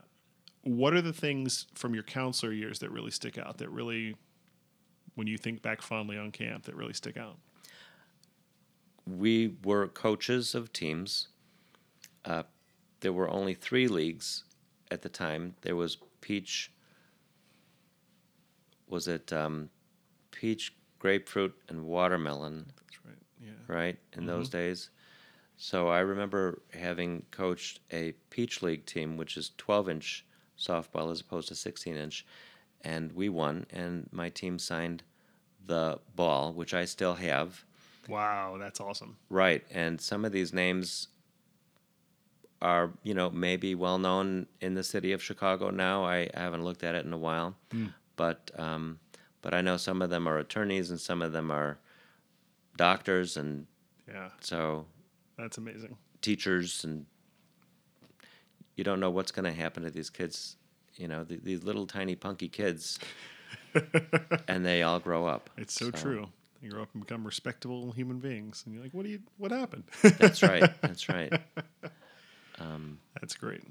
what 0.64 0.94
are 0.94 1.02
the 1.02 1.14
things 1.14 1.68
from 1.74 1.94
your 1.94 2.04
counselor 2.04 2.52
years 2.52 2.80
that 2.80 2.92
really 2.92 3.12
stick 3.12 3.38
out? 3.38 3.58
That 3.60 3.70
really, 3.70 4.16
when 5.16 5.28
you 5.28 5.38
think 5.38 5.62
back 5.62 5.82
fondly 5.82 6.18
on 6.18 6.32
camp, 6.32 6.66
that 6.66 6.76
really 6.76 6.94
stick 6.94 7.18
out? 7.18 7.38
We 9.08 9.56
were 9.64 9.88
coaches 9.88 10.54
of 10.54 10.74
teams. 10.74 11.30
Uh, 12.26 12.44
there 13.00 13.14
were 13.14 13.30
only 13.30 13.54
three 13.54 13.88
leagues 13.88 14.44
at 14.92 15.02
the 15.02 15.10
time. 15.10 15.56
There 15.62 15.76
was 15.76 15.98
peach. 16.20 16.72
Was 18.88 19.08
it 19.08 19.32
um, 19.32 19.70
peach, 20.32 20.76
grapefruit, 21.00 21.56
and 21.70 21.86
watermelon? 21.86 22.74
Yeah. 23.50 23.74
right, 23.76 23.98
in 24.14 24.26
those 24.26 24.50
days. 24.50 24.90
So 25.58 25.90
I 25.90 26.00
remember 26.00 26.62
having 26.74 27.24
coached 27.32 27.82
a 27.92 28.14
Peach 28.30 28.62
League 28.62 28.86
team, 28.86 29.18
which 29.18 29.36
is 29.36 29.52
12 29.58 29.90
inch 29.90 30.26
softball 30.58 31.12
as 31.12 31.20
opposed 31.22 31.48
to 31.50 31.56
16 31.56 31.96
inch, 31.96 32.26
and 32.82 33.12
we 33.12 33.28
won. 33.30 33.66
And 33.72 34.08
my 34.12 34.30
team 34.30 34.58
signed 34.60 35.04
the 35.66 36.00
ball, 36.16 36.54
which 36.54 36.74
I 36.74 36.86
still 36.86 37.16
have. 37.16 37.64
Wow, 38.08 38.58
that's 38.58 38.80
awesome. 38.80 39.18
Right, 39.30 39.64
and 39.70 40.00
some 40.00 40.24
of 40.26 40.32
these 40.32 40.54
names 40.54 41.10
are, 42.62 42.92
you 43.04 43.14
know, 43.14 43.30
maybe 43.30 43.76
well 43.76 43.98
known 43.98 44.48
in 44.62 44.74
the 44.76 44.84
city 44.84 45.12
of 45.12 45.22
Chicago 45.24 45.70
now. 45.70 46.04
I, 46.06 46.30
I 46.34 46.40
haven't 46.40 46.64
looked 46.64 46.84
at 46.84 46.96
it 46.96 47.06
in 47.06 47.14
a 47.14 47.18
while, 47.18 47.56
but 48.16 48.52
um, 48.58 49.00
but 49.42 49.54
I 49.54 49.62
know 49.62 49.78
some 49.78 50.02
of 50.02 50.10
them 50.10 50.28
are 50.28 50.38
attorneys 50.38 50.90
and 50.90 51.00
some 51.00 51.22
of 51.22 51.32
them 51.32 51.52
are 51.52 51.80
doctors, 52.80 53.38
and 53.38 53.68
Yeah, 54.08 54.30
so 54.40 54.86
that's 55.38 55.58
amazing. 55.58 55.98
teachers 56.22 56.84
and 56.84 57.06
you 58.76 58.84
don't 58.84 59.00
know 59.00 59.10
what's 59.12 59.32
going 59.32 59.46
to 59.46 59.58
happen 59.64 59.84
to 59.84 59.90
these 59.90 60.10
kids 60.10 60.56
you 60.96 61.08
know 61.08 61.24
th- 61.24 61.42
these 61.44 61.64
little 61.64 61.86
tiny 61.86 62.16
punky 62.16 62.48
kids 62.50 62.98
and 64.48 64.66
they 64.66 64.82
all 64.84 65.00
grow 65.00 65.26
up 65.26 65.50
It's 65.58 65.74
so, 65.74 65.92
true. 65.92 66.28
You 66.62 66.70
grow 66.72 66.82
up 66.84 66.90
and 66.94 67.06
become 67.06 67.26
respectable 67.26 67.92
human 67.94 68.20
beings, 68.20 68.64
and 68.66 68.74
you're 68.74 68.84
like, 68.84 68.94
"What 68.94 69.06
do 69.06 69.12
you? 69.12 69.20
What 69.38 69.52
happened?" 69.52 69.84
that's 70.20 70.44
right 70.44 70.70
that's 70.82 71.08
right 71.16 71.32
um, 72.60 73.00
That's 73.22 73.36
great. 73.36 73.64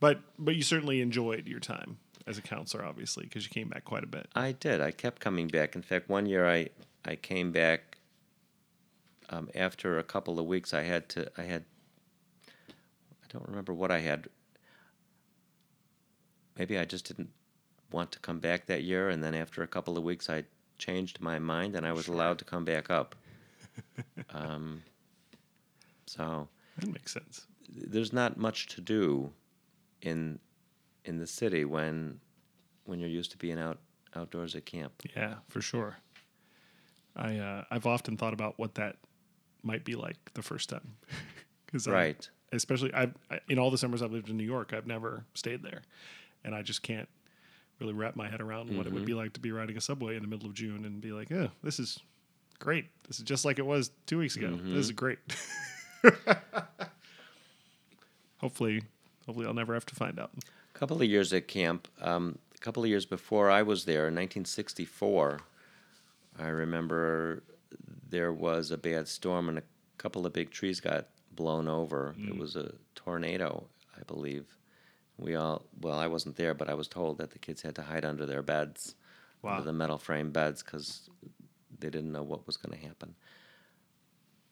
But 0.00 0.20
but 0.38 0.54
you 0.54 0.62
certainly 0.62 1.00
enjoyed 1.00 1.48
your 1.48 1.58
time 1.60 1.98
as 2.28 2.38
a 2.38 2.42
counselor, 2.42 2.84
obviously, 2.84 3.24
because 3.24 3.42
you 3.44 3.50
came 3.50 3.68
back 3.68 3.84
quite 3.84 4.04
a 4.04 4.06
bit. 4.06 4.26
i 4.36 4.52
did 4.52 4.80
i 4.80 4.90
kept 4.92 5.20
coming 5.20 5.48
back 5.48 5.74
in 5.74 5.82
fact 5.82 6.08
one 6.08 6.26
year 6.26 6.48
i 6.48 6.68
i 7.04 7.16
came 7.16 7.50
back 7.52 7.87
um, 9.30 9.48
after 9.54 9.98
a 9.98 10.02
couple 10.04 10.38
of 10.38 10.46
weeks 10.46 10.72
i 10.74 10.82
had 10.82 11.08
to 11.08 11.30
i 11.38 11.42
had 11.42 11.64
i 12.68 13.26
don't 13.32 13.46
remember 13.48 13.72
what 13.74 13.90
i 13.90 13.98
had 13.98 14.28
maybe 16.58 16.78
i 16.78 16.84
just 16.84 17.06
didn't 17.06 17.30
want 17.90 18.12
to 18.12 18.18
come 18.20 18.38
back 18.38 18.66
that 18.66 18.82
year 18.82 19.08
and 19.08 19.22
then 19.22 19.34
after 19.34 19.62
a 19.62 19.66
couple 19.66 19.96
of 19.96 20.04
weeks 20.04 20.28
i 20.28 20.44
changed 20.78 21.20
my 21.20 21.38
mind 21.38 21.74
and 21.74 21.86
i 21.86 21.92
was 21.92 22.08
allowed 22.08 22.38
to 22.38 22.44
come 22.44 22.64
back 22.64 22.90
up 22.90 23.14
um, 24.34 24.82
so 26.06 26.48
That 26.78 26.88
makes 26.88 27.12
sense. 27.12 27.46
there's 27.68 28.12
not 28.12 28.36
much 28.36 28.66
to 28.68 28.80
do 28.80 29.32
in 30.02 30.38
in 31.04 31.18
the 31.18 31.26
city 31.26 31.64
when 31.64 32.20
when 32.84 32.98
you're 32.98 33.08
used 33.08 33.30
to 33.32 33.36
being 33.38 33.58
out 33.58 33.78
outdoors 34.14 34.54
at 34.54 34.64
camp. 34.64 34.92
Yeah, 35.14 35.34
for 35.48 35.60
sure. 35.60 35.98
I 37.16 37.36
uh, 37.36 37.64
I've 37.70 37.86
often 37.86 38.16
thought 38.16 38.32
about 38.32 38.58
what 38.58 38.74
that 38.76 38.96
might 39.68 39.84
be 39.84 39.94
like 39.94 40.16
the 40.34 40.42
first 40.42 40.68
time, 40.68 40.96
because 41.66 41.86
Right. 42.00 42.28
especially 42.52 42.92
I've 42.92 43.14
I, 43.30 43.38
in 43.48 43.58
all 43.60 43.70
the 43.70 43.78
summers 43.78 44.02
I've 44.02 44.10
lived 44.12 44.28
in 44.30 44.36
New 44.36 44.44
York, 44.56 44.72
I've 44.72 44.86
never 44.86 45.24
stayed 45.34 45.62
there, 45.62 45.82
and 46.44 46.54
I 46.54 46.62
just 46.62 46.82
can't 46.82 47.08
really 47.78 47.92
wrap 47.92 48.16
my 48.16 48.28
head 48.28 48.40
around 48.40 48.76
what 48.76 48.86
it 48.88 48.92
would 48.92 49.04
be 49.04 49.14
like 49.14 49.32
to 49.34 49.40
be 49.40 49.52
riding 49.52 49.76
a 49.76 49.80
subway 49.80 50.16
in 50.16 50.22
the 50.22 50.28
middle 50.28 50.48
of 50.48 50.54
June 50.54 50.84
and 50.84 51.00
be 51.00 51.12
like, 51.12 51.30
"Oh, 51.30 51.50
this 51.62 51.78
is 51.78 52.00
great. 52.58 52.86
This 53.06 53.18
is 53.18 53.24
just 53.24 53.44
like 53.44 53.58
it 53.60 53.66
was 53.66 53.92
two 54.06 54.18
weeks 54.18 54.34
ago. 54.36 54.58
This 54.64 54.86
is 54.86 54.92
great." 54.92 55.18
hopefully, 58.38 58.82
hopefully 59.26 59.46
I'll 59.46 59.54
never 59.54 59.74
have 59.74 59.86
to 59.86 59.94
find 59.94 60.18
out. 60.18 60.30
A 60.74 60.78
couple 60.78 60.96
of 61.00 61.08
years 61.08 61.32
at 61.32 61.48
camp. 61.48 61.88
Um, 62.00 62.38
a 62.54 62.58
couple 62.58 62.82
of 62.82 62.88
years 62.88 63.06
before 63.06 63.50
I 63.50 63.62
was 63.62 63.84
there, 63.84 64.08
in 64.08 64.14
1964, 64.14 65.40
I 66.38 66.48
remember 66.48 67.42
there 68.08 68.32
was 68.32 68.70
a 68.70 68.78
bad 68.78 69.08
storm 69.08 69.48
and 69.48 69.58
a 69.58 69.62
couple 69.98 70.24
of 70.26 70.32
big 70.32 70.50
trees 70.50 70.80
got 70.80 71.08
blown 71.32 71.68
over. 71.68 72.14
It 72.18 72.36
was 72.36 72.56
a 72.56 72.72
tornado, 72.94 73.66
I 73.96 74.02
believe. 74.06 74.56
We 75.18 75.34
all, 75.34 75.66
well, 75.80 75.98
I 75.98 76.06
wasn't 76.06 76.36
there, 76.36 76.54
but 76.54 76.68
I 76.70 76.74
was 76.74 76.88
told 76.88 77.18
that 77.18 77.30
the 77.30 77.38
kids 77.38 77.62
had 77.62 77.74
to 77.76 77.82
hide 77.82 78.04
under 78.04 78.24
their 78.26 78.42
beds, 78.42 78.94
Wow. 79.42 79.52
under 79.54 79.64
the 79.64 79.72
metal 79.72 79.98
frame 79.98 80.30
beds, 80.30 80.62
because 80.62 81.08
they 81.78 81.90
didn't 81.90 82.12
know 82.12 82.22
what 82.22 82.46
was 82.46 82.56
going 82.56 82.78
to 82.78 82.86
happen. 82.86 83.14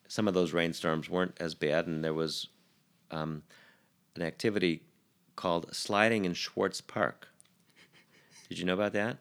Some 0.08 0.28
of 0.28 0.34
those 0.34 0.52
rainstorms 0.52 1.08
weren't 1.10 1.36
as 1.40 1.54
bad, 1.54 1.86
and 1.86 2.04
there 2.04 2.14
was 2.14 2.48
um, 3.10 3.42
an 4.14 4.22
activity 4.22 4.82
called 5.34 5.74
sliding 5.74 6.24
in 6.24 6.34
Schwartz 6.34 6.80
Park. 6.80 7.28
Did 8.48 8.58
you 8.58 8.64
know 8.64 8.74
about 8.74 8.92
that? 8.92 9.18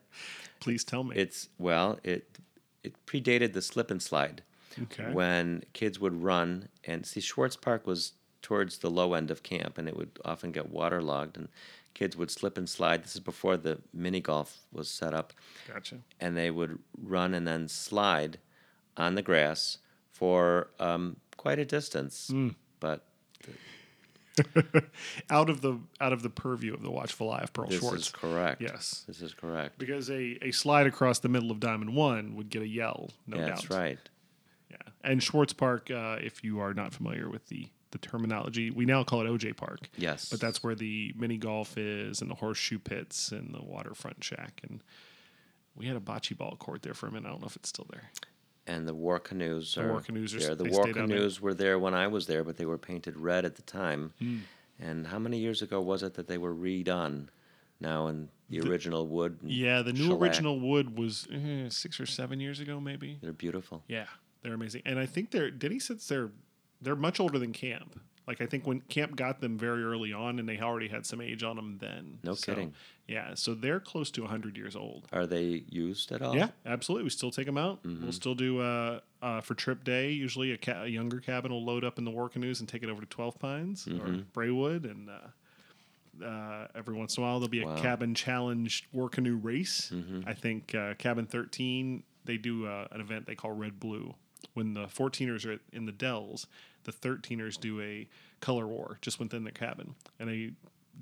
Please 0.59 0.83
tell 0.83 1.03
me. 1.03 1.15
It's 1.15 1.49
well, 1.57 1.99
it 2.03 2.37
it 2.85 3.05
predated 3.05 3.53
the 3.53 3.61
slip 3.61 3.89
and 3.91 4.01
slide 4.01 4.43
okay. 4.81 5.11
when 5.11 5.63
kids 5.73 5.99
would 5.99 6.21
run 6.21 6.69
and 6.83 7.05
see 7.05 7.19
Schwartz 7.19 7.55
Park 7.55 7.85
was 7.87 8.13
towards 8.41 8.77
the 8.77 8.91
low 8.91 9.13
end 9.13 9.31
of 9.31 9.41
camp 9.43 9.77
and 9.77 9.87
it 9.87 9.97
would 9.97 10.19
often 10.23 10.51
get 10.51 10.69
waterlogged 10.69 11.35
and 11.35 11.47
kids 11.95 12.15
would 12.15 12.29
slip 12.29 12.57
and 12.57 12.69
slide. 12.69 13.03
This 13.03 13.15
is 13.15 13.21
before 13.21 13.57
the 13.57 13.79
mini 13.91 14.19
golf 14.19 14.59
was 14.71 14.89
set 14.89 15.13
up 15.13 15.33
Gotcha. 15.67 15.99
and 16.19 16.37
they 16.37 16.51
would 16.51 16.77
run 17.01 17.33
and 17.33 17.47
then 17.47 17.67
slide 17.67 18.37
on 18.97 19.15
the 19.15 19.21
grass 19.21 19.79
for 20.11 20.69
um, 20.79 21.15
quite 21.37 21.57
a 21.57 21.65
distance. 21.65 22.29
But 22.79 23.05
out 25.29 25.49
of 25.49 25.61
the 25.61 25.79
out 26.01 26.13
of 26.13 26.21
the 26.23 26.29
purview 26.29 26.73
of 26.73 26.81
the 26.81 26.91
watchful 26.91 27.29
eye 27.31 27.39
of 27.41 27.53
Pearl 27.53 27.67
this 27.67 27.79
Schwartz. 27.79 27.97
This 27.97 28.05
is 28.07 28.11
correct. 28.11 28.61
Yes. 28.61 29.03
This 29.07 29.21
is 29.21 29.33
correct. 29.33 29.77
Because 29.77 30.09
a, 30.09 30.37
a 30.41 30.51
slide 30.51 30.87
across 30.87 31.19
the 31.19 31.29
middle 31.29 31.51
of 31.51 31.59
Diamond 31.59 31.95
One 31.95 32.35
would 32.35 32.49
get 32.49 32.61
a 32.61 32.67
yell, 32.67 33.11
no 33.27 33.37
Yeah, 33.37 33.47
doubt. 33.47 33.55
that's 33.55 33.69
right. 33.69 33.99
Yeah. 34.69 34.77
And 35.03 35.21
Schwartz 35.23 35.53
Park, 35.53 35.89
uh, 35.91 36.17
if 36.21 36.43
you 36.43 36.59
are 36.59 36.73
not 36.73 36.93
familiar 36.93 37.29
with 37.29 37.47
the, 37.47 37.67
the 37.91 37.97
terminology, 37.97 38.71
we 38.71 38.85
now 38.85 39.03
call 39.03 39.21
it 39.21 39.29
OJ 39.29 39.55
Park. 39.55 39.89
Yes. 39.97 40.29
But 40.29 40.39
that's 40.41 40.63
where 40.63 40.75
the 40.75 41.13
mini 41.17 41.37
golf 41.37 41.77
is 41.77 42.21
and 42.21 42.29
the 42.29 42.35
horseshoe 42.35 42.79
pits 42.79 43.31
and 43.31 43.53
the 43.53 43.63
waterfront 43.63 44.23
shack. 44.23 44.61
And 44.67 44.81
we 45.75 45.85
had 45.85 45.95
a 45.95 46.01
bocce 46.01 46.35
ball 46.35 46.55
court 46.59 46.81
there 46.81 46.93
for 46.93 47.07
a 47.07 47.11
minute. 47.11 47.27
I 47.27 47.31
don't 47.31 47.41
know 47.41 47.47
if 47.47 47.55
it's 47.55 47.69
still 47.69 47.87
there. 47.91 48.09
And 48.67 48.87
the 48.87 48.93
war 48.93 49.19
canoes 49.19 49.75
The 49.75 49.81
are 49.83 49.91
war 49.91 50.01
canoes 50.01 50.33
are- 50.33 50.39
there. 50.39 50.55
The 50.55 50.63
war 50.65 50.83
stay 50.83 50.93
down 50.93 51.07
there. 51.09 51.17
canoes 51.17 51.39
were 51.41 51.53
there 51.53 51.77
when 51.79 51.93
I 51.93 52.07
was 52.07 52.27
there, 52.27 52.43
but 52.43 52.57
they 52.57 52.65
were 52.65 52.77
painted 52.77 53.15
red 53.17 53.45
at 53.45 53.55
the 53.55 53.61
time. 53.61 54.13
Hmm. 54.19 54.37
And 54.79 55.07
how 55.07 55.19
many 55.19 55.37
years 55.39 55.61
ago 55.61 55.79
was 55.81 56.03
it 56.03 56.15
that 56.15 56.27
they 56.27 56.37
were 56.37 56.53
redone? 56.53 57.27
Now 57.79 58.07
in 58.07 58.29
the, 58.49 58.61
original 58.61 59.05
wood. 59.07 59.37
Yeah, 59.43 59.81
the 59.81 59.91
new 59.93 60.05
shellac. 60.07 60.21
original 60.21 60.59
wood 60.59 60.97
was 60.97 61.27
eh, 61.31 61.67
six 61.69 61.99
or 61.99 62.05
seven 62.05 62.39
years 62.39 62.59
ago, 62.59 62.79
maybe. 62.79 63.17
They're 63.21 63.33
beautiful. 63.33 63.83
Yeah, 63.87 64.05
they're 64.41 64.53
amazing, 64.53 64.83
and 64.85 64.97
I 64.97 65.05
think 65.05 65.31
they're. 65.31 65.51
Denny 65.51 65.79
says 65.79 66.07
they're 66.07 66.31
they're 66.81 66.95
much 66.95 67.19
older 67.19 67.37
than 67.37 67.51
Camp. 67.51 67.99
Like 68.27 68.41
I 68.41 68.45
think 68.47 68.65
when 68.65 68.81
Camp 68.81 69.15
got 69.15 69.39
them 69.41 69.57
very 69.57 69.83
early 69.83 70.11
on, 70.11 70.39
and 70.39 70.49
they 70.49 70.59
already 70.59 70.87
had 70.87 71.05
some 71.05 71.21
age 71.21 71.43
on 71.43 71.55
them 71.55 71.77
then. 71.79 72.19
No 72.23 72.33
So, 72.33 72.53
kidding. 72.53 72.73
Yeah, 73.07 73.35
so 73.35 73.53
they're 73.53 73.79
close 73.79 74.09
to 74.11 74.25
hundred 74.25 74.57
years 74.57 74.75
old. 74.75 75.05
Are 75.13 75.27
they 75.27 75.63
used 75.69 76.11
at 76.11 76.23
all? 76.23 76.35
Yeah, 76.35 76.49
absolutely. 76.65 77.03
We 77.03 77.11
still 77.11 77.29
take 77.29 77.45
them 77.45 77.57
out. 77.57 77.83
Mm-hmm. 77.83 78.01
We'll 78.03 78.11
still 78.13 78.33
do 78.33 78.61
uh, 78.61 78.99
uh, 79.21 79.41
for 79.41 79.53
trip 79.53 79.83
day. 79.83 80.09
Usually, 80.09 80.51
a, 80.53 80.57
ca- 80.57 80.83
a 80.83 80.87
younger 80.87 81.19
cabin 81.19 81.51
will 81.51 81.63
load 81.63 81.83
up 81.83 81.99
in 81.99 82.03
the 82.05 82.09
war 82.09 82.29
canoes 82.29 82.61
and 82.61 82.67
take 82.67 82.81
it 82.81 82.89
over 82.89 83.01
to 83.01 83.07
Twelve 83.07 83.37
Pines 83.37 83.85
or 83.87 83.91
Mm-hmm. 83.91 84.21
Braywood, 84.39 84.89
and 84.89 85.09
uh, 85.09 86.25
uh, 86.25 86.67
every 86.75 86.95
once 86.95 87.17
in 87.17 87.23
a 87.23 87.25
while 87.27 87.39
there'll 87.39 87.49
be 87.49 87.61
a 87.61 87.65
Wow. 87.65 87.73
Mm-hmm. 87.75 87.81
cabin 87.83 88.15
challenge 88.15 88.87
war 88.91 89.09
canoe 89.09 89.35
race. 89.37 89.91
I 90.25 90.33
think 90.33 90.73
uh, 90.73 90.95
cabin 90.95 91.25
thirteen 91.27 92.03
they 92.23 92.37
do 92.37 92.65
uh, 92.65 92.87
an 92.91 93.01
event 93.01 93.27
they 93.27 93.35
call 93.35 93.51
Red 93.51 93.79
Blue. 93.79 94.15
When 94.53 94.73
the 94.73 94.85
14ers 94.85 95.45
are 95.45 95.59
in 95.73 95.85
the 95.85 95.91
Dells, 95.91 96.47
the 96.85 96.91
13ers 96.91 97.59
do 97.59 97.81
a 97.81 98.07
color 98.39 98.67
war 98.67 98.97
just 99.01 99.19
within 99.19 99.43
their 99.43 99.51
cabin, 99.51 99.95
and 100.19 100.29
they 100.29 100.51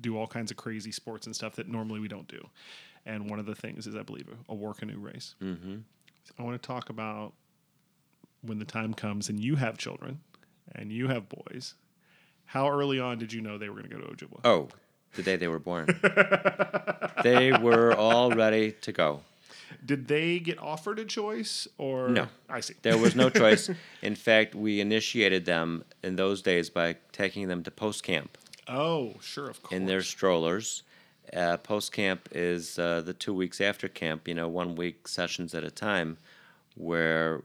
do 0.00 0.18
all 0.18 0.26
kinds 0.26 0.50
of 0.50 0.56
crazy 0.56 0.90
sports 0.92 1.26
and 1.26 1.34
stuff 1.36 1.54
that 1.56 1.68
normally 1.68 2.00
we 2.00 2.08
don't 2.08 2.26
do. 2.28 2.48
And 3.06 3.30
one 3.30 3.38
of 3.38 3.46
the 3.46 3.54
things 3.54 3.86
is, 3.86 3.94
I 3.94 4.02
believe, 4.02 4.28
a, 4.48 4.54
war 4.54 4.74
canoe 4.74 4.98
race. 4.98 5.34
Mm-hmm. 5.42 5.76
I 6.38 6.42
want 6.42 6.60
to 6.60 6.66
talk 6.66 6.90
about 6.90 7.34
when 8.42 8.58
the 8.58 8.64
time 8.64 8.94
comes 8.94 9.28
and 9.28 9.38
you 9.38 9.56
have 9.56 9.78
children 9.78 10.20
and 10.74 10.90
you 10.90 11.08
have 11.08 11.28
boys 11.28 11.74
How 12.46 12.68
early 12.68 12.98
on 12.98 13.18
did 13.18 13.32
you 13.32 13.40
know 13.40 13.58
they 13.58 13.68
were 13.68 13.76
going 13.76 13.90
to 13.90 13.96
go 13.96 14.02
to 14.02 14.08
Ojibwa? 14.26 14.40
Oh, 14.44 14.68
the 15.14 15.22
day 15.22 15.36
they 15.36 15.48
were 15.48 15.58
born. 15.58 15.86
they 17.22 17.52
were 17.52 17.94
all 17.94 18.30
ready 18.30 18.72
to 18.82 18.92
go. 18.92 19.20
Did 19.84 20.08
they 20.08 20.38
get 20.38 20.58
offered 20.58 20.98
a 20.98 21.04
choice 21.04 21.66
or 21.78 22.08
No. 22.08 22.28
I 22.48 22.60
see. 22.60 22.74
There 22.82 22.98
was 22.98 23.14
no 23.16 23.30
choice. 23.30 23.70
In 24.02 24.14
fact, 24.14 24.54
we 24.54 24.80
initiated 24.80 25.44
them 25.44 25.84
in 26.02 26.16
those 26.16 26.42
days 26.42 26.70
by 26.70 26.96
taking 27.12 27.48
them 27.48 27.62
to 27.64 27.70
post 27.70 28.02
camp 28.02 28.36
Oh, 28.68 29.14
sure, 29.20 29.48
of 29.50 29.62
course. 29.62 29.76
in 29.76 29.86
their 29.86 30.02
strollers. 30.02 30.82
Uh, 31.32 31.56
post 31.56 31.92
camp 31.92 32.28
is 32.32 32.78
uh, 32.78 33.00
the 33.00 33.12
two 33.14 33.34
weeks 33.34 33.60
after 33.60 33.88
camp, 33.88 34.28
you 34.28 34.34
know, 34.34 34.46
one 34.48 34.74
week 34.76 35.08
sessions 35.08 35.54
at 35.54 35.64
a 35.64 35.70
time, 35.70 36.16
where 36.76 37.42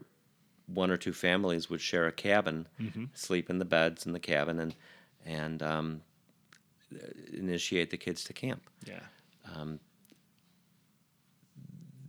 one 0.66 0.90
or 0.90 0.96
two 0.96 1.12
families 1.12 1.68
would 1.70 1.80
share 1.80 2.06
a 2.06 2.12
cabin, 2.12 2.66
sleep 3.14 3.50
in 3.50 3.58
the 3.58 3.64
beds 3.64 4.06
in 4.06 4.12
the 4.12 4.20
cabin, 4.20 4.60
and 4.60 4.74
and 5.26 5.62
um, 5.62 6.00
initiate 7.32 7.90
the 7.90 7.96
kids 7.96 8.24
to 8.24 8.32
camp. 8.32 8.62
yeah. 8.86 9.00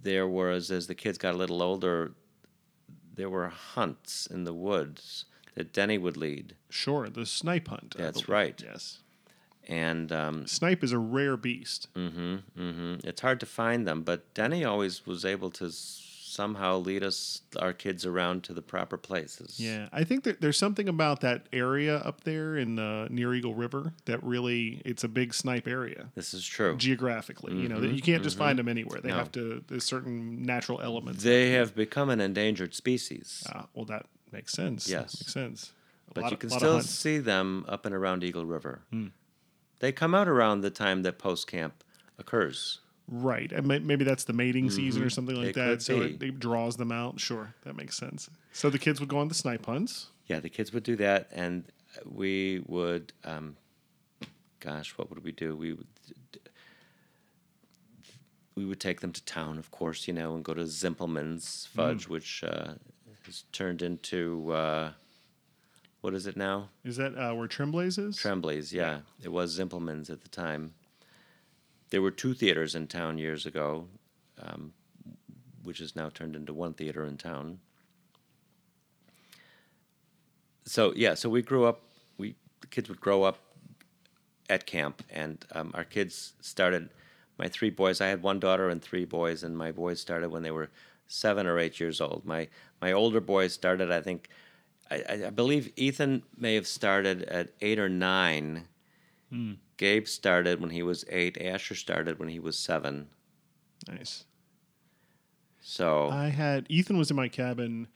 There 0.04 0.28
was 0.28 0.72
as 0.72 0.88
the 0.88 0.96
kids 0.96 1.18
got 1.18 1.34
a 1.36 1.38
little 1.38 1.62
older 1.62 2.14
there 3.14 3.30
were 3.30 3.50
hunts 3.50 4.26
in 4.26 4.44
the 4.46 4.54
woods 4.54 5.26
that 5.56 5.74
denny 5.74 5.98
would 5.98 6.18
lead 6.18 6.56
Sure, 6.70 7.10
the 7.10 7.26
snipe 7.26 7.68
hunt. 7.68 7.96
That's 7.98 8.30
right. 8.30 8.60
Yes. 8.64 9.00
and 9.68 10.12
um, 10.12 10.48
Snipe 10.48 10.84
is 10.84 10.94
a 10.94 10.98
rare 10.98 11.36
beast. 11.36 11.88
Mm-hmm, 11.94 12.36
mm-hmm. 12.58 12.96
it's 13.08 13.22
hard 13.22 13.40
to 13.42 13.46
find 13.46 13.86
them 13.88 14.02
but 14.04 14.34
denny 14.34 14.64
always 14.64 15.06
was 15.06 15.26
able 15.26 15.52
to 15.52 15.70
somehow 16.32 16.78
lead 16.78 17.04
us 17.04 17.42
our 17.60 17.74
kids 17.74 18.06
around 18.06 18.44
to 18.44 18.54
the 18.54 18.62
proper 18.62 18.98
places 18.98 19.60
Yeah, 19.60 19.90
I 19.92 20.04
think 20.04 20.24
that 20.24 20.40
there's 20.42 20.58
something 20.58 20.88
about 20.88 21.22
that 21.22 21.48
area 21.52 21.98
up 21.98 22.22
there 22.22 22.58
in 22.58 22.80
uh, 22.80 23.08
near 23.10 23.34
Eagle 23.34 23.54
River 23.54 23.94
that 24.06 24.24
really 24.24 24.82
it's 24.86 25.04
a 25.04 25.08
big 25.08 25.34
snipe 25.34 25.68
area 25.68 26.08
this 26.16 26.34
is 26.34 26.46
true 26.46 26.76
geographically. 26.78 27.56
You 27.56 27.68
know, 27.68 27.80
you 27.82 28.02
can't 28.02 28.24
just 28.24 28.38
find 28.38 28.58
them 28.58 28.68
anywhere. 28.68 29.02
They 29.02 29.10
Mm-hmm. 29.10 29.18
No. 29.18 29.24
have 29.24 29.32
to. 29.34 29.64
There's 29.68 29.84
certain 29.84 30.44
natural 30.44 30.82
elements. 30.82 31.24
they 31.24 31.52
have 31.52 31.76
become 31.76 32.10
an 32.10 32.22
endangered 32.22 32.74
species 32.74 33.44
Ah, 33.54 33.68
well, 33.74 33.86
that 33.86 34.06
makes 34.32 34.54
sense. 34.54 34.86
That 34.86 34.92
Yes. 34.92 35.22
makes 35.22 35.34
sense. 35.34 35.74
A 36.10 36.14
but 36.14 36.24
you 36.26 36.32
of- 36.32 36.40
can 36.40 36.50
still 36.50 36.82
see 36.82 37.18
them 37.20 37.66
up 37.68 37.86
and 37.86 37.94
around 37.96 38.24
eagle 38.24 38.46
river 38.46 38.82
Hmm. 38.90 39.08
they 39.80 39.92
come 39.92 40.14
out 40.16 40.28
around 40.30 40.62
the 40.62 40.70
time 40.70 41.02
that 41.04 41.18
post 41.20 41.48
camp 41.48 41.84
occurs 42.18 42.80
Right, 43.14 43.52
and 43.52 43.68
maybe 43.68 44.06
that's 44.06 44.24
the 44.24 44.32
mating 44.32 44.70
season 44.70 45.04
or 45.04 45.10
something 45.10 45.36
like 45.36 45.50
It 45.50 45.56
that. 45.56 45.82
So 45.82 46.00
it, 46.00 46.24
it 46.24 46.40
draws 46.40 46.78
them 46.78 46.94
out. 46.94 47.20
Sure, 47.20 47.54
that 47.66 47.76
makes 47.76 47.98
sense. 47.98 48.30
So 48.54 48.70
the 48.70 48.80
kids 48.80 49.02
would 49.02 49.10
go 49.10 49.18
on 49.18 49.28
the 49.28 49.34
snipe 49.34 49.66
hunts. 49.66 50.08
Yeah, 50.28 50.40
the 50.40 50.50
kids 50.50 50.72
would 50.72 50.84
do 50.84 50.96
that, 50.96 51.28
and 51.34 51.66
we 52.06 52.64
would, 52.68 53.12
um, 53.26 53.58
gosh, 54.62 54.98
what 54.98 55.10
would 55.10 55.26
we 55.26 55.34
do? 55.34 55.58
We 55.58 55.74
would, 55.74 55.88
we 58.56 58.64
would 58.64 58.80
take 58.80 59.02
them 59.02 59.12
to 59.12 59.24
town, 59.26 59.58
of 59.58 59.72
course, 59.72 60.08
you 60.08 60.14
know, 60.14 60.34
and 60.34 60.44
go 60.46 60.54
to 60.54 60.64
Zimpelman's 60.64 61.68
Fudge, 61.76 62.08
which 62.08 62.46
uh, 62.46 62.76
has 63.26 63.44
turned 63.52 63.82
into 63.82 64.54
uh, 64.54 64.92
what 66.00 66.14
is 66.14 66.28
it 66.28 66.38
now? 66.38 66.70
Is 66.86 66.96
that 66.96 67.18
uh, 67.18 67.36
where 67.36 67.50
Tremblays 67.50 68.00
is? 68.00 68.16
Tremblay's. 68.16 68.72
Yeah, 68.72 69.00
it 69.22 69.34
was 69.34 69.60
Zimpelman's 69.60 70.10
at 70.10 70.22
the 70.22 70.30
time. 70.30 70.76
There 71.92 72.02
were 72.02 72.12
two 72.12 72.34
theaters 72.34 72.74
in 72.74 72.88
town 72.88 73.18
years 73.18 73.46
ago, 73.46 73.88
um, 74.42 74.74
which 75.64 75.78
has 75.80 75.96
now 75.96 76.10
turned 76.10 76.36
into 76.36 76.54
one 76.54 76.74
theater 76.74 77.06
in 77.06 77.18
town. 77.18 77.60
So 80.66 80.94
yeah, 80.96 81.14
so 81.14 81.30
we 81.30 81.42
grew 81.42 81.66
up. 81.66 81.82
We 82.18 82.36
the 82.62 82.68
kids 82.68 82.90
would 82.90 83.02
grow 83.02 83.24
up 83.24 83.40
at 84.50 84.66
camp, 84.66 85.04
and 85.10 85.46
um, 85.54 85.72
our 85.74 85.84
kids 85.84 86.34
started. 86.42 86.90
My 87.38 87.48
three 87.48 87.72
boys. 87.72 88.02
I 88.02 88.08
had 88.08 88.22
one 88.22 88.40
daughter 88.40 88.70
and 88.70 88.82
three 88.82 89.06
boys, 89.06 89.44
and 89.44 89.58
my 89.58 89.72
boys 89.72 90.00
started 90.00 90.30
when 90.30 90.44
they 90.44 90.52
were 90.52 90.70
seven 91.08 91.48
or 91.48 91.60
eight 91.60 91.80
years 91.80 92.00
old. 92.00 92.24
My 92.26 92.48
my 92.82 92.92
older 92.92 93.20
boys 93.20 93.54
started, 93.54 93.92
I 93.92 94.02
think, 94.02 94.30
I, 94.90 95.26
I- 95.26 95.30
believe 95.30 95.72
Ethan 95.76 96.24
may 96.38 96.56
have 96.56 96.68
started 96.68 97.24
at 97.24 97.50
eight 97.62 97.80
or 97.80 97.90
nine. 97.90 98.68
Gabe 99.82 100.08
started 100.08 100.62
when 100.62 100.70
he 100.70 100.84
was 100.84 101.04
eight. 101.10 101.42
Asher 101.42 101.74
started 101.74 102.20
when 102.20 102.30
he 102.30 102.40
was 102.40 102.56
seven. 102.56 103.08
Nice. 103.88 104.26
So 105.60 106.08
I 106.12 106.28
had 106.28 106.68
Ethan 106.70 107.00
was 107.00 107.10
in 107.10 107.16
my 107.16 107.28
cabin 107.28 107.88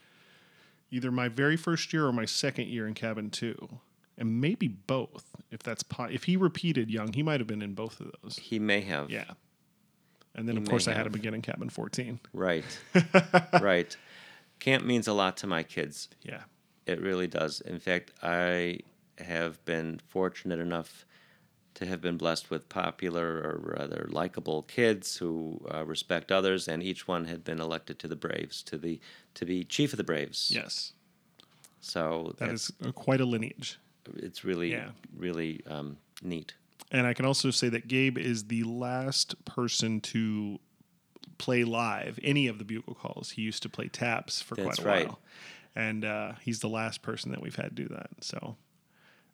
either 0.90 1.12
my 1.12 1.28
very 1.28 1.56
first 1.56 1.94
year 1.94 2.08
or 2.08 2.12
my 2.12 2.26
second 2.26 2.70
year 2.70 2.88
in 2.88 2.96
cabin 2.96 3.30
two, 3.30 3.78
and 4.18 4.42
maybe 4.42 4.68
both. 4.68 5.26
If 5.52 5.62
that's 5.62 5.84
po- 5.84 6.06
if 6.06 6.24
he 6.24 6.36
repeated 6.36 6.90
young, 6.90 7.14
he 7.14 7.22
might 7.22 7.40
have 7.40 7.46
been 7.46 7.62
in 7.62 7.76
both 7.76 8.00
of 8.02 8.12
those. 8.24 8.40
he 8.42 8.58
may 8.58 8.82
have. 8.82 9.12
Yeah. 9.12 9.26
And 10.34 10.48
then 10.50 10.56
He 10.56 10.64
of 10.64 10.68
course 10.68 10.88
I 10.88 10.94
had 10.94 11.06
him 11.06 11.14
again 11.14 11.36
in 11.36 11.44
cabin 11.44 11.70
fourteen. 11.70 12.20
Right. 12.34 12.66
right. 13.62 13.96
Camp 14.58 14.86
means 14.86 15.08
a 15.08 15.14
lot 15.14 15.38
to 15.38 15.46
my 15.46 15.62
kids. 15.62 16.10
Yeah. 16.24 16.42
It 16.88 17.00
really 17.00 17.28
does. 17.28 17.62
In 17.62 17.78
fact, 17.78 18.10
I 18.24 18.80
have 19.20 19.64
been 19.66 20.02
fortunate 20.08 20.58
enough 20.58 21.06
to 21.76 21.86
have 21.86 22.02
been 22.02 22.18
blessed 22.18 22.50
with 22.50 22.68
popular 22.70 23.38
or 23.44 23.60
rather 23.78 24.08
likable 24.10 24.64
kids 24.64 25.18
who 25.18 25.62
uh, 25.74 25.86
respect 25.86 26.32
others, 26.32 26.68
and 26.68 26.82
each 26.82 27.08
one 27.08 27.26
had 27.26 27.44
been 27.44 27.60
elected 27.62 28.00
to 28.00 28.08
the 28.08 28.16
Braves 28.16 28.64
to 28.64 28.78
the 28.78 29.00
to 29.36 29.46
be 29.46 29.64
chief 29.64 29.94
of 29.94 29.98
the 29.98 30.04
Braves. 30.04 30.52
Yes. 30.54 30.94
So 31.82 32.34
that's, 32.40 32.70
is 32.70 32.74
uh, 32.86 32.92
quite 32.92 33.22
a 33.22 33.26
lineage. 33.26 33.78
it's 34.16 34.44
really 34.44 34.72
Yeah. 34.72 34.90
really 35.16 35.62
um, 35.68 35.98
neat. 36.24 36.54
And 36.92 37.06
I 37.06 37.14
can 37.14 37.26
also 37.26 37.52
say 37.52 37.70
that 37.70 37.88
Gabe 37.88 38.18
is 38.18 38.46
the 38.46 38.64
last 38.64 39.44
person 39.46 40.00
to 40.02 40.60
play 41.38 41.64
live 41.64 42.20
any 42.24 42.48
of 42.48 42.58
the 42.58 42.64
bugle 42.64 42.96
calls. 42.96 43.32
He 43.32 43.42
used 43.42 43.62
to 43.64 43.70
play 43.70 43.88
taps 43.88 44.42
for 44.42 44.56
That's 44.56 44.66
quite 44.66 44.80
a 44.80 44.84
right. 44.90 45.08
while. 45.08 45.20
And 45.76 46.06
uh, 46.06 46.34
he's 46.42 46.60
the 46.60 46.70
last 46.70 47.02
person 47.02 47.32
that 47.32 47.42
we've 47.42 47.56
had 47.56 47.76
do 47.76 47.88
that. 47.90 48.10
So 48.22 48.56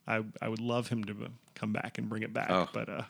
I 0.08 0.24
I 0.42 0.50
would 0.50 0.60
love 0.62 0.88
him 0.90 1.04
to 1.06 1.16
come 1.56 1.74
back 1.74 1.98
and 1.98 2.10
bring 2.10 2.24
it 2.24 2.34
back. 2.34 2.50
Oh. 2.50 2.68
But 2.74 2.90
uh, 2.90 3.04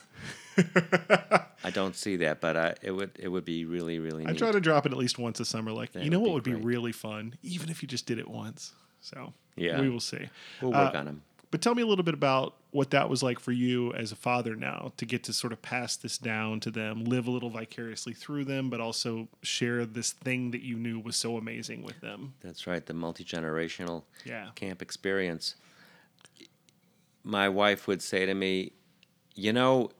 I 1.63 1.69
don't 1.69 1.95
see 1.95 2.17
that, 2.17 2.41
but 2.41 2.57
I, 2.57 2.75
it 2.81 2.91
would 2.91 3.11
it 3.19 3.27
would 3.29 3.45
be 3.45 3.65
really 3.65 3.99
really 3.99 4.25
nice. 4.25 4.35
I 4.35 4.37
try 4.37 4.51
to 4.51 4.59
drop 4.61 4.85
it 4.85 4.91
at 4.91 4.97
least 4.97 5.17
once 5.19 5.39
a 5.39 5.45
summer. 5.45 5.71
Like, 5.71 5.93
That 5.93 6.03
you 6.03 6.09
know 6.09 6.19
would 6.19 6.27
what 6.27 6.33
would 6.35 6.43
be 6.43 6.53
really 6.55 6.91
fun? 6.91 7.35
Even 7.43 7.69
if 7.69 7.81
you 7.81 7.87
just 7.87 8.05
did 8.05 8.19
it 8.19 8.27
once. 8.27 8.73
So 8.99 9.33
Yeah. 9.55 9.81
we 9.81 9.89
will 9.89 9.99
see. 9.99 10.29
we'll 10.61 10.71
work 10.71 10.93
uh, 10.93 10.97
on 10.99 11.05
them. 11.05 11.21
But 11.49 11.61
tell 11.61 11.75
me 11.75 11.81
a 11.81 11.85
little 11.85 12.05
bit 12.05 12.13
about 12.13 12.53
what 12.71 12.91
that 12.91 13.09
was 13.09 13.21
like 13.21 13.37
for 13.39 13.51
you 13.51 13.91
as 13.93 14.13
a 14.13 14.15
father 14.15 14.55
now 14.55 14.93
to 14.95 15.05
get 15.05 15.23
to 15.25 15.33
sort 15.33 15.51
of 15.51 15.61
pass 15.61 15.97
this 15.97 16.17
down 16.17 16.61
to 16.61 16.71
them, 16.71 17.03
live 17.03 17.27
a 17.27 17.31
little 17.31 17.49
vicariously 17.49 18.13
through 18.13 18.45
them, 18.45 18.69
but 18.69 18.79
also 18.79 19.27
share 19.41 19.85
this 19.85 20.11
thing 20.13 20.51
that 20.51 20.61
you 20.61 20.77
knew 20.77 20.97
was 20.97 21.17
so 21.17 21.35
amazing 21.35 21.83
with 21.83 21.99
them. 21.99 22.35
That's 22.41 22.67
right, 22.67 22.85
the 22.85 22.93
multi 22.93 23.25
generational 23.25 24.03
Yeah. 24.23 24.51
camp 24.55 24.81
experience. 24.81 25.55
My 27.23 27.49
wife 27.49 27.87
would 27.87 28.01
say 28.01 28.25
to 28.25 28.33
me, 28.33 28.73
You 29.35 29.53
know, 29.53 29.91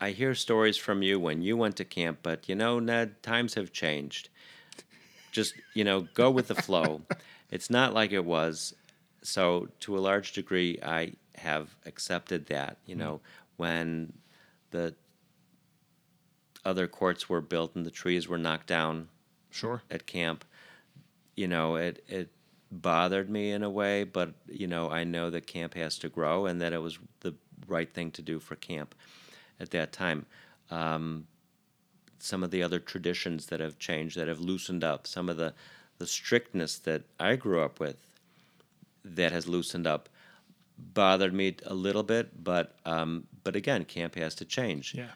I 0.00 0.10
hear 0.10 0.34
stories 0.34 0.76
from 0.76 1.02
you 1.02 1.18
when 1.18 1.42
you 1.42 1.56
went 1.56 1.76
to 1.76 1.84
camp, 1.84 2.20
but 2.22 2.48
you 2.48 2.54
know, 2.54 2.78
Ned, 2.78 3.22
times 3.22 3.54
have 3.54 3.72
changed. 3.72 4.28
Just, 5.32 5.54
you 5.74 5.84
know, 5.84 6.02
go 6.14 6.30
with 6.30 6.48
the 6.48 6.54
flow. 6.54 7.02
It's 7.50 7.70
not 7.70 7.94
like 7.94 8.12
it 8.12 8.26
was. 8.26 8.74
So, 9.22 9.68
to 9.80 9.96
a 9.96 10.00
large 10.00 10.32
degree, 10.32 10.78
I 10.82 11.14
have 11.36 11.74
accepted 11.86 12.46
that. 12.48 12.76
You 12.84 12.94
mm. 12.94 12.98
know, 12.98 13.20
when 13.56 14.12
the 14.70 14.94
other 16.64 16.86
courts 16.86 17.28
were 17.28 17.40
built 17.40 17.74
and 17.74 17.86
the 17.86 17.90
trees 17.90 18.28
were 18.28 18.36
knocked 18.36 18.66
down, 18.66 19.08
Sure. 19.50 19.82
at 19.90 20.06
camp, 20.06 20.44
you 21.36 21.48
know, 21.48 21.76
it 21.76 22.04
it 22.06 22.30
bothered 22.70 23.30
me 23.30 23.50
in 23.52 23.62
a 23.62 23.70
way, 23.70 24.04
but 24.04 24.34
you 24.46 24.66
know, 24.66 24.90
I 24.90 25.04
know 25.04 25.30
that 25.30 25.46
camp 25.46 25.74
has 25.74 25.98
to 25.98 26.08
grow 26.08 26.46
and 26.46 26.60
that 26.60 26.72
it 26.72 26.82
was 26.82 26.98
the 27.20 27.34
right 27.66 27.92
thing 27.92 28.10
to 28.12 28.22
do 28.22 28.38
for 28.40 28.56
camp 28.56 28.94
at 29.60 29.70
that 29.70 29.92
time. 29.92 30.26
Um, 30.70 31.26
some 32.18 32.42
of 32.42 32.50
the 32.50 32.62
other 32.62 32.78
traditions 32.80 33.46
that 33.46 33.60
have 33.60 33.78
changed, 33.78 34.16
that 34.16 34.28
have 34.28 34.40
loosened 34.40 34.84
up, 34.84 35.06
some 35.06 35.28
of 35.28 35.36
the 35.36 35.54
the 35.98 36.06
strictness 36.06 36.78
that 36.78 37.02
I 37.18 37.34
grew 37.36 37.60
up 37.60 37.80
with, 37.80 37.96
that 39.04 39.32
has 39.32 39.48
loosened 39.48 39.86
up, 39.86 40.08
bothered 40.78 41.32
me 41.34 41.56
a 41.66 41.74
little 41.74 42.04
bit. 42.04 42.44
But 42.44 42.76
um, 42.84 43.26
but 43.44 43.56
again, 43.56 43.84
camp 43.84 44.14
has 44.16 44.34
to 44.36 44.44
change 44.44 44.94
Yeah. 44.94 45.10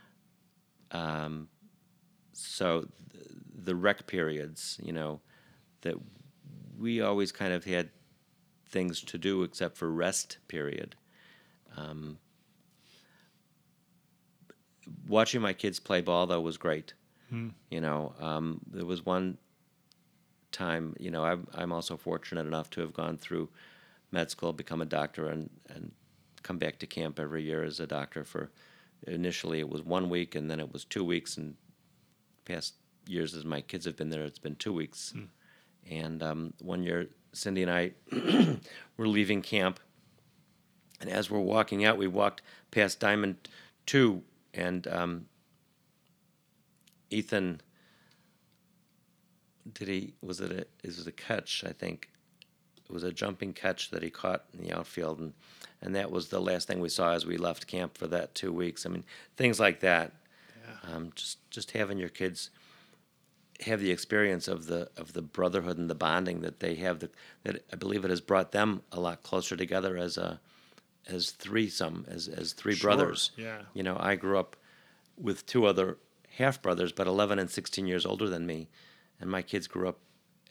so 2.32 2.88
th- 3.12 3.26
the 3.54 3.74
rec 3.74 4.06
periods, 4.06 4.78
you 4.82 4.92
know, 4.92 5.20
that 5.82 5.94
we 6.78 7.00
always 7.00 7.32
kind 7.32 7.52
of 7.52 7.64
had 7.64 7.90
things 8.68 9.00
to 9.02 9.18
do 9.18 9.42
except 9.42 9.76
for 9.76 9.90
rest 9.90 10.38
period. 10.48 10.94
Um, 11.76 12.18
watching 15.06 15.40
my 15.40 15.52
kids 15.52 15.78
play 15.80 16.00
ball 16.00 16.26
though 16.26 16.40
was 16.40 16.56
great. 16.56 16.94
You 17.70 17.80
know, 17.80 18.14
um, 18.20 18.60
there 18.70 18.84
was 18.84 19.06
one 19.06 19.38
time, 20.50 20.94
you 20.98 21.10
know, 21.10 21.24
I'm 21.24 21.46
I'm 21.54 21.72
also 21.72 21.96
fortunate 21.96 22.46
enough 22.46 22.68
to 22.70 22.80
have 22.82 22.92
gone 22.92 23.16
through 23.16 23.48
med 24.10 24.30
school, 24.30 24.52
become 24.52 24.82
a 24.82 24.86
doctor, 24.86 25.28
and 25.28 25.48
and 25.68 25.92
come 26.42 26.58
back 26.58 26.78
to 26.80 26.86
camp 26.86 27.18
every 27.18 27.42
year 27.42 27.64
as 27.64 27.80
a 27.80 27.86
doctor 27.86 28.24
for. 28.24 28.50
Initially, 29.06 29.58
it 29.58 29.68
was 29.68 29.82
one 29.82 30.08
week, 30.10 30.36
and 30.36 30.48
then 30.48 30.60
it 30.60 30.72
was 30.72 30.84
two 30.84 31.02
weeks. 31.04 31.36
And 31.36 31.56
past 32.44 32.74
years, 33.08 33.34
as 33.34 33.44
my 33.44 33.60
kids 33.60 33.84
have 33.84 33.96
been 33.96 34.10
there, 34.10 34.22
it's 34.22 34.38
been 34.38 34.54
two 34.54 34.72
weeks. 34.72 35.12
And 35.90 36.22
um, 36.22 36.54
one 36.60 36.82
year, 36.82 37.08
Cindy 37.32 37.62
and 37.62 37.70
I 37.70 37.92
were 38.96 39.08
leaving 39.08 39.42
camp, 39.42 39.80
and 41.00 41.10
as 41.10 41.30
we're 41.30 41.40
walking 41.40 41.84
out, 41.84 41.98
we 41.98 42.06
walked 42.06 42.42
past 42.70 43.00
Diamond 43.00 43.36
Two, 43.84 44.22
and 44.54 44.86
um, 44.86 45.26
Ethan 47.10 47.60
did 49.72 49.88
he 49.88 50.14
was 50.22 50.40
it 50.40 50.50
a 50.52 50.86
is 50.86 50.98
it 50.98 51.06
a 51.06 51.12
catch 51.12 51.64
I 51.66 51.72
think? 51.72 52.08
It 52.84 52.92
was 52.92 53.04
a 53.04 53.12
jumping 53.12 53.52
catch 53.52 53.90
that 53.90 54.02
he 54.02 54.10
caught 54.10 54.44
in 54.52 54.64
the 54.64 54.72
outfield. 54.72 55.20
And 55.20 55.32
and 55.80 55.94
that 55.94 56.10
was 56.10 56.28
the 56.28 56.40
last 56.40 56.68
thing 56.68 56.80
we 56.80 56.88
saw 56.88 57.12
as 57.12 57.26
we 57.26 57.36
left 57.36 57.66
camp 57.66 57.96
for 57.96 58.06
that 58.08 58.34
two 58.34 58.52
weeks. 58.52 58.86
I 58.86 58.88
mean 58.88 59.04
things 59.36 59.60
like 59.60 59.80
that. 59.80 60.12
Um, 60.84 61.12
just 61.14 61.38
just 61.50 61.72
having 61.72 61.98
your 61.98 62.08
kids 62.08 62.50
have 63.62 63.80
the 63.80 63.90
experience 63.90 64.48
of 64.48 64.66
the 64.66 64.90
of 64.96 65.12
the 65.12 65.22
brotherhood 65.22 65.78
and 65.78 65.88
the 65.90 65.94
bonding 65.94 66.40
that 66.40 66.60
they 66.60 66.74
have 66.76 66.98
that 67.00 67.14
that 67.44 67.64
I 67.72 67.76
believe 67.76 68.04
it 68.04 68.10
has 68.10 68.20
brought 68.20 68.52
them 68.52 68.82
a 68.92 69.00
lot 69.00 69.22
closer 69.22 69.56
together 69.56 69.96
as 69.96 70.16
a 70.16 70.40
as 71.08 71.30
threesome 71.30 72.04
as 72.08 72.28
as 72.28 72.52
three 72.52 72.74
Sure, 72.74 72.88
brothers 72.90 73.30
yeah. 73.36 73.62
you 73.74 73.82
know 73.82 73.96
I 73.98 74.14
grew 74.16 74.38
up 74.38 74.56
with 75.16 75.44
two 75.46 75.66
other 75.66 75.98
half 76.38 76.62
brothers 76.62 76.92
but 76.92 77.06
11 77.06 77.38
and 77.38 77.50
16 77.50 77.86
years 77.86 78.06
older 78.06 78.28
than 78.28 78.46
me 78.46 78.68
and 79.20 79.30
my 79.30 79.42
kids 79.42 79.66
grew 79.66 79.88
up 79.88 79.98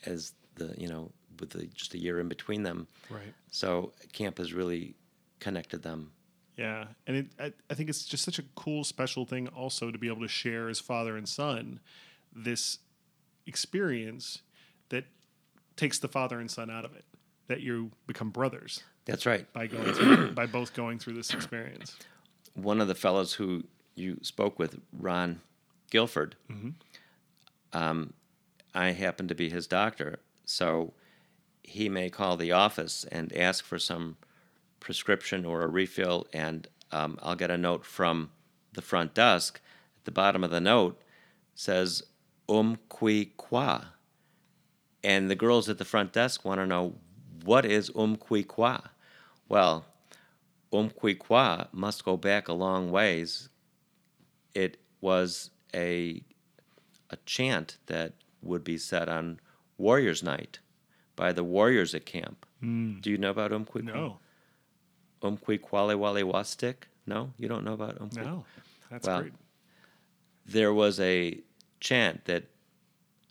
as 0.05 0.33
the 0.55 0.73
you 0.77 0.87
know 0.87 1.11
with 1.39 1.51
the, 1.51 1.65
just 1.67 1.93
a 1.93 1.97
year 1.97 2.19
in 2.19 2.27
between 2.27 2.63
them 2.63 2.87
Right. 3.09 3.33
so 3.49 3.93
camp 4.13 4.37
has 4.37 4.53
really 4.53 4.95
connected 5.39 5.81
them 5.81 6.11
Yeah, 6.57 6.85
and 7.07 7.17
it, 7.17 7.27
I, 7.39 7.53
I 7.69 7.73
think 7.73 7.89
it's 7.89 8.05
just 8.05 8.23
such 8.23 8.37
a 8.37 8.43
cool, 8.55 8.83
special 8.83 9.25
thing 9.25 9.47
also 9.47 9.89
to 9.89 9.97
be 9.97 10.07
able 10.07 10.21
to 10.21 10.27
share 10.27 10.69
as 10.69 10.79
father 10.79 11.17
and 11.17 11.27
son 11.27 11.79
this 12.35 12.77
experience 13.45 14.39
that 14.89 15.05
takes 15.75 15.99
the 15.99 16.07
father 16.07 16.39
and 16.39 16.49
son 16.49 16.69
out 16.69 16.85
of 16.85 16.95
it. 16.95 17.05
That 17.47 17.61
you 17.61 17.91
become 18.07 18.29
brothers 18.29 18.83
that's 19.05 19.25
right 19.25 19.51
by 19.51 19.67
going 19.67 19.93
through, 19.93 20.31
by 20.33 20.45
both 20.45 20.73
going 20.73 20.99
through 20.99 21.13
this 21.13 21.33
experience. 21.33 21.97
one 22.53 22.79
of 22.79 22.87
the 22.87 22.95
fellows 22.95 23.33
who 23.33 23.63
you 23.95 24.17
spoke 24.21 24.57
with, 24.57 24.79
Ron 24.97 25.41
Guilford, 25.89 26.35
um, 27.73 28.13
I 28.73 28.91
happen 28.91 29.27
to 29.27 29.35
be 29.35 29.49
his 29.49 29.67
doctor. 29.67 30.19
So 30.45 30.93
he 31.63 31.89
may 31.89 32.09
call 32.09 32.37
the 32.37 32.51
office 32.51 33.05
and 33.11 33.35
ask 33.35 33.63
for 33.65 33.77
some 33.79 34.17
prescription 34.79 35.45
or 35.45 35.61
a 35.63 35.67
refill, 35.67 36.27
and 36.33 36.67
um, 36.91 37.17
I'll 37.21 37.35
get 37.35 37.51
a 37.51 37.57
note 37.57 37.85
from 37.85 38.31
the 38.73 38.81
front 38.81 39.13
desk. 39.13 39.59
At 39.97 40.05
the 40.05 40.11
bottom 40.11 40.43
of 40.43 40.51
the 40.51 40.61
note 40.61 41.01
says, 41.55 42.03
Um 42.51 42.77
qui 42.89 43.33
qua. 43.37 43.85
And 45.03 45.29
the 45.31 45.35
girls 45.35 45.69
at 45.69 45.77
the 45.77 45.85
front 45.85 46.13
desk 46.13 46.45
want 46.45 46.59
to 46.59 46.65
know, 46.65 46.95
what 47.43 47.65
is 47.65 47.91
Um 47.95 48.17
qui 48.17 48.43
qua? 48.43 48.81
Well, 49.49 49.85
Umquikwa 50.71 51.67
must 51.73 52.05
go 52.05 52.15
back 52.15 52.47
a 52.47 52.53
long 52.53 52.91
ways. 52.91 53.49
It 54.53 54.77
was 55.01 55.49
a 55.73 56.23
a 57.09 57.17
chant 57.25 57.77
that 57.87 58.13
would 58.41 58.63
be 58.63 58.77
said 58.77 59.09
on 59.09 59.39
Warriors 59.77 60.23
Night 60.23 60.59
by 61.17 61.33
the 61.33 61.43
warriors 61.43 61.93
at 61.93 62.05
camp. 62.05 62.45
Hmm. 62.61 62.99
Do 63.01 63.11
you 63.11 63.17
know 63.17 63.31
about 63.31 63.51
Umquikwa? 63.51 63.83
No, 63.93 64.19
Umquikwale 65.21 65.97
Wale 65.97 66.23
Wastik? 66.23 66.83
No, 67.05 67.33
you 67.37 67.49
don't 67.49 67.65
know 67.65 67.73
about 67.73 67.99
Umquik. 67.99 68.23
no, 68.23 68.45
that's 68.89 69.07
Well, 69.07 69.21
great. 69.21 69.33
There 70.45 70.73
was 70.73 70.99
a 70.99 71.41
chant 71.81 72.25
that 72.25 72.45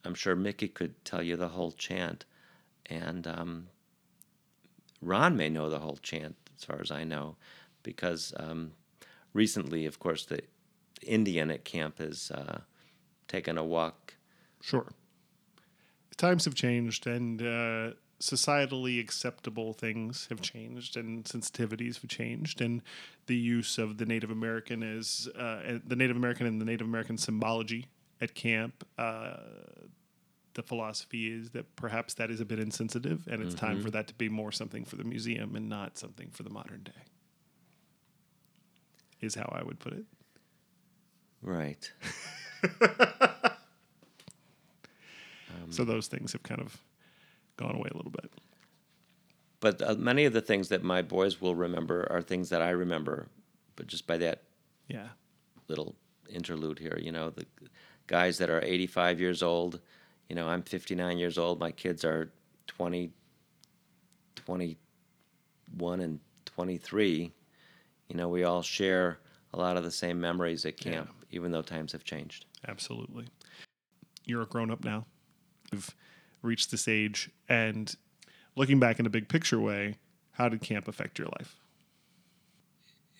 I'm 0.05 0.14
sure 0.14 0.36
Mickey 0.36 0.68
could 0.68 1.03
tell 1.05 1.22
you 1.22 1.36
the 1.36 1.48
whole 1.48 1.72
chant, 1.72 2.26
and 2.86 3.26
um, 3.26 3.68
Ron 5.01 5.36
may 5.36 5.48
know 5.48 5.70
the 5.70 5.78
whole 5.78 5.98
chant 6.03 6.36
as 6.59 6.64
far 6.64 6.80
as 6.80 6.90
I 6.90 7.05
know, 7.05 7.36
because 7.82 8.34
um, 8.36 8.72
recently, 9.32 9.86
of 9.86 9.98
course, 9.98 10.26
the 10.26 10.42
Indian 11.03 11.51
at 11.51 11.64
camp 11.64 11.98
has 11.98 12.30
uh, 12.30 12.61
taken 13.28 13.57
a 13.57 13.64
walk. 13.64 14.16
Sure. 14.61 14.92
Times 16.16 16.44
have 16.44 16.55
changed, 16.55 17.07
and 17.07 17.40
uh, 17.40 17.90
societally 18.20 19.01
acceptable 19.01 19.72
things 19.72 20.26
have 20.28 20.42
changed, 20.42 20.96
and 20.96 21.24
sensitivities 21.24 22.01
have 22.01 22.11
changed, 22.11 22.61
and 22.61 22.82
the 23.26 23.36
use 23.36 23.78
of 23.78 23.96
the 23.96 24.05
Native 24.05 24.30
American 24.30 24.82
as 24.82 25.28
uh, 25.38 25.78
the 25.86 25.96
Native 25.96 26.16
American 26.16 26.46
and 26.46 26.61
the 26.61 26.66
Native 26.66 26.86
American 26.86 27.16
symbology 27.16 27.86
at 28.21 28.35
camp. 28.35 28.87
Uh, 28.99 29.37
the 30.55 30.62
philosophy 30.62 31.31
is 31.33 31.51
that 31.51 31.77
perhaps 31.77 32.14
that 32.14 32.31
is 32.31 32.41
a 32.41 32.45
bit 32.45 32.59
insensitive, 32.59 33.27
and 33.31 33.41
it's 33.43 33.55
time 33.55 33.81
for 33.81 33.91
that 33.93 34.09
to 34.09 34.14
be 34.14 34.29
more 34.29 34.51
something 34.51 34.85
for 34.85 34.97
the 34.97 35.05
museum 35.05 35.55
and 35.55 35.68
not 35.68 35.97
something 35.97 36.29
for 36.31 36.43
the 36.43 36.51
modern 36.51 36.83
day. 36.83 36.91
Is 39.21 39.35
how 39.37 39.49
I 39.57 39.62
would 39.62 39.79
put 39.79 39.93
it. 39.93 40.05
Right. 41.43 41.91
so 45.71 45.85
those 45.85 46.09
things 46.09 46.33
have 46.33 46.43
kind 46.43 46.61
of 46.61 46.77
gone 47.57 47.75
away 47.75 47.89
a 47.93 47.97
little 47.97 48.11
bit. 48.12 48.31
But 49.61 49.83
uh, 49.83 49.95
many 49.95 50.25
of 50.25 50.33
the 50.33 50.41
things 50.41 50.68
that 50.71 50.83
my 50.83 51.03
boys 51.03 51.41
will 51.41 51.55
remember 51.55 52.07
are 52.11 52.23
things 52.23 52.49
that 52.49 52.62
I 52.62 52.71
remember, 52.71 53.29
but 53.77 53.87
just 53.87 54.07
by 54.07 54.16
that 54.18 54.43
Yeah. 54.89 55.09
little 55.68 55.95
interlude 56.29 56.79
here. 56.79 56.99
You 57.01 57.12
know, 57.12 57.31
the 57.31 57.47
guys 58.11 58.38
that 58.38 58.50
are 58.50 58.61
85 58.62 59.20
years 59.20 59.40
old, 59.40 59.80
you 60.28 60.34
know, 60.34 60.48
I'm 60.48 60.62
59 60.62 61.16
years 61.16 61.38
old. 61.38 61.61
My 61.61 61.70
kids 61.70 62.04
are 62.04 62.32
20, 62.66 63.12
21, 64.34 66.00
and 66.00 66.18
23. 66.44 67.32
You 68.08 68.16
know, 68.16 68.28
we 68.28 68.42
all 68.42 68.62
share 68.62 69.20
a 69.54 69.58
lot 69.58 69.76
of 69.76 69.84
the 69.84 69.92
same 69.92 70.20
memories 70.20 70.66
at 70.66 70.76
camp, 70.76 71.08
even 71.30 71.52
though 71.52 71.62
times 71.62 71.92
have 71.92 72.02
changed. 72.02 72.46
Absolutely. 72.66 73.28
You're 74.24 74.42
a 74.42 74.46
grown 74.46 74.72
up 74.72 74.84
now. 74.84 75.06
You've 75.72 75.94
reached 76.42 76.72
this 76.72 76.88
age. 76.88 77.30
And 77.48 77.94
looking 78.56 78.80
back 78.80 78.98
in 78.98 79.06
a 79.06 79.11
big 79.11 79.28
picture 79.28 79.61
way, 79.61 79.94
how 80.32 80.48
did 80.48 80.62
camp 80.62 80.88
affect 80.88 81.16
your 81.18 81.28
life? 81.38 81.56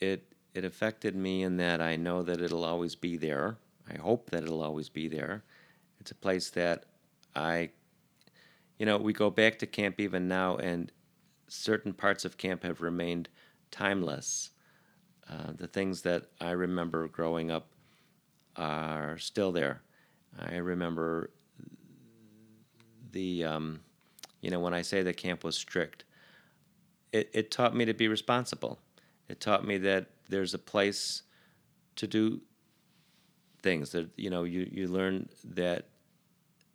It 0.01 0.24
it 0.53 0.64
affected 0.64 1.14
me 1.14 1.45
in 1.45 1.59
that 1.59 1.80
I 1.80 1.95
know 1.95 2.22
that 2.22 2.41
it'll 2.41 2.64
always 2.64 2.97
be 2.97 3.16
there. 3.16 3.59
I 3.93 3.99
hope 3.99 4.30
that 4.30 4.43
it'll 4.43 4.62
always 4.62 4.88
be 4.88 5.09
there. 5.09 5.43
It's 5.99 6.11
a 6.11 6.14
place 6.14 6.51
that 6.51 6.84
I, 7.34 7.70
you 8.78 8.86
know, 8.86 8.99
we 8.99 9.12
go 9.12 9.30
back 9.30 9.59
to 9.59 9.66
camp 9.66 9.99
even 9.99 10.28
now, 10.28 10.57
and 10.57 10.93
certain 11.49 11.93
parts 11.93 12.24
of 12.24 12.36
camp 12.36 12.62
have 12.62 12.80
remained 12.80 13.28
timeless. 13.70 14.51
Uh, 15.28 15.53
the 15.55 15.66
things 15.66 16.03
that 16.03 16.24
I 16.41 16.51
remember 16.53 17.09
growing 17.09 17.51
up 17.51 17.68
are 18.57 19.18
still 19.18 19.53
there. 19.53 19.82
I 20.38 20.57
remember 20.57 21.30
the, 23.12 23.45
um, 23.45 23.80
you 24.41 24.51
know, 24.51 24.61
when 24.61 24.74
I 24.74 24.82
say 24.82 25.03
the 25.03 25.12
camp 25.12 25.45
was 25.45 25.57
strict, 25.57 26.05
it, 27.12 27.30
it 27.32 27.51
taught 27.51 27.74
me 27.74 27.84
to 27.84 27.95
be 27.95 28.09
responsible. 28.09 28.78
It 29.28 29.41
taught 29.41 29.66
me 29.66 29.78
that 29.78 30.07
there's 30.28 30.55
a 30.55 30.59
place 30.59 31.22
to 31.97 32.07
do 32.07 32.41
things 33.63 33.91
that 33.91 34.09
you 34.17 34.31
know 34.31 34.45
you, 34.45 34.69
you 34.71 34.89
learn 34.89 35.29
that 35.45 35.87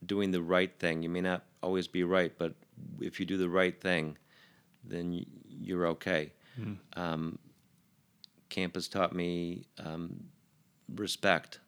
doing 0.05 0.31
the 0.31 0.41
right 0.41 0.77
thing 0.79 1.01
you 1.01 1.09
may 1.09 1.21
not 1.21 1.43
always 1.63 1.87
be 1.87 2.03
right 2.03 2.33
but 2.37 2.53
if 2.99 3.19
you 3.19 3.25
do 3.25 3.37
the 3.37 3.49
right 3.49 3.81
thing 3.81 4.17
then 4.83 5.25
you're 5.47 5.87
okay. 5.87 6.31
Um, 6.95 7.39
camp 8.49 8.75
has 8.75 8.87
taught 8.87 9.13
me 9.13 9.65
um, 9.83 10.25
respect 10.93 11.59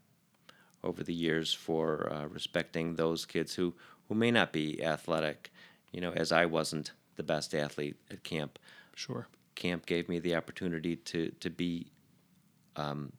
over 0.83 1.03
the 1.03 1.13
years 1.13 1.53
for 1.53 2.11
uh, 2.13 2.27
respecting 2.27 2.95
those 2.95 3.25
kids 3.25 3.55
who, 3.55 3.73
who 4.07 4.15
may 4.15 4.31
not 4.31 4.53
be 4.53 4.83
athletic 4.83 5.51
you 5.91 6.01
know 6.01 6.11
as 6.11 6.31
i 6.31 6.45
wasn't 6.45 6.91
the 7.15 7.23
best 7.23 7.55
athlete 7.55 7.97
at 8.11 8.23
camp. 8.23 8.59
Sure. 8.95 9.27
camp 9.55 9.85
gave 9.85 10.07
me 10.07 10.19
the 10.19 10.35
opportunity 10.35 10.95
to 10.95 11.31
to 11.39 11.49
be 11.49 11.87
um, 12.75 13.11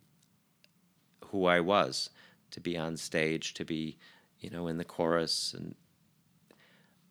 who 1.31 1.47
I 1.47 1.61
was, 1.61 2.11
to 2.51 2.61
be 2.61 2.77
on 2.77 2.97
stage, 2.97 3.55
to 3.55 3.65
be, 3.65 3.99
you 4.41 4.51
know, 4.51 4.67
in 4.67 4.79
the 4.79 4.85
chorus, 4.85 5.55
and 5.57 5.75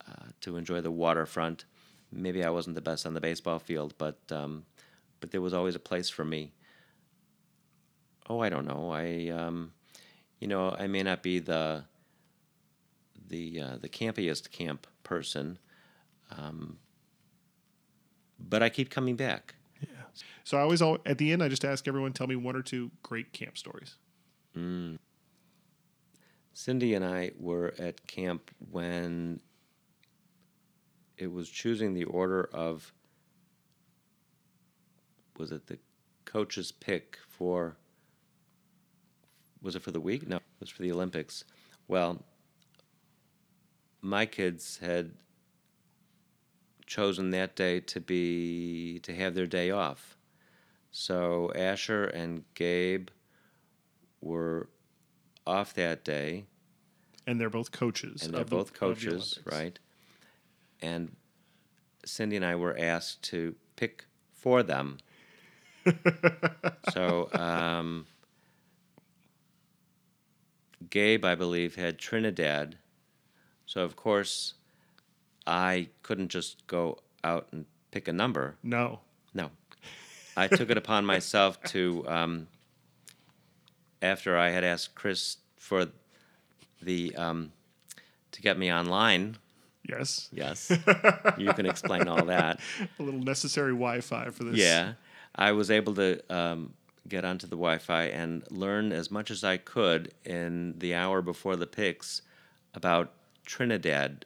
uh, 0.07 0.27
to 0.41 0.57
enjoy 0.57 0.81
the 0.81 0.91
waterfront. 0.91 1.65
Maybe 2.11 2.43
I 2.43 2.49
wasn't 2.49 2.75
the 2.75 2.81
best 2.81 3.05
on 3.05 3.13
the 3.13 3.21
baseball 3.21 3.59
field, 3.59 3.93
but 3.97 4.19
um, 4.31 4.65
but 5.19 5.31
there 5.31 5.41
was 5.41 5.53
always 5.53 5.75
a 5.75 5.79
place 5.79 6.09
for 6.09 6.23
me. 6.23 6.53
Oh, 8.29 8.39
I 8.39 8.49
don't 8.49 8.65
know. 8.65 8.91
I, 8.91 9.29
um, 9.29 9.73
you 10.39 10.47
know, 10.47 10.75
I 10.77 10.87
may 10.87 11.03
not 11.03 11.23
be 11.23 11.39
the 11.39 11.83
the 13.27 13.61
uh, 13.61 13.77
the 13.77 13.89
campiest 13.89 14.51
camp 14.51 14.87
person, 15.03 15.59
um, 16.37 16.77
but 18.39 18.63
I 18.63 18.69
keep 18.69 18.89
coming 18.89 19.15
back. 19.15 19.55
Yeah. 19.81 19.87
So 20.43 20.57
I 20.57 20.61
always, 20.61 20.81
at 20.81 21.17
the 21.17 21.31
end, 21.31 21.43
I 21.43 21.49
just 21.49 21.65
ask 21.65 21.87
everyone, 21.87 22.13
tell 22.13 22.27
me 22.27 22.35
one 22.35 22.55
or 22.55 22.61
two 22.61 22.91
great 23.03 23.33
camp 23.33 23.57
stories. 23.57 23.95
Mm. 24.57 24.97
Cindy 26.53 26.95
and 26.95 27.05
I 27.05 27.31
were 27.37 27.75
at 27.77 28.07
camp 28.07 28.49
when 28.71 29.39
it 31.17 31.31
was 31.31 31.49
choosing 31.49 31.93
the 31.93 32.05
order 32.05 32.49
of 32.51 32.93
was 35.37 35.51
it 35.51 35.67
the 35.67 35.77
coach's 36.25 36.71
pick 36.71 37.19
for 37.29 37.77
was 39.61 39.75
it 39.75 39.81
for 39.83 39.91
the 39.91 39.99
week? 39.99 40.27
No, 40.27 40.37
it 40.37 40.43
was 40.59 40.69
for 40.69 40.81
the 40.81 40.91
Olympics. 40.91 41.43
Well, 41.87 42.23
my 44.01 44.25
kids 44.25 44.77
had 44.77 45.11
chosen 46.85 47.31
that 47.31 47.55
day 47.55 47.79
to 47.81 47.99
be 47.99 48.99
to 49.03 49.13
have 49.13 49.35
their 49.35 49.45
day 49.45 49.69
off. 49.69 50.17
So 50.89 51.51
Asher 51.53 52.05
and 52.05 52.43
Gabe 52.55 53.09
were 54.27 54.69
off 55.45 55.73
that 55.73 56.03
day 56.03 56.45
And 57.25 57.39
they're 57.39 57.49
both 57.49 57.71
coaches. 57.71 58.23
and 58.23 58.33
they're 58.33 58.43
both 58.45 58.73
the 58.73 58.77
coaches, 58.79 59.39
right? 59.45 59.79
And 60.81 61.15
Cindy 62.05 62.35
and 62.35 62.45
I 62.45 62.55
were 62.55 62.77
asked 62.77 63.21
to 63.31 63.55
pick 63.75 64.05
for 64.33 64.61
them. 64.63 64.97
so 66.93 67.29
um, 67.33 68.05
Gabe, 70.89 71.25
I 71.25 71.35
believe, 71.35 71.75
had 71.75 71.97
Trinidad. 71.97 72.77
So 73.65 73.81
of 73.81 73.95
course, 73.95 74.53
I 75.45 75.89
couldn't 76.03 76.29
just 76.29 76.65
go 76.67 76.99
out 77.23 77.47
and 77.51 77.65
pick 77.91 78.07
a 78.07 78.13
number. 78.13 78.55
No. 78.63 78.99
No. 79.33 79.49
I 80.35 80.47
took 80.47 80.69
it 80.69 80.77
upon 80.77 81.05
myself 81.05 81.61
to, 81.63 82.05
um, 82.07 82.47
after 84.01 84.37
I 84.37 84.49
had 84.49 84.63
asked 84.63 84.95
Chris 84.95 85.37
for 85.57 85.87
the, 86.81 87.15
um, 87.15 87.51
to 88.31 88.41
get 88.41 88.57
me 88.57 88.71
online. 88.71 89.37
Yes. 89.87 90.29
Yes. 90.31 90.69
you 91.37 91.53
can 91.53 91.65
explain 91.65 92.07
all 92.07 92.25
that. 92.25 92.59
A 92.99 93.03
little 93.03 93.21
necessary 93.21 93.71
Wi 93.71 94.01
Fi 94.01 94.29
for 94.29 94.43
this. 94.43 94.57
Yeah. 94.57 94.93
I 95.35 95.51
was 95.51 95.71
able 95.71 95.95
to 95.95 96.19
um, 96.33 96.73
get 97.07 97.23
onto 97.25 97.47
the 97.47 97.55
Wi 97.55 97.77
Fi 97.77 98.05
and 98.05 98.43
learn 98.51 98.91
as 98.91 99.09
much 99.11 99.31
as 99.31 99.43
I 99.43 99.57
could 99.57 100.13
in 100.25 100.77
the 100.77 100.93
hour 100.93 101.21
before 101.21 101.55
the 101.55 101.67
picks 101.67 102.21
about 102.73 103.13
Trinidad, 103.45 104.25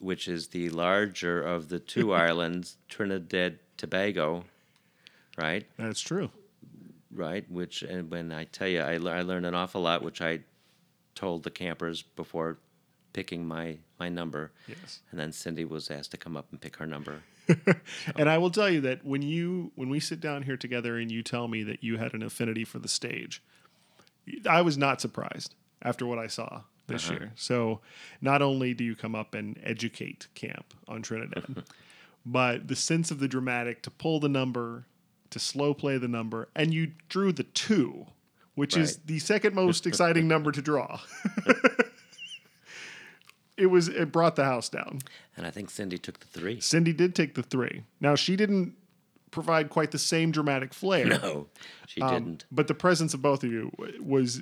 which 0.00 0.28
is 0.28 0.48
the 0.48 0.70
larger 0.70 1.40
of 1.40 1.68
the 1.68 1.78
two 1.78 2.12
islands, 2.26 2.76
Trinidad 2.88 3.58
Tobago, 3.76 4.44
right? 5.38 5.66
That's 5.78 6.00
true. 6.00 6.30
Right. 7.14 7.48
Which, 7.50 7.82
and 7.82 8.10
when 8.10 8.32
I 8.32 8.44
tell 8.44 8.68
you, 8.68 8.80
I, 8.80 8.94
I 8.94 9.22
learned 9.22 9.46
an 9.46 9.54
awful 9.54 9.82
lot, 9.82 10.02
which 10.02 10.20
I 10.20 10.40
told 11.14 11.44
the 11.44 11.50
campers 11.50 12.02
before 12.02 12.58
picking 13.12 13.46
my, 13.46 13.78
my 14.00 14.08
number. 14.08 14.50
Yes. 14.66 15.00
And 15.10 15.20
then 15.20 15.30
Cindy 15.32 15.64
was 15.64 15.90
asked 15.90 16.10
to 16.10 16.16
come 16.16 16.36
up 16.36 16.46
and 16.50 16.60
pick 16.60 16.76
her 16.76 16.86
number. 16.86 17.22
And 18.16 18.28
I 18.28 18.38
will 18.38 18.50
tell 18.50 18.70
you 18.70 18.80
that 18.82 19.04
when 19.04 19.20
you 19.22 19.70
when 19.74 19.90
we 19.90 20.00
sit 20.00 20.18
down 20.20 20.42
here 20.44 20.56
together 20.56 20.96
and 20.96 21.12
you 21.12 21.22
tell 21.22 21.46
me 21.46 21.62
that 21.64 21.84
you 21.84 21.98
had 21.98 22.14
an 22.14 22.22
affinity 22.22 22.64
for 22.64 22.78
the 22.78 22.88
stage, 22.88 23.42
I 24.48 24.62
was 24.62 24.78
not 24.78 25.00
surprised 25.02 25.54
after 25.82 26.06
what 26.06 26.18
I 26.18 26.26
saw 26.26 26.62
this 26.86 27.04
Uh-huh. 27.08 27.18
year. 27.18 27.32
So 27.36 27.80
not 28.22 28.40
only 28.40 28.72
do 28.72 28.82
you 28.82 28.96
come 28.96 29.14
up 29.14 29.34
and 29.34 29.58
educate 29.62 30.26
camp 30.34 30.72
on 30.88 31.02
Trinidad, 31.02 31.64
but 32.26 32.66
the 32.68 32.76
sense 32.76 33.10
of 33.10 33.18
the 33.20 33.28
dramatic 33.28 33.82
to 33.82 33.90
pull 33.90 34.20
the 34.20 34.28
number, 34.30 34.86
to 35.34 35.40
slow 35.40 35.74
play 35.74 35.98
the 35.98 36.06
number, 36.06 36.48
and 36.54 36.72
you 36.72 36.92
drew 37.08 37.32
the 37.32 37.42
two, 37.42 38.06
which 38.54 38.76
is 38.76 38.98
the 38.98 39.18
second 39.18 39.52
most 39.52 39.84
exciting 39.86 40.28
number 40.28 40.52
to 40.52 40.62
draw. 40.62 41.00
it 43.56 43.66
was 43.66 43.88
it 43.88 44.12
brought 44.12 44.36
the 44.36 44.44
house 44.44 44.68
down. 44.68 45.00
And 45.36 45.44
I 45.44 45.50
think 45.50 45.70
Cindy 45.70 45.98
took 45.98 46.20
the 46.20 46.26
three. 46.26 46.60
Cindy 46.60 46.92
did 46.92 47.16
take 47.16 47.34
the 47.34 47.42
three. 47.42 47.82
Now 48.00 48.14
she 48.14 48.36
didn't 48.36 48.74
provide 49.32 49.70
quite 49.70 49.90
the 49.90 49.98
same 49.98 50.30
dramatic 50.30 50.72
flair, 50.72 51.06
No, 51.06 51.48
she 51.88 52.00
um, 52.00 52.14
didn't. 52.14 52.44
but 52.52 52.68
the 52.68 52.74
presence 52.74 53.12
of 53.12 53.20
both 53.20 53.42
of 53.42 53.50
you 53.50 53.72
was 54.00 54.40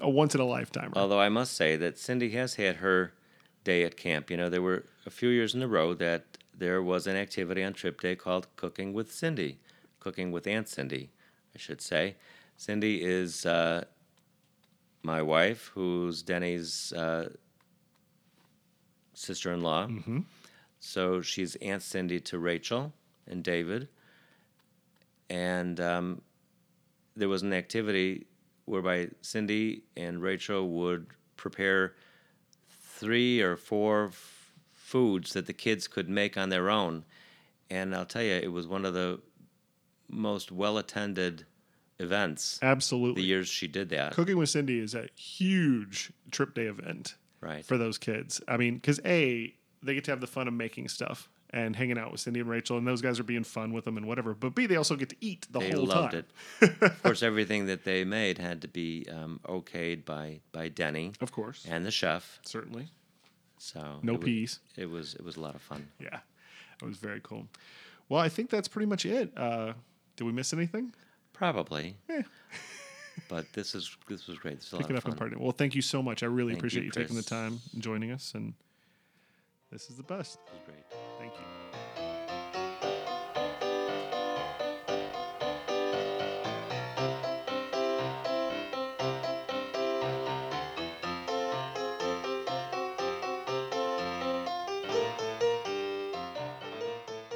a 0.00 0.08
once 0.08 0.34
in 0.34 0.40
a 0.40 0.46
lifetime. 0.46 0.94
Although 0.96 1.20
I 1.20 1.28
must 1.28 1.54
say 1.54 1.76
that 1.76 1.98
Cindy 1.98 2.30
has 2.30 2.54
had 2.54 2.76
her 2.76 3.12
day 3.64 3.84
at 3.84 3.98
camp. 3.98 4.30
You 4.30 4.38
know, 4.38 4.48
there 4.48 4.62
were 4.62 4.86
a 5.04 5.10
few 5.10 5.28
years 5.28 5.54
in 5.54 5.62
a 5.62 5.68
row 5.68 5.92
that 5.92 6.24
there 6.56 6.82
was 6.82 7.06
an 7.06 7.16
activity 7.16 7.62
on 7.62 7.74
trip 7.74 8.00
day 8.00 8.16
called 8.16 8.46
Cooking 8.56 8.94
with 8.94 9.12
Cindy, 9.12 9.58
Cooking 10.02 10.32
with 10.32 10.48
Aunt 10.48 10.68
Cindy, 10.68 11.10
I 11.54 11.58
should 11.58 11.80
say. 11.80 12.16
Cindy 12.56 13.04
is 13.04 13.46
uh, 13.46 13.84
my 15.04 15.22
wife, 15.22 15.70
who's 15.74 16.22
Denny's 16.22 16.92
uh, 16.92 17.28
sister 19.14 19.52
in 19.52 19.62
law. 19.62 19.86
So 20.80 21.22
she's 21.22 21.54
Aunt 21.56 21.82
Cindy 21.82 22.18
to 22.18 22.40
Rachel 22.40 22.92
and 23.28 23.44
David. 23.44 23.86
And 25.30 25.78
um, 25.80 26.22
there 27.14 27.28
was 27.28 27.42
an 27.42 27.52
activity 27.52 28.26
whereby 28.64 29.10
Cindy 29.20 29.84
and 29.96 30.20
Rachel 30.20 30.68
would 30.68 31.06
prepare 31.36 31.94
three 32.98 33.40
or 33.40 33.54
four 33.56 34.06
f- 34.06 34.52
foods 34.72 35.32
that 35.34 35.46
the 35.46 35.52
kids 35.52 35.86
could 35.86 36.08
make 36.08 36.36
on 36.36 36.48
their 36.48 36.68
own. 36.68 37.04
And 37.70 37.94
I'll 37.94 38.04
tell 38.04 38.22
you, 38.22 38.34
it 38.34 38.50
was 38.52 38.66
one 38.66 38.84
of 38.84 38.94
the 38.94 39.20
most 40.12 40.52
well 40.52 40.78
attended 40.78 41.46
events 41.98 42.58
Absolutely. 42.62 43.22
the 43.22 43.26
years 43.28 43.48
she 43.48 43.66
did 43.68 43.88
that. 43.90 44.12
Cooking 44.12 44.36
with 44.36 44.48
Cindy 44.48 44.78
is 44.80 44.94
a 44.94 45.08
huge 45.14 46.12
trip 46.30 46.54
day 46.54 46.66
event 46.66 47.14
Right. 47.40 47.64
for 47.64 47.76
those 47.76 47.98
kids. 47.98 48.40
I 48.46 48.56
mean, 48.56 48.74
because 48.76 49.00
A, 49.04 49.54
they 49.82 49.94
get 49.94 50.04
to 50.04 50.10
have 50.12 50.20
the 50.20 50.26
fun 50.28 50.46
of 50.48 50.54
making 50.54 50.88
stuff 50.88 51.28
and 51.50 51.76
hanging 51.76 51.98
out 51.98 52.10
with 52.12 52.20
Cindy 52.20 52.40
and 52.40 52.48
Rachel, 52.48 52.78
and 52.78 52.86
those 52.86 53.02
guys 53.02 53.18
are 53.20 53.24
being 53.24 53.44
fun 53.44 53.72
with 53.72 53.84
them 53.84 53.96
and 53.96 54.06
whatever. 54.06 54.32
But 54.32 54.54
B, 54.54 54.66
they 54.66 54.76
also 54.76 54.96
get 54.96 55.08
to 55.10 55.16
eat 55.20 55.46
the 55.50 55.58
they 55.58 55.70
whole 55.72 55.84
loved 55.86 56.12
time. 56.12 56.24
it. 56.62 56.82
of 56.82 57.02
course, 57.02 57.22
everything 57.22 57.66
that 57.66 57.84
they 57.84 58.04
made 58.04 58.38
had 58.38 58.62
to 58.62 58.68
be 58.68 59.06
um, 59.12 59.40
okayed 59.46 60.04
by, 60.04 60.40
by 60.52 60.68
Denny 60.68 61.12
Of 61.20 61.30
course. 61.32 61.66
and 61.68 61.84
the 61.84 61.90
chef. 61.90 62.38
Certainly. 62.44 62.88
So 63.58 63.98
No 64.02 64.14
it 64.14 64.20
peas. 64.22 64.60
It 64.76 64.88
was 64.90 65.14
it 65.14 65.24
was 65.24 65.36
a 65.36 65.40
lot 65.40 65.54
of 65.54 65.62
fun. 65.62 65.88
Yeah. 66.00 66.20
It 66.80 66.86
was 66.86 66.96
very 66.96 67.20
cool. 67.22 67.46
Well, 68.08 68.20
I 68.20 68.28
think 68.28 68.50
that's 68.50 68.66
pretty 68.68 68.86
much 68.86 69.04
it. 69.06 69.32
Uh, 69.36 69.74
did 70.22 70.26
we 70.26 70.32
miss 70.32 70.52
anything? 70.52 70.94
Probably. 71.32 71.96
Eh. 72.08 72.22
But 73.28 73.52
this 73.52 73.74
is 73.74 73.94
this 74.08 74.26
was 74.26 74.38
great. 74.38 74.56
This 74.56 74.68
is 74.68 74.72
a 74.72 74.76
lot 74.76 74.90
of 74.90 74.96
up 74.96 75.04
and 75.04 75.12
fun. 75.12 75.18
party. 75.18 75.36
Well, 75.38 75.52
thank 75.52 75.74
you 75.74 75.82
so 75.82 76.02
much. 76.02 76.22
I 76.22 76.26
really 76.26 76.52
Thank 76.52 76.60
appreciate 76.60 76.80
you, 76.80 76.86
you, 76.86 76.92
taking 76.92 77.14
the 77.14 77.22
time 77.22 77.60
and 77.74 77.82
joining 77.82 78.10
us. 78.10 78.32
And 78.34 78.54
this 79.70 79.90
is 79.90 79.96
the 79.98 80.02
best. 80.02 80.38
This 80.46 80.52
was 80.54 80.62
great. 80.64 81.11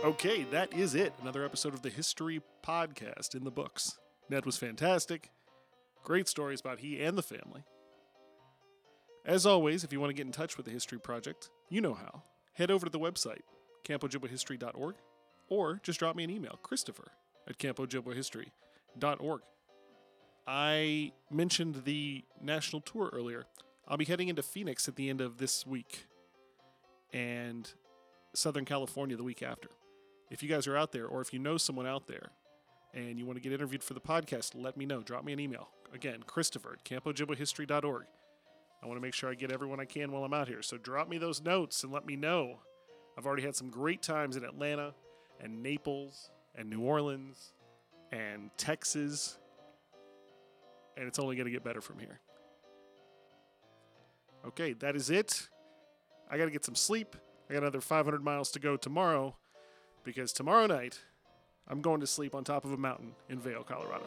Okay, 0.07 0.45
that 0.53 0.73
is 0.73 0.95
it. 0.95 1.13
Another 1.21 1.45
episode 1.45 1.75
of 1.75 1.83
the 1.83 1.91
History 1.91 2.41
Podcast 2.65 3.35
in 3.35 3.43
the 3.43 3.51
books. 3.51 3.99
Ned 4.31 4.47
was 4.47 4.57
fantastic. 4.57 5.33
Great 6.05 6.29
stories 6.29 6.61
about 6.61 6.79
he 6.79 7.03
and 7.03 7.19
the 7.19 7.25
family. 7.25 7.65
As 9.25 9.47
always, 9.47 9.83
if 9.83 9.93
you 9.93 9.99
want 9.99 10.11
to 10.11 10.15
get 10.15 10.25
in 10.25 10.31
touch 10.31 10.57
with 10.57 10.65
the 10.65 10.71
History 10.71 11.01
Project, 11.01 11.51
you 11.71 11.81
know 11.81 11.95
how. 11.95 12.23
Head 12.53 12.71
over 12.71 12.87
to 12.87 12.93
the 12.93 13.01
website, 13.01 13.41
campojibwahistory.org, 13.85 14.95
or 15.49 15.81
just 15.83 15.99
drop 15.99 16.15
me 16.15 16.23
an 16.23 16.31
email, 16.31 16.61
Christopher 16.63 17.11
at 17.49 17.59
campojibwahistory.org. 17.59 19.41
I 20.47 21.13
mentioned 21.33 21.83
the 21.85 22.25
national 22.41 22.83
tour 22.83 23.11
earlier. 23.13 23.47
I'll 23.89 23.97
be 23.97 24.05
heading 24.05 24.29
into 24.29 24.45
Phoenix 24.45 24.87
at 24.87 24.95
the 24.95 25.11
end 25.11 25.21
of 25.21 25.39
this 25.39 25.67
week 25.67 26.07
and 27.13 27.69
Southern 28.35 28.65
California 28.65 29.17
the 29.17 29.25
week 29.25 29.43
after. 29.43 29.69
If 30.31 30.43
you 30.43 30.49
guys 30.49 30.66
are 30.66 30.77
out 30.77 30.93
there, 30.93 31.07
or 31.07 31.20
if 31.20 31.33
you 31.33 31.39
know 31.39 31.57
someone 31.57 31.87
out 31.87 32.07
there 32.07 32.31
and 32.95 33.18
you 33.18 33.27
want 33.27 33.37
to 33.37 33.41
get 33.41 33.53
interviewed 33.53 33.83
for 33.83 33.95
the 33.95 34.01
podcast, 34.01 34.53
let 34.55 34.77
me 34.77 34.87
know. 34.87 35.03
Drop 35.03 35.24
me 35.24 35.33
an 35.33 35.41
email. 35.41 35.68
Again, 35.95 36.22
Christopher 36.27 36.79
at 36.79 36.85
campojibwahistory.org. 36.85 38.05
I 38.83 38.87
want 38.87 38.97
to 38.97 39.03
make 39.03 39.14
sure 39.14 39.31
I 39.31 39.35
get 39.35 39.53
everyone 39.53 39.81
I 39.81 39.85
can 39.85 40.11
while 40.11 40.24
I'm 40.24 40.35
out 40.35 40.49
here. 40.49 40.62
So 40.62 40.77
drop 40.77 41.09
me 41.09 41.18
those 41.18 41.43
notes 41.43 41.83
and 41.85 41.93
let 41.93 42.07
me 42.07 42.16
know. 42.16 42.59
I've 43.16 43.27
already 43.27 43.43
had 43.43 43.55
some 43.55 43.70
great 43.70 44.03
times 44.03 44.37
in 44.37 44.45
Atlanta 44.45 44.95
and 45.41 45.62
Naples 45.62 46.31
and 46.55 46.68
New 46.68 46.81
Orleans 46.81 47.53
and 48.12 48.51
Texas. 48.57 49.39
And 50.97 51.07
it's 51.07 51.18
only 51.18 51.37
going 51.37 51.47
to 51.47 51.53
get 51.53 51.62
better 51.62 51.81
from 51.81 51.99
here. 51.99 52.20
Okay, 54.47 54.72
that 54.74 54.97
is 54.97 55.11
it. 55.11 55.49
I 56.31 56.37
got 56.37 56.47
to 56.47 56.51
get 56.51 56.64
some 56.64 56.74
sleep. 56.74 57.16
I 57.49 57.55
got 57.55 57.62
another 57.62 57.81
500 57.81 58.24
miles 58.24 58.51
to 58.53 58.59
go 58.59 58.77
tomorrow 58.77 59.37
because 60.07 60.33
tomorrow 60.33 60.67
night 60.67 61.01
I'm 61.69 61.83
going 61.83 62.01
to 62.01 62.07
sleep 62.07 62.35
on 62.35 62.45
top 62.45 62.65
of 62.65 62.73
a 62.73 62.77
mountain 62.77 63.13
in 63.29 63.39
Vail, 63.41 63.65
Colorado. 63.65 64.07